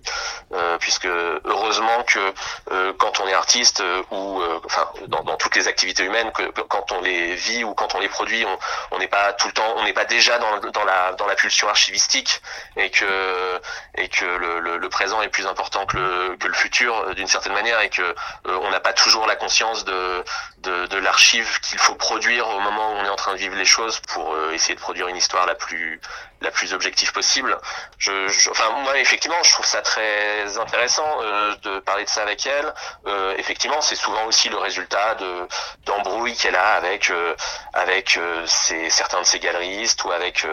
euh, 0.54 0.78
puisque 0.80 1.06
heureusement 1.06 2.04
que 2.06 2.34
euh, 2.72 2.94
quand 2.98 3.20
on 3.20 3.28
est 3.28 3.34
artiste 3.34 3.82
euh, 3.82 4.04
ou 4.12 4.42
euh, 4.42 4.60
enfin 4.66 4.90
dans, 5.08 5.24
dans, 5.24 5.36
toutes 5.38 5.56
les 5.56 5.68
activités 5.68 6.04
humaines, 6.04 6.32
que, 6.32 6.44
quand 6.62 6.92
on 6.92 7.02
les 7.02 7.36
vit 7.36 7.64
ou 7.64 7.74
quand 7.74 7.96
on 7.96 8.00
les 8.00 8.10
produit, 8.10 8.46
on 8.92 9.00
n'est 9.00 9.08
pas 9.08 9.34
tout 9.34 9.48
le 9.48 9.54
temps, 9.54 9.74
on 9.78 9.84
n'est 9.84 9.94
pas 9.94 10.06
déjà 10.06 10.40
dans, 10.40 10.60
dans 10.60 10.86
la 10.86 11.14
dans 11.14 11.28
la 11.28 11.36
pulsion 11.36 11.68
archivistique 11.68 12.42
et 12.78 12.90
que 12.90 13.62
et 13.96 14.08
que 14.08 14.26
le, 14.26 14.60
le, 14.60 14.78
le 14.78 14.90
présent 14.90 15.22
est 15.22 15.30
plus 15.30 15.48
important 15.48 15.86
que 15.86 15.98
le 15.98 16.38
que 16.38 16.48
le 16.48 16.54
futur 16.54 17.14
d'une 17.16 17.28
certaine 17.28 17.54
manière 17.54 17.82
et 17.82 17.90
que 17.90 18.16
on 18.46 18.70
n'a 18.70 18.80
pas 18.80 18.94
toujours 18.94 19.28
la 19.28 19.36
conscience 19.36 19.84
de 19.84 20.24
de, 20.60 20.86
de 20.88 20.98
l'archive 20.98 21.60
qui 21.60 21.74
il 21.74 21.80
faut 21.80 21.96
produire 21.96 22.48
au 22.50 22.60
moment 22.60 22.94
où 22.94 22.96
on 22.98 23.06
est 23.06 23.10
en 23.10 23.16
train 23.16 23.34
de 23.34 23.38
vivre 23.38 23.56
les 23.56 23.66
choses 23.66 24.00
pour 24.02 24.34
euh, 24.34 24.54
de 24.76 24.80
produire 24.80 25.08
une 25.08 25.18
histoire 25.18 25.46
la 25.46 25.56
plus 25.56 26.00
la 26.42 26.52
plus 26.52 26.74
objective 26.74 27.12
possible. 27.14 27.58
Je, 27.98 28.28
je, 28.28 28.50
enfin 28.50 28.70
moi 28.84 28.98
effectivement 28.98 29.42
je 29.44 29.52
trouve 29.54 29.66
ça 29.66 29.82
très 29.82 30.58
intéressant 30.58 31.08
euh, 31.22 31.56
de 31.64 31.80
parler 31.80 32.04
de 32.04 32.10
ça 32.10 32.22
avec 32.22 32.46
elle. 32.46 32.74
Euh, 33.08 33.34
effectivement 33.38 33.82
c'est 33.82 33.96
souvent 33.96 34.26
aussi 34.26 34.50
le 34.50 34.58
résultat 34.58 35.16
de 35.16 35.48
d'embrouilles 35.86 36.36
qu'elle 36.36 36.56
a 36.56 36.74
avec 36.74 37.10
euh, 37.10 37.34
avec 37.74 38.20
ses, 38.46 38.90
certains 38.90 39.22
de 39.22 39.26
ses 39.26 39.40
galeristes 39.40 40.04
ou 40.04 40.12
avec 40.12 40.46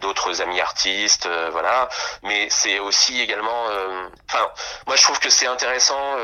d'autres 0.00 0.40
amis 0.40 0.60
artistes 0.60 1.28
voilà. 1.52 1.88
Mais 2.22 2.48
c'est 2.50 2.78
aussi 2.78 3.20
également 3.20 3.66
enfin 4.28 4.48
moi 4.86 4.96
je 4.96 5.02
trouve 5.02 5.18
que 5.20 5.30
c'est 5.30 5.46
intéressant 5.46 6.16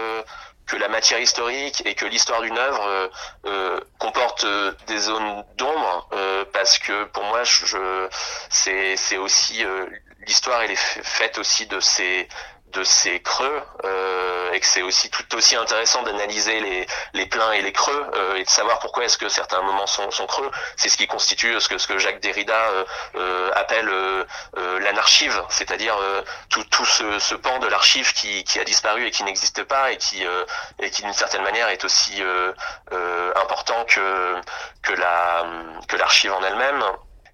que 0.71 0.77
la 0.77 0.89
matière 0.89 1.19
historique 1.19 1.83
et 1.85 1.95
que 1.95 2.07
l'histoire 2.07 2.43
d'une 2.43 2.57
œuvre 2.57 2.85
euh, 2.87 3.09
euh, 3.47 3.81
comporte 3.99 4.45
euh, 4.45 4.73
des 4.87 4.99
zones 4.99 5.45
d'ombre 5.57 6.09
euh, 6.13 6.45
parce 6.53 6.79
que 6.79 7.05
pour 7.07 7.25
moi 7.25 7.43
je, 7.43 8.09
c'est 8.51 8.95
c'est 8.97 9.17
aussi 9.17 9.65
l'histoire 10.27 10.63
elle 10.63 10.71
est 10.71 10.77
faite 10.77 11.39
aussi 11.39 11.67
de 11.67 11.81
ces 11.81 12.29
de 12.73 12.85
ces 12.85 13.21
creux 13.21 13.63
euh, 13.85 14.53
et 14.53 14.61
que 14.61 14.67
c'est 14.67 14.83
aussi 14.83 15.11
tout 15.11 15.37
aussi 15.37 15.57
intéressant 15.57 16.03
d'analyser 16.03 16.61
les, 16.61 16.87
les 17.15 17.27
pleins 17.27 17.53
et 17.53 17.63
les 17.63 17.73
creux 17.73 18.07
euh, 18.15 18.37
et 18.37 18.45
de 18.45 18.49
savoir 18.49 18.79
pourquoi 18.79 19.05
est-ce 19.05 19.19
que 19.19 19.29
certains 19.29 19.63
moments 19.63 19.87
sont, 19.87 20.11
sont 20.11 20.27
creux. 20.27 20.51
C'est 20.77 20.89
ce 20.89 20.97
qui 20.97 21.07
constitue 21.07 21.61
ce 21.61 21.69
que, 21.69 21.79
ce 21.79 21.87
que 21.87 21.99
Jacques 21.99 22.21
Derrida 22.21 22.71
euh, 23.17 23.51
appelle 23.55 23.91
l'anarchive, 24.81 25.43
c'est-à-dire 25.49 25.97
tout, 26.49 26.65
tout 26.65 26.85
ce, 26.85 27.19
ce, 27.19 27.35
pan 27.35 27.59
de 27.59 27.67
l'archive 27.67 28.13
qui, 28.13 28.45
qui 28.45 28.59
a 28.59 28.65
disparu 28.65 29.07
et 29.07 29.11
qui 29.11 29.25
n'existe 29.25 29.65
pas 29.65 29.93
et 29.93 29.97
qui, 29.97 30.25
et 30.79 30.91
qui 30.91 31.03
d'une 31.03 31.13
certaine 31.13 31.43
manière 31.43 31.69
est 31.69 31.85
aussi 31.85 32.23
important 33.37 33.85
que, 33.85 34.41
que 34.83 34.93
la 34.93 35.45
que 35.89 35.97
l'archive 35.97 36.33
en 36.33 36.43
elle-même 36.43 36.83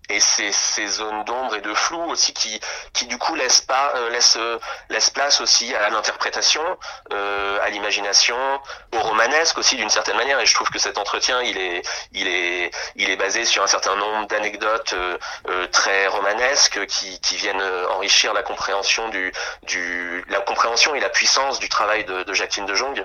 et 0.08 0.20
ces, 0.20 0.86
zones 0.86 1.24
d'ombre 1.24 1.56
et 1.56 1.60
de 1.60 1.74
flou 1.74 2.00
aussi 2.10 2.32
qui, 2.32 2.60
qui 2.92 3.06
du 3.06 3.18
coup 3.18 3.34
laissent 3.34 3.60
pas 3.60 3.92
euh, 3.96 4.10
laissent 4.10 4.36
euh, 4.36 4.58
laissent 4.88 5.10
place 5.10 5.40
aussi 5.40 5.74
à 5.74 5.90
l'interprétation, 5.90 6.62
euh, 7.12 7.58
à 7.62 7.70
l'imagination, 7.70 8.36
au 8.92 8.98
romanesque 9.00 9.58
aussi 9.58 9.76
d'une 9.76 9.90
certaine 9.90 10.16
manière. 10.16 10.38
Et 10.40 10.46
je 10.46 10.54
trouve 10.54 10.70
que 10.70 10.78
cet 10.78 10.98
entretien 10.98 11.42
il 11.42 11.58
est 11.58 11.82
il 12.12 12.28
est 12.28 12.70
il 12.94 13.10
est 13.10 13.16
basé 13.16 13.44
sur 13.44 13.62
un 13.62 13.66
certain 13.66 13.96
nombre 13.96 14.28
d'anecdotes 14.28 14.92
euh, 14.92 15.18
euh 15.48 15.66
très 15.68 16.06
romanesques 16.06 16.86
qui, 16.86 17.20
qui 17.20 17.36
viennent 17.36 17.60
euh, 17.60 17.88
enrichir 17.88 18.32
la 18.32 18.42
compréhension 18.42 19.08
du 19.08 19.32
du 19.62 20.24
la 20.28 20.40
compréhension 20.40 20.94
et 20.94 21.00
la 21.00 21.08
puissance 21.08 21.58
du 21.58 21.68
travail 21.68 22.04
de, 22.04 22.22
de 22.22 22.32
Jacqueline 22.32 22.66
de 22.66 22.74
Jong. 22.74 23.04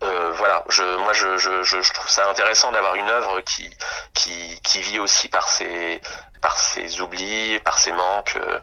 voilà, 0.00 0.64
je 0.68 0.82
moi 0.96 1.12
je, 1.12 1.38
je, 1.38 1.62
je 1.62 1.92
trouve 1.92 2.08
ça 2.08 2.28
intéressant 2.28 2.72
d'avoir 2.72 2.94
une 2.94 3.08
œuvre 3.08 3.40
qui 3.40 3.70
qui 4.14 4.60
qui 4.62 4.80
vit 4.80 4.98
aussi 4.98 5.28
par 5.28 5.48
ses 5.48 6.00
par 6.42 6.58
ses 6.58 7.00
oublis, 7.00 7.58
par 7.64 7.78
ses 7.78 7.92
manques. 7.92 8.36
Euh. 8.36 8.58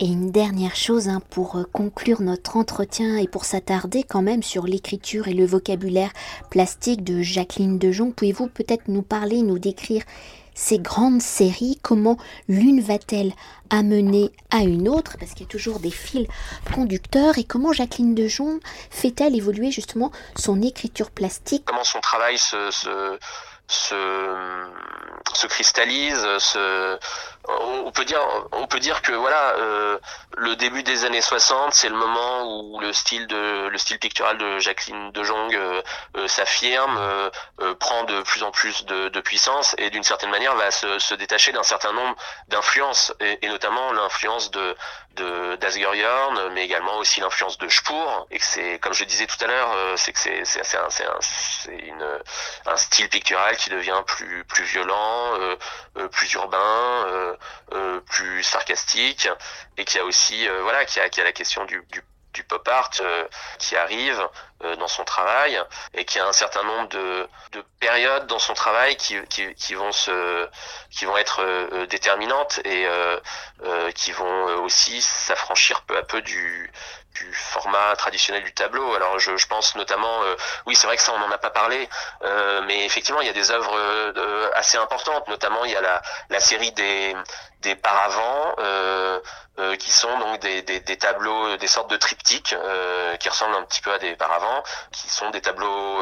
Et 0.00 0.06
une 0.06 0.30
dernière 0.30 0.76
chose 0.76 1.08
hein, 1.08 1.20
pour 1.30 1.56
euh, 1.56 1.64
conclure 1.72 2.22
notre 2.22 2.56
entretien 2.56 3.16
et 3.16 3.28
pour 3.28 3.44
s'attarder 3.44 4.04
quand 4.04 4.22
même 4.22 4.42
sur 4.42 4.64
l'écriture 4.64 5.28
et 5.28 5.34
le 5.34 5.44
vocabulaire 5.44 6.12
plastique 6.50 7.04
de 7.04 7.20
Jacqueline 7.20 7.78
Dejon, 7.78 8.12
pouvez-vous 8.12 8.48
peut-être 8.48 8.88
nous 8.88 9.02
parler, 9.02 9.42
nous 9.42 9.58
décrire 9.58 10.02
ces 10.54 10.78
grandes 10.78 11.22
séries, 11.22 11.78
comment 11.82 12.16
l'une 12.48 12.80
va-t-elle 12.80 13.32
amener 13.70 14.32
à 14.50 14.58
une 14.58 14.88
autre, 14.88 15.16
parce 15.18 15.32
qu'il 15.32 15.42
y 15.42 15.48
a 15.48 15.50
toujours 15.50 15.78
des 15.78 15.90
fils 15.90 16.26
conducteurs, 16.74 17.38
et 17.38 17.44
comment 17.44 17.72
Jacqueline 17.72 18.14
Dejon 18.14 18.58
fait-elle 18.90 19.36
évoluer 19.36 19.70
justement 19.70 20.10
son 20.36 20.60
écriture 20.62 21.12
plastique? 21.12 21.62
Comment 21.64 21.84
son 21.84 22.00
travail 22.00 22.38
se, 22.38 22.72
se, 22.72 23.18
se, 23.68 23.96
se 25.34 25.48
cristallise, 25.48 26.40
se, 26.40 26.98
on 27.48 27.90
peut 27.90 28.04
dire, 28.04 28.20
on 28.52 28.66
peut 28.66 28.80
dire 28.80 29.02
que 29.02 29.12
voilà, 29.12 29.54
euh, 29.58 29.98
le 30.36 30.56
début 30.56 30.82
des 30.82 31.04
années 31.04 31.20
60, 31.20 31.72
c'est 31.72 31.88
le 31.88 31.96
moment 31.96 32.44
où 32.60 32.80
le 32.80 32.92
style 32.92 33.26
de, 33.26 33.68
le 33.68 33.78
style 33.78 33.98
pictural 33.98 34.36
de 34.36 34.58
Jacqueline 34.58 35.10
de 35.12 35.22
Jong 35.22 35.54
euh, 35.54 35.82
euh, 36.16 36.28
s'affirme, 36.28 36.98
prend 37.80 38.04
de 38.04 38.22
plus 38.22 38.42
en 38.42 38.50
plus 38.50 38.84
de, 38.84 39.20
puissance 39.20 39.74
et 39.78 39.90
d'une 39.90 40.04
certaine 40.04 40.30
manière 40.30 40.54
va 40.54 40.70
se, 40.70 41.14
détacher 41.14 41.52
d'un 41.52 41.64
certain 41.64 41.92
nombre 41.92 42.14
d'influences 42.48 43.12
et, 43.20 43.48
notamment 43.48 43.92
l'influence 43.92 44.50
de 44.50 44.76
d'Asger 45.56 45.88
Jorn, 46.00 46.52
mais 46.52 46.64
également 46.64 46.96
aussi 46.98 47.18
l'influence 47.18 47.58
de 47.58 47.68
Spoor 47.68 48.28
et 48.30 48.38
que 48.38 48.44
c'est, 48.44 48.78
comme 48.78 48.94
je 48.94 49.02
disais 49.02 49.26
tout 49.26 49.42
à 49.42 49.48
l'heure, 49.48 49.74
c'est 49.96 50.12
que 50.12 50.20
c'est 50.20 50.76
un, 50.76 51.18
une 51.70 52.20
un 52.66 52.76
style 52.76 53.08
pictural 53.08 53.56
qui 53.56 53.68
devient 53.68 54.00
plus 54.06 54.44
plus 54.44 54.62
violent, 54.62 55.32
plus 56.12 56.32
urbain 56.34 56.58
euh, 57.08 57.36
plus 58.06 58.42
sarcastique 58.42 59.28
et 59.76 59.84
qui 59.84 59.98
a 59.98 60.04
aussi 60.04 60.48
euh, 60.48 60.62
voilà 60.62 60.84
qui 60.84 61.00
a, 61.00 61.04
a 61.04 61.24
la 61.24 61.32
question 61.32 61.64
du, 61.64 61.82
du 61.90 62.02
du 62.34 62.44
pop 62.44 62.66
art 62.68 62.90
euh, 63.00 63.26
qui 63.58 63.76
arrive 63.76 64.28
euh, 64.62 64.76
dans 64.76 64.86
son 64.86 65.04
travail 65.04 65.60
et 65.94 66.04
qui 66.04 66.18
a 66.18 66.26
un 66.26 66.32
certain 66.32 66.62
nombre 66.62 66.88
de, 66.88 67.28
de 67.52 67.64
périodes 67.80 68.26
dans 68.26 68.38
son 68.38 68.54
travail 68.54 68.96
qui, 68.96 69.16
vont 69.74 69.92
se 69.92 70.48
qui 70.90 71.04
vont 71.04 71.16
être 71.16 71.40
euh, 71.42 71.86
déterminantes 71.86 72.60
et 72.64 72.86
qui 73.94 74.12
vont 74.12 74.62
aussi 74.62 75.00
s'affranchir 75.02 75.82
peu 75.82 75.96
à 75.96 76.02
peu 76.02 76.20
du 76.22 76.72
du 77.18 77.32
format 77.34 77.94
traditionnel 77.96 78.44
du 78.44 78.52
tableau. 78.52 78.94
Alors 78.94 79.18
je, 79.18 79.36
je 79.36 79.46
pense 79.46 79.74
notamment, 79.76 80.20
oui 80.66 80.74
c'est 80.74 80.86
vrai 80.86 80.96
que 80.96 81.02
ça 81.02 81.12
on 81.14 81.18
n'en 81.18 81.30
a 81.30 81.38
pas 81.38 81.50
parlé, 81.50 81.88
mais 82.66 82.84
effectivement 82.84 83.20
il 83.20 83.26
y 83.26 83.30
a 83.30 83.34
des 83.34 83.50
œuvres 83.50 83.76
assez 84.54 84.78
importantes, 84.78 85.26
notamment 85.28 85.64
il 85.64 85.72
y 85.72 85.76
a 85.76 85.80
la, 85.80 86.02
la 86.30 86.40
série 86.40 86.72
des 86.72 87.14
des 87.60 87.74
paravents 87.74 88.54
euh, 88.58 89.18
euh, 89.58 89.76
qui 89.76 89.90
sont 89.90 90.16
donc 90.18 90.40
des, 90.40 90.62
des, 90.62 90.80
des, 90.80 90.96
tableaux, 90.96 91.56
des 91.56 91.66
sortes 91.66 91.90
de 91.90 91.96
triptyques 91.96 92.52
euh, 92.52 93.16
qui 93.16 93.28
ressemblent 93.28 93.56
un 93.56 93.64
petit 93.64 93.80
peu 93.80 93.92
à 93.92 93.98
des 93.98 94.14
paravents, 94.14 94.62
qui 94.92 95.08
sont 95.10 95.30
des 95.30 95.40
tableaux 95.40 96.00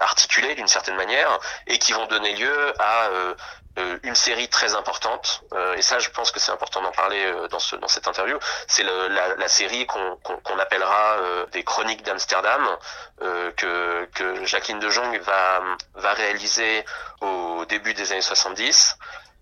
articulés 0.00 0.54
d'une 0.54 0.68
certaine 0.68 0.96
manière 0.96 1.38
et 1.66 1.78
qui 1.78 1.92
vont 1.92 2.06
donner 2.06 2.34
lieu 2.34 2.74
à 2.78 3.08
une 4.02 4.14
série 4.14 4.48
très 4.48 4.74
importante, 4.74 5.42
et 5.76 5.82
ça 5.82 5.98
je 5.98 6.10
pense 6.10 6.30
que 6.30 6.40
c'est 6.40 6.52
important 6.52 6.82
d'en 6.82 6.92
parler 6.92 7.32
dans, 7.50 7.58
ce, 7.58 7.76
dans 7.76 7.88
cette 7.88 8.08
interview, 8.08 8.38
c'est 8.66 8.82
la, 8.82 9.36
la, 9.36 9.48
série 9.48 9.86
qu'on 9.86 10.16
qu'on 10.16 10.58
appellera 10.58 11.16
des 11.52 11.64
chroniques 11.64 12.02
d'Amsterdam, 12.02 12.66
que, 13.20 14.04
que 14.14 14.44
Jacqueline 14.44 14.78
de 14.78 14.90
Jong 14.90 15.18
va, 15.20 15.62
va 15.94 16.12
réaliser 16.12 16.84
au 17.20 17.64
début 17.66 17.94
des 17.94 18.12
années 18.12 18.20
70. 18.20 18.96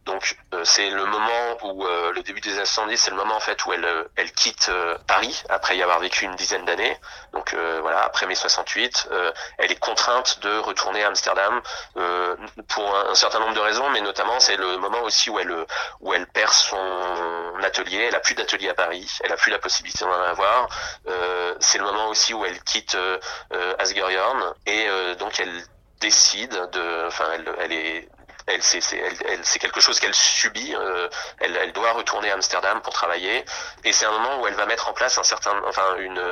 Donc 0.06 0.36
euh, 0.54 0.64
c'est 0.64 0.88
le 0.88 1.04
moment 1.04 1.58
où 1.64 1.84
euh, 1.84 2.12
le 2.12 2.22
début 2.22 2.40
des 2.40 2.58
années 2.58 2.96
c'est 2.96 3.10
le 3.10 3.16
moment 3.16 3.34
en 3.34 3.40
fait 3.40 3.66
où 3.66 3.72
elle 3.72 3.84
euh, 3.84 4.04
elle 4.14 4.30
quitte 4.32 4.70
Paris 5.08 5.42
après 5.48 5.76
y 5.76 5.82
avoir 5.82 5.98
vécu 5.98 6.24
une 6.24 6.36
dizaine 6.36 6.64
d'années. 6.64 6.96
Donc 7.32 7.54
voilà, 7.82 8.02
après 8.02 8.26
mai 8.26 8.34
68, 8.34 9.08
elle 9.58 9.70
est 9.70 9.78
contrainte 9.78 10.40
de 10.40 10.58
retourner 10.58 11.04
à 11.04 11.08
Amsterdam 11.08 11.60
pour 12.68 12.96
un, 12.96 13.14
certain 13.14 13.40
nombre 13.40 13.54
de 13.54 13.60
raisons, 13.60 13.88
mais 13.90 14.00
notamment 14.00 14.40
c'est 14.40 14.56
le 14.56 14.78
moment 14.78 15.02
aussi 15.02 15.28
où 15.28 15.38
elle 15.38 15.54
où 16.00 16.14
elle 16.14 16.26
perd 16.26 16.52
son 16.52 16.78
atelier. 17.62 18.06
Elle 18.08 18.14
a 18.14 18.20
plus 18.20 18.34
d'atelier 18.34 18.70
à 18.70 18.74
Paris, 18.74 19.18
elle 19.22 19.32
a 19.32 19.36
plus 19.36 19.50
la 19.50 19.58
possibilité 19.58 20.04
d'en 20.04 20.12
avoir. 20.12 20.68
c'est 21.60 21.78
le 21.78 21.84
moment 21.84 22.08
aussi 22.08 22.32
où 22.32 22.44
elle 22.44 22.62
quitte 22.62 22.96
Asgerion 23.78 24.54
et 24.66 24.86
donc 25.18 25.38
elle 25.40 25.62
décide 26.00 26.68
de, 26.72 27.06
enfin 27.06 27.24
elle, 27.34 27.54
elle 27.58 27.72
est 27.72 28.08
elle 28.46 28.62
c'est 28.62 28.80
elle, 29.28 29.44
c'est 29.44 29.58
quelque 29.58 29.80
chose 29.80 29.98
qu'elle 29.98 30.14
subit. 30.14 30.74
Euh, 30.74 31.08
elle, 31.40 31.56
elle, 31.56 31.72
doit 31.72 31.92
retourner 31.92 32.30
à 32.30 32.34
Amsterdam 32.34 32.80
pour 32.80 32.92
travailler, 32.92 33.44
et 33.84 33.92
c'est 33.92 34.06
un 34.06 34.12
moment 34.12 34.40
où 34.40 34.46
elle 34.46 34.54
va 34.54 34.66
mettre 34.66 34.88
en 34.88 34.92
place 34.92 35.18
un 35.18 35.24
certain, 35.24 35.54
enfin 35.66 35.96
une 35.98 36.22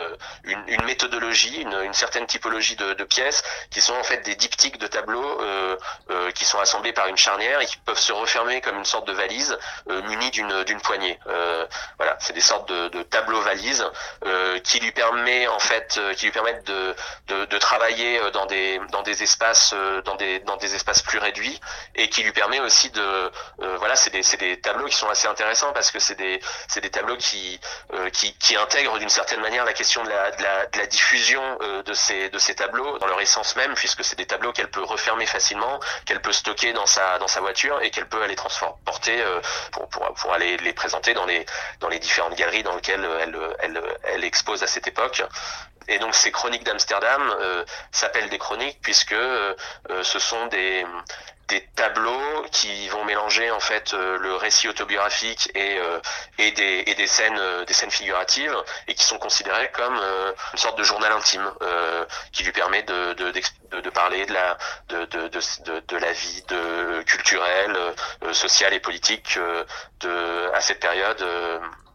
une, 0.44 0.62
une 0.68 0.84
méthodologie, 0.84 1.62
une, 1.62 1.76
une, 1.82 1.92
certaine 1.94 2.26
typologie 2.26 2.76
de, 2.76 2.94
de, 2.94 3.04
pièces 3.04 3.42
qui 3.70 3.80
sont 3.80 3.94
en 3.94 4.04
fait 4.04 4.18
des 4.18 4.36
diptyques 4.36 4.78
de 4.78 4.86
tableaux 4.86 5.40
euh, 5.40 5.76
euh, 6.10 6.30
qui 6.32 6.44
sont 6.44 6.58
assemblés 6.58 6.92
par 6.92 7.08
une 7.08 7.16
charnière 7.16 7.60
et 7.60 7.66
qui 7.66 7.78
peuvent 7.78 7.98
se 7.98 8.12
refermer 8.12 8.60
comme 8.60 8.76
une 8.76 8.84
sorte 8.84 9.06
de 9.06 9.12
valise 9.12 9.56
euh, 9.90 10.02
munie 10.02 10.30
d'une 10.30 10.64
d'une 10.64 10.80
poignée. 10.80 11.18
Euh, 11.26 11.66
voilà, 11.98 12.16
c'est 12.20 12.32
des 12.32 12.40
sortes 12.40 12.68
de, 12.68 12.88
de 12.88 13.02
tableaux 13.02 13.40
valises 13.40 13.84
qui 14.62 14.80
lui 14.80 14.92
permet 14.92 15.48
en 15.48 15.58
fait, 15.58 16.00
qui 16.16 16.26
lui 16.26 16.32
permettent 16.32 16.66
de, 16.66 16.94
de, 17.28 17.44
de 17.44 17.58
travailler 17.58 18.20
dans 18.32 18.46
des 18.46 18.80
dans 18.90 19.02
des 19.02 19.22
espaces 19.22 19.74
dans 20.04 20.14
des 20.14 20.40
dans 20.40 20.56
des 20.56 20.74
espaces 20.74 21.02
plus 21.02 21.18
réduits 21.18 21.60
et 22.04 22.08
qui 22.10 22.22
lui 22.22 22.32
permet 22.32 22.60
aussi 22.60 22.90
de 22.90 23.00
euh, 23.00 23.76
voilà 23.78 23.96
c'est 23.96 24.10
des 24.10 24.20
des 24.36 24.60
tableaux 24.60 24.86
qui 24.86 24.96
sont 24.96 25.08
assez 25.08 25.26
intéressants 25.26 25.72
parce 25.72 25.90
que 25.90 25.98
c'est 25.98 26.16
des 26.16 26.38
c'est 26.68 26.82
des 26.82 26.90
tableaux 26.90 27.16
qui 27.16 27.58
euh, 27.94 28.10
qui 28.10 28.36
qui 28.36 28.56
intègrent 28.56 28.98
d'une 28.98 29.08
certaine 29.08 29.40
manière 29.40 29.64
la 29.64 29.72
question 29.72 30.04
de 30.04 30.10
la 30.10 30.30
de 30.32 30.78
la, 30.78 30.86
diffusion 30.86 31.42
euh, 31.62 31.82
de 31.82 31.94
ces 31.94 32.28
de 32.28 32.38
ces 32.38 32.54
tableaux 32.54 32.98
dans 32.98 33.06
leur 33.06 33.22
essence 33.22 33.56
même 33.56 33.72
puisque 33.72 34.04
c'est 34.04 34.16
des 34.16 34.26
tableaux 34.26 34.52
qu'elle 34.52 34.70
peut 34.70 34.82
refermer 34.82 35.24
facilement 35.24 35.80
qu'elle 36.04 36.20
peut 36.20 36.32
stocker 36.32 36.74
dans 36.74 36.84
sa 36.84 37.18
dans 37.18 37.26
sa 37.26 37.40
voiture 37.40 37.80
et 37.80 37.90
qu'elle 37.90 38.08
peut 38.08 38.22
aller 38.22 38.36
transporter 38.36 39.24
pour, 39.72 39.88
pour 39.88 40.12
pour 40.12 40.34
aller 40.34 40.58
les 40.58 40.74
présenter 40.74 41.14
dans 41.14 41.24
les 41.24 41.46
dans 41.80 41.88
les 41.88 41.98
différentes 41.98 42.34
galeries 42.34 42.64
dans 42.64 42.76
lesquelles 42.76 43.08
elle 43.22 43.36
elle 43.60 43.82
elle 44.02 44.24
expose 44.24 44.62
à 44.62 44.66
cette 44.66 44.86
époque. 44.86 45.22
Et 45.88 45.98
donc 45.98 46.14
ces 46.14 46.32
chroniques 46.32 46.64
d'Amsterdam 46.64 47.22
s'appellent 47.92 48.30
des 48.30 48.38
chroniques 48.38 48.78
puisque 48.82 49.16
ce 50.02 50.18
sont 50.18 50.46
des, 50.46 50.86
des 51.54 51.64
tableaux 51.76 52.44
qui 52.50 52.88
vont 52.88 53.04
mélanger 53.04 53.48
en 53.52 53.60
fait 53.60 53.94
euh, 53.94 54.18
le 54.18 54.34
récit 54.34 54.68
autobiographique 54.68 55.52
et, 55.54 55.78
euh, 55.78 56.00
et, 56.38 56.50
des, 56.50 56.82
et 56.86 56.94
des 56.96 57.06
scènes 57.06 57.38
euh, 57.38 57.64
des 57.64 57.74
scènes 57.74 57.92
figuratives 57.92 58.56
et 58.88 58.94
qui 58.94 59.04
sont 59.04 59.18
considérées 59.18 59.70
comme 59.72 59.94
une 60.52 60.58
sorte 60.58 60.76
de 60.76 60.82
journal 60.82 61.12
intime 61.12 61.48
qui 62.32 62.42
lui 62.42 62.52
permet 62.52 62.82
de, 62.82 63.90
parler 63.90 64.26
de 64.26 64.34
la 65.96 66.12
vie 66.12 66.42
culturelle 67.06 67.76
sociale 68.32 68.74
et 68.74 68.80
politique 68.80 69.38
de 70.00 70.50
à 70.52 70.60
cette 70.60 70.80
période 70.80 71.22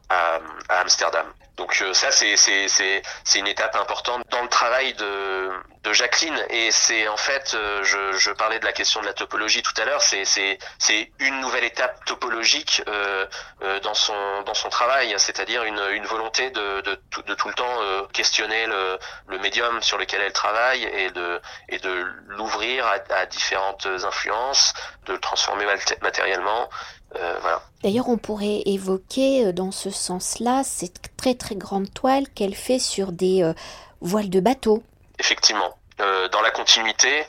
à 0.09 0.39
Amsterdam. 0.69 1.27
Donc 1.59 1.75
ça 1.91 2.09
c'est 2.09 2.37
c'est 2.37 2.69
c'est 2.69 3.01
c'est 3.25 3.39
une 3.39 3.47
étape 3.47 3.75
importante 3.75 4.23
dans 4.31 4.41
le 4.41 4.47
travail 4.47 4.93
de 4.93 5.49
de 5.83 5.91
Jacqueline. 5.91 6.37
Et 6.49 6.71
c'est 6.71 7.09
en 7.09 7.17
fait 7.17 7.53
euh, 7.53 7.83
je, 7.83 8.13
je 8.17 8.31
parlais 8.31 8.59
de 8.59 8.65
la 8.65 8.71
question 8.71 9.01
de 9.01 9.05
la 9.05 9.13
topologie 9.13 9.61
tout 9.61 9.73
à 9.81 9.83
l'heure. 9.83 10.01
C'est 10.01 10.23
c'est 10.23 10.57
c'est 10.77 11.11
une 11.19 11.41
nouvelle 11.41 11.65
étape 11.65 12.05
topologique 12.05 12.81
euh, 12.87 13.25
euh, 13.61 13.79
dans 13.81 13.93
son 13.93 14.41
dans 14.45 14.53
son 14.53 14.69
travail 14.69 15.13
c'est-à-dire 15.17 15.63
une 15.65 15.81
une 15.91 16.05
volonté 16.05 16.49
de 16.49 16.79
de 16.79 16.97
de 17.27 17.33
tout 17.35 17.49
le 17.49 17.53
temps 17.53 17.81
euh, 17.81 18.03
questionner 18.13 18.65
le 18.65 18.97
le 19.27 19.39
médium 19.39 19.81
sur 19.81 19.97
lequel 19.97 20.21
elle 20.21 20.31
travaille 20.31 20.83
et 20.85 21.11
de 21.11 21.41
et 21.67 21.79
de 21.79 22.05
l'ouvrir 22.29 22.87
à, 22.87 23.25
différentes 23.25 23.85
influences 24.05 24.73
de 25.07 25.13
le 25.13 25.19
transformer 25.19 25.65
matériellement. 26.01 26.69
Euh, 27.15 27.37
voilà. 27.41 27.63
D'ailleurs, 27.83 28.09
on 28.09 28.17
pourrait 28.17 28.61
évoquer 28.65 29.47
euh, 29.47 29.53
dans 29.53 29.71
ce 29.71 29.89
sens-là 29.89 30.63
cette 30.63 31.15
très 31.17 31.33
très 31.33 31.48
grande 31.55 31.93
toile 31.93 32.27
qu'elle 32.29 32.55
fait 32.55 32.79
sur 32.79 33.11
des 33.11 33.43
euh, 33.43 33.53
voiles 34.01 34.29
de 34.29 34.39
bateau. 34.39 34.83
Effectivement, 35.19 35.75
euh, 35.99 36.29
dans 36.29 36.41
la 36.41 36.51
continuité 36.51 37.25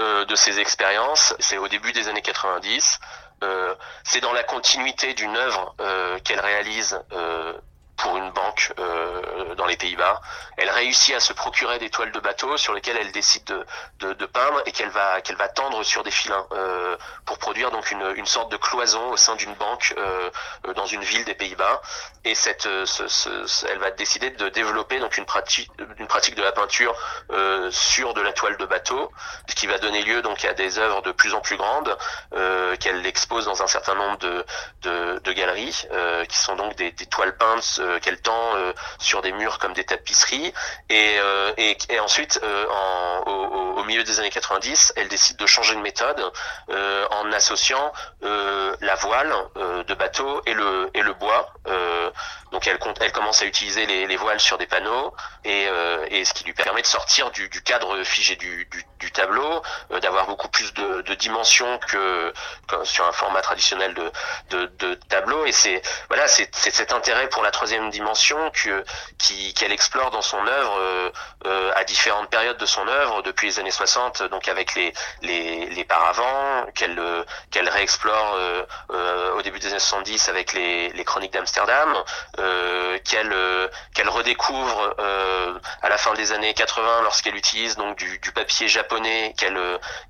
euh, 0.00 0.24
de 0.26 0.34
ces 0.34 0.60
expériences, 0.60 1.34
c'est 1.38 1.56
au 1.56 1.68
début 1.68 1.92
des 1.92 2.08
années 2.08 2.22
90, 2.22 3.00
euh, 3.42 3.74
c'est 4.04 4.20
dans 4.20 4.32
la 4.32 4.42
continuité 4.42 5.14
d'une 5.14 5.36
œuvre 5.36 5.74
qu'elle 6.24 6.40
réalise 6.40 7.00
pour 8.00 8.16
une 8.16 8.30
banque 8.30 8.72
euh, 8.78 9.54
dans 9.56 9.66
les 9.66 9.76
Pays-Bas. 9.76 10.20
Elle 10.56 10.70
réussit 10.70 11.14
à 11.14 11.20
se 11.20 11.32
procurer 11.32 11.78
des 11.78 11.90
toiles 11.90 12.12
de 12.12 12.20
bateau 12.20 12.56
sur 12.56 12.74
lesquelles 12.74 12.96
elle 12.98 13.12
décide 13.12 13.44
de, 13.44 14.12
de, 14.12 14.26
peindre 14.26 14.62
et 14.66 14.72
qu'elle 14.72 14.90
va 14.90 15.20
qu'elle 15.20 15.36
va 15.36 15.48
tendre 15.48 15.82
sur 15.82 16.02
des 16.02 16.10
filins 16.10 16.46
euh, 16.52 16.96
pour 17.26 17.38
produire 17.38 17.70
donc 17.70 17.90
une, 17.90 18.12
une 18.16 18.26
sorte 18.26 18.50
de 18.50 18.56
cloison 18.56 19.10
au 19.10 19.16
sein 19.16 19.36
d'une 19.36 19.54
banque 19.54 19.94
euh, 19.98 20.30
dans 20.74 20.86
une 20.86 21.02
ville 21.02 21.24
des 21.24 21.34
Pays-Bas. 21.34 21.80
Et 22.24 22.34
cette, 22.34 22.68
ce, 22.84 23.08
ce, 23.08 23.66
elle 23.66 23.78
va 23.78 23.90
décider 23.90 24.30
de 24.30 24.48
développer 24.50 24.98
donc 24.98 25.16
une 25.16 25.24
pratique 25.24 25.70
une 25.98 26.06
pratique 26.06 26.34
de 26.34 26.42
la 26.42 26.52
peinture 26.52 26.94
sur 27.70 28.12
de 28.14 28.20
la 28.20 28.32
toile 28.32 28.56
de 28.58 28.66
bateau, 28.66 29.10
ce 29.48 29.54
qui 29.54 29.66
va 29.66 29.78
donner 29.78 30.02
lieu 30.02 30.20
donc 30.20 30.44
à 30.44 30.52
des 30.52 30.78
œuvres 30.78 31.00
de 31.00 31.12
plus 31.12 31.32
en 31.32 31.40
plus 31.40 31.56
grandes 31.56 31.96
qu'elle 32.78 33.06
expose 33.06 33.46
dans 33.46 33.62
un 33.62 33.66
certain 33.66 33.94
nombre 33.94 34.18
de, 34.18 34.44
de, 34.82 35.32
galeries 35.32 35.86
qui 36.28 36.38
sont 36.38 36.56
donc 36.56 36.76
des, 36.76 36.92
toiles 36.92 37.36
peintes 37.36 37.80
qu'elle 37.98 38.20
tend 38.20 38.56
euh, 38.56 38.72
sur 38.98 39.22
des 39.22 39.32
murs 39.32 39.58
comme 39.58 39.72
des 39.72 39.84
tapisseries. 39.84 40.52
Et, 40.88 41.16
euh, 41.18 41.52
et, 41.56 42.00
ensuite, 42.00 42.40
en, 42.42 43.22
au, 43.26 43.84
milieu 43.84 44.04
des 44.04 44.20
années 44.20 44.30
90, 44.30 44.92
elle 44.96 45.08
décide 45.08 45.36
de 45.36 45.46
changer 45.46 45.74
de 45.74 45.80
méthode 45.80 46.20
en 47.10 47.32
associant 47.32 47.92
la 48.22 48.94
voile 48.96 49.34
de 49.56 49.94
bateau 49.94 50.42
et 50.46 50.54
le, 50.54 50.90
et 50.94 51.02
le 51.02 51.12
bois. 51.14 51.52
donc 52.52 52.66
elle, 52.66 52.78
elle 53.00 53.12
commence 53.12 53.42
à 53.42 53.46
utiliser 53.46 53.86
les, 53.86 54.06
les 54.06 54.16
voiles 54.16 54.38
sur 54.38 54.58
des 54.58 54.66
panneaux 54.66 55.14
et, 55.44 55.66
et, 56.10 56.24
ce 56.24 56.32
qui 56.34 56.44
lui 56.44 56.52
permet 56.52 56.82
de 56.82 56.86
sortir 56.86 57.30
du, 57.30 57.48
cadre 57.62 58.02
figé 58.04 58.36
du, 58.36 58.68
du, 58.98 59.10
tableau, 59.12 59.62
d'avoir 60.02 60.26
beaucoup 60.26 60.48
plus 60.48 60.72
de, 60.74 61.02
de 61.02 61.14
dimensions 61.14 61.78
que, 61.78 62.32
que, 62.68 62.84
sur 62.84 63.06
un 63.06 63.12
format 63.12 63.42
traditionnel 63.42 63.94
de, 63.94 64.12
de, 64.50 64.66
de 64.78 64.94
tableau. 65.08 65.46
Et 65.46 65.52
c'est 65.52 65.82
voilà, 66.08 66.28
c'est 66.28 66.54
cet 66.54 66.92
intérêt 66.92 67.28
pour 67.28 67.42
la 67.42 67.50
troisième 67.50 67.79
dimension 67.88 68.50
que 68.50 68.84
qu'elle 69.54 69.72
explore 69.72 70.10
dans 70.10 70.22
son 70.22 70.44
œuvre 70.46 70.76
euh, 70.78 71.10
euh, 71.46 71.72
à 71.74 71.84
différentes 71.84 72.28
périodes 72.28 72.58
de 72.58 72.66
son 72.66 72.86
œuvre 72.88 73.22
depuis 73.22 73.48
les 73.48 73.58
années 73.58 73.70
60 73.70 74.24
donc 74.24 74.48
avec 74.48 74.74
les 74.74 74.92
les, 75.22 75.66
les 75.66 75.84
paravents 75.84 76.66
qu'elle 76.74 76.98
euh, 76.98 77.24
qu'elle 77.50 77.68
réexplore 77.68 78.38
au 79.36 79.42
début 79.42 79.58
des 79.58 79.68
années 79.68 79.78
70 79.78 80.28
avec 80.28 80.52
les, 80.52 80.90
les 80.90 81.04
chroniques 81.04 81.32
d'Amsterdam 81.32 81.94
qu'elle 83.04 83.34
qu'elle 83.94 84.08
redécouvre 84.08 84.94
à 85.82 85.88
la 85.88 85.98
fin 85.98 86.12
des 86.14 86.32
années 86.32 86.54
80 86.54 87.02
lorsqu'elle 87.02 87.36
utilise 87.36 87.76
donc 87.76 87.96
du, 87.96 88.18
du 88.18 88.32
papier 88.32 88.68
japonais 88.68 89.34
qu'elle 89.38 89.58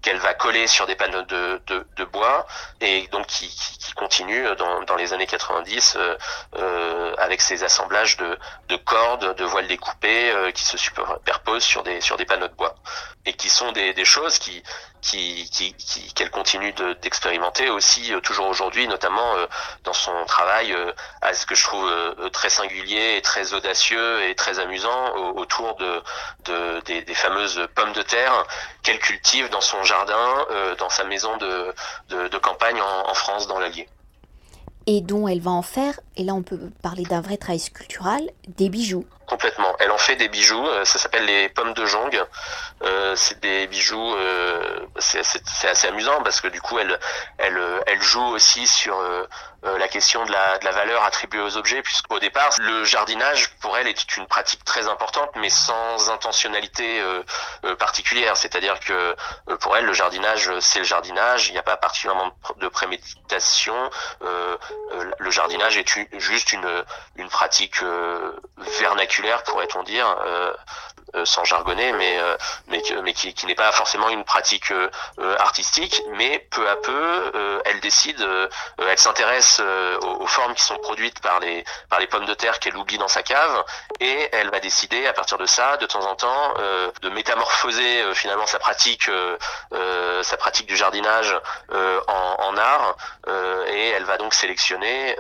qu'elle 0.02 0.18
va 0.18 0.34
coller 0.34 0.66
sur 0.66 0.86
des 0.86 0.96
panneaux 0.96 1.22
de, 1.22 1.60
de, 1.66 1.86
de 1.96 2.04
bois 2.04 2.46
et 2.80 3.06
donc 3.08 3.26
qui, 3.26 3.48
qui, 3.48 3.92
continue 3.92 4.44
dans, 4.56 4.82
dans 4.84 4.96
les 4.96 5.12
années 5.12 5.26
90 5.26 5.98
euh, 6.56 7.14
avec 7.18 7.40
ses 7.40 7.59
assemblages 7.64 8.16
de, 8.16 8.38
de 8.68 8.76
cordes, 8.76 9.34
de 9.36 9.44
voiles 9.44 9.66
découpées 9.66 10.30
euh, 10.32 10.50
qui 10.52 10.64
se 10.64 10.76
superposent 10.76 11.64
sur 11.64 11.82
des 11.82 12.24
panneaux 12.26 12.48
de 12.48 12.54
bois. 12.54 12.74
Et 13.26 13.34
qui 13.34 13.48
sont 13.50 13.70
des, 13.72 14.04
choses 14.04 14.38
qui 14.38 14.62
qu'elle 16.14 16.30
continue 16.30 16.72
d'expérimenter 17.02 17.68
aussi 17.70 18.12
euh, 18.12 18.20
toujours 18.20 18.48
aujourd'hui, 18.48 18.88
notamment 18.88 19.36
euh, 19.36 19.46
dans 19.84 19.92
son 19.92 20.24
travail 20.24 20.74
à 21.20 21.34
ce 21.34 21.46
que 21.46 21.54
je 21.54 21.64
trouve 21.64 21.90
très 22.32 22.50
singulier 22.50 23.16
et 23.16 23.22
très 23.22 23.52
audacieux 23.52 24.22
et 24.24 24.34
très 24.34 24.58
amusant 24.58 25.14
autour 25.36 25.76
de, 25.76 26.02
de 26.44 26.80
des, 27.02 27.14
fameuses 27.14 27.68
pommes 27.74 27.92
de 27.92 28.02
terre 28.02 28.46
qu'elle 28.82 28.98
cultive 28.98 29.48
dans 29.50 29.60
son 29.60 29.82
jardin, 29.84 30.46
dans 30.78 30.90
sa 30.90 31.04
maison 31.04 31.36
de 31.36 32.38
campagne 32.38 32.80
en, 32.80 33.10
en 33.10 33.14
France, 33.14 33.46
dans 33.46 33.58
l'Allier 33.58 33.88
et 34.86 35.00
dont 35.00 35.28
elle 35.28 35.40
va 35.40 35.50
en 35.50 35.62
faire, 35.62 36.00
et 36.16 36.24
là 36.24 36.34
on 36.34 36.42
peut 36.42 36.58
parler 36.82 37.04
d'un 37.04 37.20
vrai 37.20 37.36
travail 37.36 37.58
sculptural, 37.58 38.22
des 38.56 38.68
bijoux. 38.68 39.04
Complètement. 39.30 39.76
Elle 39.78 39.92
en 39.92 39.98
fait 39.98 40.16
des 40.16 40.26
bijoux. 40.26 40.66
Euh, 40.66 40.84
ça 40.84 40.98
s'appelle 40.98 41.24
les 41.24 41.48
pommes 41.48 41.72
de 41.72 41.86
jongue. 41.86 42.20
Euh, 42.82 43.14
c'est 43.14 43.38
des 43.38 43.68
bijoux. 43.68 44.16
Euh, 44.16 44.80
c'est 44.98 45.68
assez 45.68 45.86
amusant 45.86 46.20
parce 46.24 46.40
que 46.40 46.48
du 46.48 46.60
coup, 46.60 46.80
elle, 46.80 46.98
elle, 47.38 47.56
elle 47.86 48.02
joue 48.02 48.24
aussi 48.24 48.66
sur 48.66 49.00
la 49.62 49.88
question 49.88 50.24
de 50.24 50.32
la, 50.32 50.58
valeur 50.72 51.04
attribuée 51.04 51.40
aux 51.40 51.56
objets, 51.56 51.82
puisqu'au 51.82 52.18
départ, 52.18 52.50
le 52.58 52.84
jardinage 52.84 53.50
pour 53.60 53.76
elle 53.78 53.86
était 53.86 54.02
une 54.16 54.26
pratique 54.26 54.64
très 54.64 54.88
importante, 54.88 55.30
mais 55.36 55.48
sans 55.48 56.10
intentionnalité 56.10 57.02
particulière. 57.78 58.36
C'est-à-dire 58.36 58.80
que 58.80 59.16
pour 59.60 59.76
elle, 59.76 59.84
le 59.84 59.92
jardinage, 59.92 60.50
c'est 60.60 60.80
le 60.80 60.84
jardinage. 60.84 61.48
Il 61.48 61.52
n'y 61.52 61.58
a 61.58 61.62
pas 61.62 61.76
particulièrement 61.76 62.32
de 62.56 62.68
préméditation. 62.68 63.90
le 64.20 65.30
jardinage 65.30 65.76
est 65.78 66.18
juste 66.18 66.52
une, 66.52 66.84
une 67.16 67.28
pratique 67.28 67.82
vernaculaire 68.78 69.19
pourrait-on 69.44 69.82
dire, 69.82 70.06
euh, 70.24 70.52
euh, 71.16 71.24
sans 71.24 71.44
jargonner, 71.44 71.92
mais 71.92 72.18
euh, 72.20 72.36
mais, 72.68 72.82
mais 73.02 73.12
qui, 73.12 73.46
n'est 73.46 73.54
pas 73.54 73.72
forcément 73.72 74.08
une 74.10 74.24
pratique 74.24 74.72
artistique, 75.38 76.02
mais 76.12 76.46
peu 76.50 76.68
à 76.68 76.76
peu, 76.76 77.60
elle 77.64 77.80
décide, 77.80 78.24
elle 78.78 78.98
s'intéresse 78.98 79.60
aux, 80.02 80.26
formes 80.26 80.54
qui 80.54 80.64
sont 80.64 80.78
produites 80.78 81.20
par 81.20 81.40
les 81.40 81.64
par 81.88 81.98
les 81.98 82.06
pommes 82.06 82.26
de 82.26 82.34
terre 82.34 82.60
qu'elle 82.60 82.76
oublie 82.76 82.98
dans 82.98 83.08
sa 83.08 83.22
cave, 83.22 83.64
et 83.98 84.28
elle 84.32 84.50
va 84.50 84.60
décider 84.60 85.06
à 85.06 85.12
partir 85.12 85.38
de 85.38 85.46
ça, 85.46 85.76
de 85.78 85.86
temps 85.86 86.06
en 86.06 86.14
temps, 86.14 86.54
de 87.02 87.08
métamorphoser 87.08 88.14
finalement 88.14 88.46
sa 88.46 88.58
pratique 88.58 89.10
sa 90.22 90.36
pratique 90.36 90.66
du 90.66 90.76
jardinage 90.76 91.34
en, 92.06 92.56
art, 92.56 92.96
et 93.66 93.88
elle 93.90 94.04
va 94.04 94.16
donc 94.16 94.34
sélectionner 94.34 95.16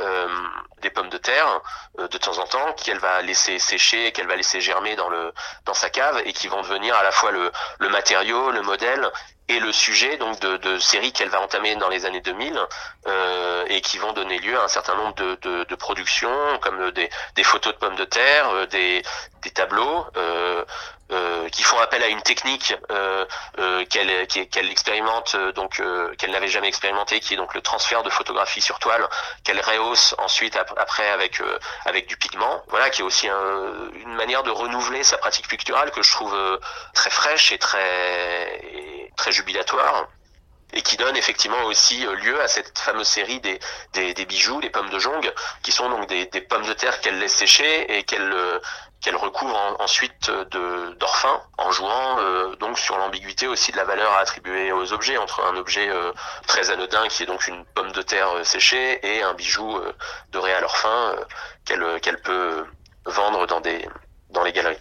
des 0.80 0.90
pommes 0.90 1.10
de 1.10 1.18
terre 1.18 1.60
de 1.98 2.18
temps 2.18 2.38
en 2.38 2.46
temps 2.46 2.72
qu'elle 2.74 2.98
va 2.98 3.22
laisser 3.22 3.58
sécher 3.58 4.12
qu'elle 4.12 4.26
va 4.26 4.36
laisser 4.36 4.60
germer 4.60 4.96
dans 4.96 5.08
le 5.08 5.32
dans 5.64 5.74
sa 5.74 5.90
cave 5.90 6.22
et 6.24 6.32
qui 6.32 6.48
vont 6.48 6.62
devenir 6.62 6.94
à 6.94 7.02
la 7.02 7.12
fois 7.12 7.30
le, 7.30 7.50
le 7.78 7.88
matériau, 7.88 8.50
le 8.50 8.62
modèle 8.62 9.10
et 9.50 9.58
le 9.58 9.72
sujet 9.72 10.16
donc 10.16 10.38
de, 10.40 10.56
de 10.58 10.78
séries 10.78 11.12
qu'elle 11.12 11.28
va 11.28 11.40
entamer 11.40 11.74
dans 11.76 11.88
les 11.88 12.06
années 12.06 12.20
2000 12.20 12.58
euh, 13.06 13.64
et 13.68 13.80
qui 13.80 13.98
vont 13.98 14.12
donner 14.12 14.38
lieu 14.38 14.56
à 14.56 14.64
un 14.64 14.68
certain 14.68 14.94
nombre 14.94 15.14
de, 15.16 15.64
de, 15.64 15.74
productions 15.74 16.58
comme 16.62 16.90
des, 16.92 17.10
des, 17.34 17.42
photos 17.44 17.72
de 17.74 17.78
pommes 17.78 17.96
de 17.96 18.04
terre, 18.04 18.48
euh, 18.50 18.66
des, 18.66 19.02
des 19.42 19.50
tableaux 19.50 20.06
euh, 20.16 20.64
euh, 21.12 21.48
qui 21.48 21.64
font 21.64 21.78
appel 21.80 22.02
à 22.04 22.08
une 22.08 22.22
technique 22.22 22.74
euh, 22.92 23.24
euh, 23.58 23.84
qu'elle 23.86 24.70
expérimente 24.70 25.36
donc 25.56 25.82
qu'elle 26.18 26.30
n'avait 26.30 26.48
jamais 26.48 26.68
expérimenté 26.68 27.18
qui 27.18 27.34
est 27.34 27.36
donc 27.36 27.54
le 27.54 27.60
transfert 27.62 28.04
de 28.04 28.10
photographie 28.10 28.60
sur 28.60 28.78
toile 28.78 29.08
qu'elle 29.42 29.60
rehausse 29.60 30.14
ensuite 30.18 30.56
après 30.76 31.08
avec 31.10 31.42
avec 31.84 32.06
du 32.06 32.16
pigment. 32.16 32.62
Voilà 32.68 32.90
qui 32.90 33.02
est 33.02 33.04
aussi 33.04 33.28
un, 33.28 33.90
une 33.94 34.14
manière 34.14 34.44
de 34.44 34.50
renouveler 34.50 35.02
sa 35.02 35.18
pratique 35.18 35.48
picturale 35.48 35.90
que 35.90 36.02
je 36.02 36.12
trouve 36.12 36.36
très 36.94 37.10
fraîche 37.10 37.50
et 37.50 37.58
très 37.58 39.10
très 39.16 39.32
jubilatoire 39.32 40.06
et 40.72 40.82
qui 40.82 40.96
donne 40.96 41.16
effectivement 41.16 41.64
aussi 41.64 42.06
lieu 42.22 42.40
à 42.40 42.46
cette 42.46 42.78
fameuse 42.78 43.08
série 43.08 43.40
des, 43.40 43.58
des, 43.92 44.14
des 44.14 44.24
bijoux, 44.24 44.60
des 44.60 44.70
pommes 44.70 44.90
de 44.90 45.00
jongue, 45.00 45.32
qui 45.64 45.72
sont 45.72 45.88
donc 45.88 46.06
des, 46.06 46.26
des 46.26 46.40
pommes 46.40 46.64
de 46.64 46.72
terre 46.74 47.00
qu'elle 47.00 47.18
laisse 47.18 47.34
sécher 47.34 47.98
et 47.98 48.04
qu'elle 48.04 48.32
qu'elle 49.00 49.16
recouvre 49.16 49.76
ensuite 49.78 50.30
de 50.30 50.94
d'orphin 50.98 51.40
en 51.58 51.70
jouant 51.70 52.18
euh, 52.18 52.54
donc 52.56 52.78
sur 52.78 52.98
l'ambiguïté 52.98 53.46
aussi 53.46 53.72
de 53.72 53.76
la 53.76 53.84
valeur 53.84 54.10
à 54.12 54.20
attribuer 54.20 54.72
aux 54.72 54.92
objets 54.92 55.16
entre 55.16 55.42
un 55.44 55.56
objet 55.56 55.88
euh, 55.88 56.12
très 56.46 56.70
anodin 56.70 57.06
qui 57.08 57.22
est 57.22 57.26
donc 57.26 57.46
une 57.48 57.64
pomme 57.74 57.92
de 57.92 58.02
terre 58.02 58.28
euh, 58.36 58.42
séchée 58.42 59.00
et 59.02 59.22
un 59.22 59.34
bijou 59.34 59.78
doré 60.32 60.52
à 60.52 60.60
l'orphin 60.60 61.14
qu'elle 61.64 61.84
qu'elle 62.02 62.20
peut 62.20 62.64
vendre 63.06 63.46
dans 63.46 63.60
des 63.60 63.78
dans 64.32 64.44
les 64.44 64.52
galeries. 64.52 64.78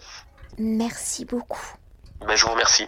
Merci 0.57 1.25
beaucoup. 1.25 1.61
Ben, 2.27 2.35
je 2.35 2.45
vous 2.45 2.51
remercie. 2.51 2.87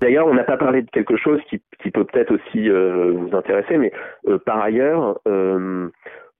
D'ailleurs, 0.00 0.26
on 0.26 0.34
n'a 0.34 0.44
pas 0.44 0.56
parlé 0.56 0.82
de 0.82 0.90
quelque 0.90 1.16
chose 1.16 1.40
qui, 1.48 1.62
qui 1.82 1.90
peut 1.90 2.04
peut-être 2.04 2.34
aussi 2.34 2.68
vous 2.68 3.36
intéresser, 3.36 3.76
mais 3.78 3.92
par 4.44 4.60
ailleurs, 4.60 5.18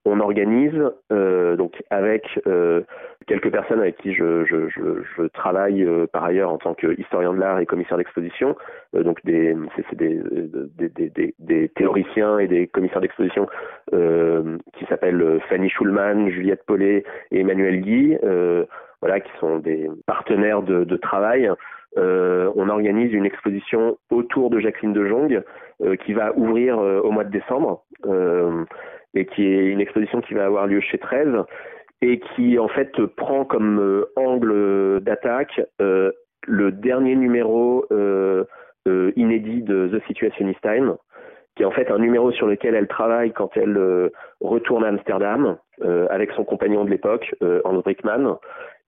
on 0.05 0.20
organise 0.20 0.78
euh, 1.12 1.57
donc 1.57 1.82
avec 1.90 2.26
euh, 2.46 2.82
quelques 3.26 3.50
personnes 3.50 3.80
avec 3.80 3.96
qui 3.98 4.12
je, 4.14 5.26
travaille 5.28 5.82
euh, 5.82 6.07
par 6.07 6.24
ailleurs 6.24 6.50
en 6.50 6.59
tant 6.59 6.74
qu'historien 6.74 7.32
de 7.32 7.40
l'art 7.40 7.59
et 7.59 7.66
commissaire 7.66 7.96
d'exposition, 7.96 8.55
donc 8.92 9.24
des, 9.24 9.57
théoriciens 11.74 12.38
et 12.38 12.46
des 12.46 12.66
commissaires 12.66 13.00
d'exposition 13.00 13.46
qui 13.90 14.84
s'appellent 14.88 15.40
Fanny 15.48 15.70
Schulman, 15.70 16.28
Juliette 16.28 16.64
Paulet 16.66 17.05
et 17.30 17.40
Emmanuel 17.40 17.80
Guy, 17.80 18.16
voilà, 19.00 19.20
qui 19.20 19.30
sont 19.40 19.59
des 19.59 19.88
partenaires 20.07 20.62
de, 20.62 20.84
de 20.84 20.96
travail. 20.96 21.50
on 21.96 22.68
organise 22.68 23.12
une 23.12 23.26
exposition 23.26 23.98
autour 24.11 24.50
de 24.50 24.61
Jacqueline 24.61 24.92
de 24.92 25.07
Jong 25.07 25.42
qui 26.05 26.12
va 26.12 26.32
ouvrir 26.36 26.78
au 26.78 27.11
mois 27.11 27.24
de 27.24 27.30
décembre 27.30 27.82
et 29.14 29.26
qui 29.26 29.46
est 29.46 29.66
une 29.66 29.80
exposition 29.80 30.20
qui 30.20 30.34
va 30.34 30.44
avoir 30.44 30.66
lieu 30.66 30.80
chez 30.80 30.98
13 30.98 31.44
et 32.02 32.20
qui 32.34 32.58
en 32.58 32.68
fait 32.68 32.92
prend 33.16 33.44
comme 33.44 33.78
euh, 33.78 34.06
angle 34.16 35.00
d'attaque 35.00 35.60
euh, 35.80 36.12
le 36.46 36.72
dernier 36.72 37.16
numéro 37.16 37.86
euh, 37.92 38.44
inédit 39.16 39.62
de 39.62 39.88
The 39.88 40.06
Situationist 40.06 40.60
Time 40.60 40.96
qui 41.56 41.62
est 41.62 41.66
en 41.66 41.70
fait 41.70 41.90
un 41.90 41.98
numéro 41.98 42.32
sur 42.32 42.46
lequel 42.46 42.74
elle 42.74 42.88
travaille 42.88 43.32
quand 43.32 43.56
elle 43.56 44.10
retourne 44.40 44.84
à 44.84 44.88
Amsterdam 44.88 45.56
avec 46.10 46.32
son 46.32 46.42
compagnon 46.42 46.84
de 46.84 46.90
l'époque, 46.90 47.32
André 47.62 47.94
Brickman, 47.94 48.38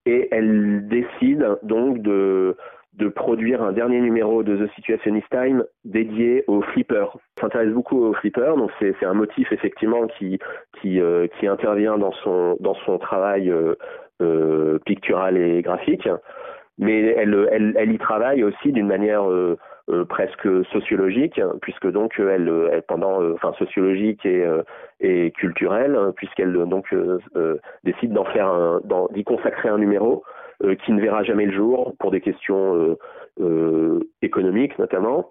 et 0.05 0.29
elle 0.33 0.89
décide 0.89 1.47
donc 1.63 2.03
de 2.03 2.57
de 2.97 3.09
produire 3.09 3.63
un 3.63 3.73
dernier 3.73 4.01
numéro 4.01 4.43
de 4.43 4.57
The 4.57 4.71
Situationist 4.75 5.29
Time 5.31 5.65
dédié 5.85 6.45
aux 6.47 6.63
flippers. 6.63 7.17
On 7.39 7.41
s'intéresse 7.43 7.71
beaucoup 7.71 8.03
aux 8.03 8.15
flippers, 8.15 8.57
donc 8.57 8.71
c'est 8.79 9.05
un 9.05 9.15
motif 9.15 9.53
effectivement 9.53 10.07
qui 10.07 10.39
qui, 10.81 11.01
euh, 11.01 11.27
qui 11.39 11.47
intervient 11.47 11.99
dans 11.99 12.13
son 12.13 12.57
dans 12.61 12.75
son 12.87 12.99
travail 12.99 13.51
euh, 13.51 13.75
euh, 14.23 14.79
pictural 14.87 15.37
et 15.37 15.61
graphique, 15.61 16.09
mais 16.79 17.01
elle 17.03 17.49
elle, 17.53 17.75
elle 17.77 17.93
y 17.93 17.99
travaille 17.99 18.43
aussi 18.43 18.73
d'une 18.73 18.87
manière 18.87 19.25
presque 20.09 20.49
sociologique, 20.73 21.41
puisque 21.61 21.87
donc 21.91 22.15
elle, 22.19 22.51
elle 22.73 22.83
pendant 22.83 23.23
enfin 23.35 23.53
sociologique 23.59 24.25
et 24.25 24.45
et 25.01 25.33
culturelle, 25.33 25.99
puisqu'elle 26.17 26.53
donc 26.53 26.95
décide 27.85 28.13
d'en 28.13 28.25
faire 28.25 28.49
un 28.49 28.81
d'y 29.13 29.25
consacrer 29.25 29.69
un 29.69 29.79
numéro 29.79 30.25
euh, 30.25 30.46
qui 30.85 30.93
ne 30.93 31.01
verra 31.01 31.23
jamais 31.23 31.47
le 31.47 31.53
jour 31.53 31.95
pour 31.99 32.11
des 32.11 32.21
questions 32.21 32.75
euh, 32.75 32.99
euh, 33.41 34.01
économiques 34.23 34.79
notamment. 34.79 35.31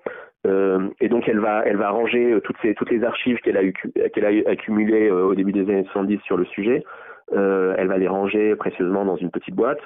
et 1.01 1.09
donc 1.09 1.27
elle 1.27 1.39
va 1.39 1.63
elle 1.65 1.77
va 1.77 1.89
ranger 1.89 2.39
toutes 2.43 2.57
ces 2.61 2.75
toutes 2.75 2.91
les 2.91 3.03
archives 3.03 3.39
qu'elle 3.39 3.57
a 3.57 3.63
qu'elle 4.09 4.25
a 4.25 4.49
accumulées 4.49 5.09
au 5.09 5.33
début 5.33 5.51
des 5.51 5.61
années 5.61 5.85
70 5.85 6.19
sur 6.21 6.37
le 6.37 6.45
sujet 6.45 6.83
euh, 6.83 7.04
elle 7.31 7.87
va 7.87 7.97
les 7.97 8.07
ranger 8.07 8.55
précieusement 8.55 9.05
dans 9.05 9.15
une 9.15 9.31
petite 9.31 9.55
boîte 9.55 9.79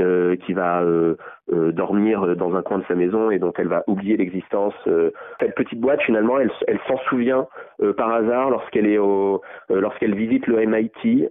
euh, 0.00 0.34
qui 0.44 0.52
va 0.54 0.82
euh, 0.82 1.14
dormir 1.48 2.34
dans 2.34 2.56
un 2.56 2.62
coin 2.62 2.78
de 2.78 2.84
sa 2.88 2.96
maison 2.96 3.30
et 3.30 3.38
donc 3.38 3.54
elle 3.58 3.68
va 3.68 3.84
oublier 3.86 4.16
l'existence. 4.16 4.74
cette 5.38 5.54
petite 5.54 5.80
boîte 5.80 6.02
finalement, 6.02 6.38
elle, 6.40 6.80
s'en 6.88 6.98
souvient 7.08 7.46
par 7.96 8.12
hasard 8.12 8.50
lorsqu'elle 8.50 8.86
est 8.86 8.98
au, 8.98 9.40
lorsqu'elle 9.68 10.16
visite 10.16 10.48
le 10.48 10.66
MIT 10.66 11.28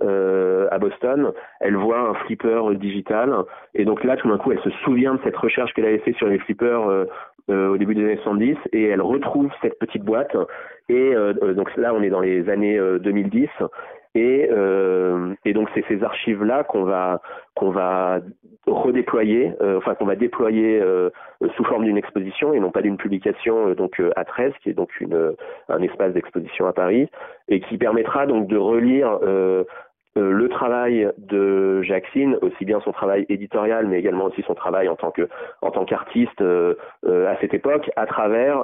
à 0.72 0.78
Boston. 0.80 1.34
Elle 1.59 1.76
voit 1.76 1.99
un 1.99 2.14
flipper 2.26 2.74
digital 2.76 3.34
et 3.74 3.84
donc 3.84 4.03
là 4.05 4.16
tout 4.16 4.30
d'un 4.30 4.38
coup 4.38 4.53
elle 4.53 4.61
se 4.61 4.70
souvient 4.86 5.16
de 5.16 5.20
cette 5.24 5.36
recherche 5.36 5.74
qu'elle 5.74 5.86
avait 5.86 5.99
fait 5.99 6.14
sur 6.14 6.28
les 6.28 6.39
flippers 6.39 7.05
au 7.49 7.78
début 7.78 7.95
des 7.95 8.03
années 8.03 8.20
70 8.24 8.55
et 8.72 8.86
elle 8.86 9.01
retrouve 9.01 9.51
cette 9.61 9.78
petite 9.80 10.03
boîte 10.03 10.36
et 10.88 11.14
donc 11.55 11.76
là 11.76 11.93
on 11.93 12.01
est 12.01 12.09
dans 12.09 12.22
les 12.22 12.49
années 12.49 12.80
2010 12.99 13.49
et, 14.16 14.47
euh, 14.51 15.34
et 15.43 15.53
donc 15.53 15.70
c'est 15.74 15.84
ces 15.88 16.03
archives 16.03 16.43
là 16.43 16.64
qu'on 16.64 16.84
va 16.84 17.22
qu'on 17.55 17.72
va 17.72 18.20
redéployer, 18.68 19.53
euh, 19.61 19.78
enfin 19.78 19.95
qu'on 19.95 20.05
va 20.05 20.16
déployer 20.16 20.80
euh, 20.82 21.09
sous 21.55 21.64
forme 21.64 21.86
d'une 21.86 21.97
exposition 21.97 22.53
et 22.53 22.59
non 22.59 22.72
pas 22.72 22.82
d'une 22.82 22.97
publication 22.97 23.74
donc 23.74 24.01
à 24.16 24.24
13 24.24 24.53
qui 24.61 24.70
est 24.70 24.74
donc 24.74 24.89
un 25.70 25.82
espace 25.82 26.14
d'exposition 26.14 26.68
à 26.68 26.74
Paris 26.74 27.09
et 27.47 27.59
qui 27.59 27.78
permettra 27.78 28.28
donc 28.28 28.47
de 28.47 28.57
relire 28.57 29.20
le 30.16 30.47
travail 30.47 31.09
de 31.18 31.82
Jacqueline, 31.82 32.38
aussi 32.41 32.66
bien 32.66 32.80
son 32.82 32.91
travail 32.91 33.26
éditorial, 33.30 33.88
mais 33.88 33.99
également 33.99 34.26
aussi 34.26 34.43
son 34.43 34.53
travail 34.53 34.88
en 34.88 34.95
tant 34.95 35.86
qu'artiste 35.86 36.41
à 36.41 37.36
cette 37.41 37.53
époque, 37.53 37.89
à 37.95 38.05
travers 38.05 38.64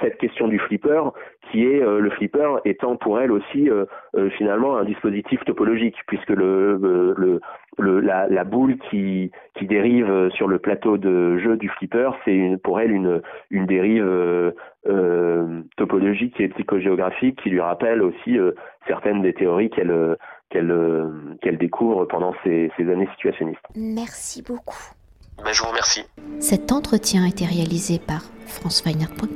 cette 0.00 0.18
question 0.18 0.46
du 0.48 0.58
flipper, 0.58 1.12
qui 1.50 1.64
est 1.64 1.82
euh, 1.82 2.00
le 2.00 2.10
flipper 2.10 2.60
étant 2.64 2.96
pour 2.96 3.20
elle 3.20 3.32
aussi 3.32 3.68
euh, 3.70 3.86
finalement 4.36 4.76
un 4.76 4.84
dispositif 4.84 5.42
topologique, 5.44 5.96
puisque 6.06 6.30
le, 6.30 6.76
le, 7.16 8.00
la, 8.00 8.28
la, 8.28 8.44
boule 8.44 8.76
qui, 8.90 9.30
qui 9.54 9.66
dérive 9.66 10.30
sur 10.30 10.48
le 10.48 10.58
plateau 10.58 10.96
de 10.96 11.38
jeu 11.38 11.56
du 11.56 11.68
flipper, 11.68 12.10
c'est 12.24 12.56
pour 12.62 12.80
elle 12.80 12.92
une, 12.92 13.22
une 13.50 13.66
dérive 13.66 14.54
topologique 15.76 16.40
et 16.40 16.48
psychogéographique 16.48 17.40
qui 17.42 17.50
lui 17.50 17.60
rappelle 17.60 18.02
aussi 18.02 18.36
certaines 18.86 19.22
des 19.22 19.32
théories 19.32 19.70
qu'elle 19.70 20.16
qu'elle 20.50 20.74
qu'elle 21.40 21.58
découvre 21.58 22.04
pendant 22.06 22.34
ces, 22.42 22.70
ces 22.76 22.90
années 22.90 23.08
situationnistes. 23.14 23.60
Merci 23.76 24.42
beaucoup. 24.42 24.92
Ben, 25.44 25.52
je 25.52 25.62
vous 25.62 25.68
remercie. 25.68 26.04
Cet 26.40 26.72
entretien 26.72 27.24
a 27.24 27.28
été 27.28 27.44
réalisé 27.44 28.00
par 28.04 28.22
franceweiner.com. 28.46 29.28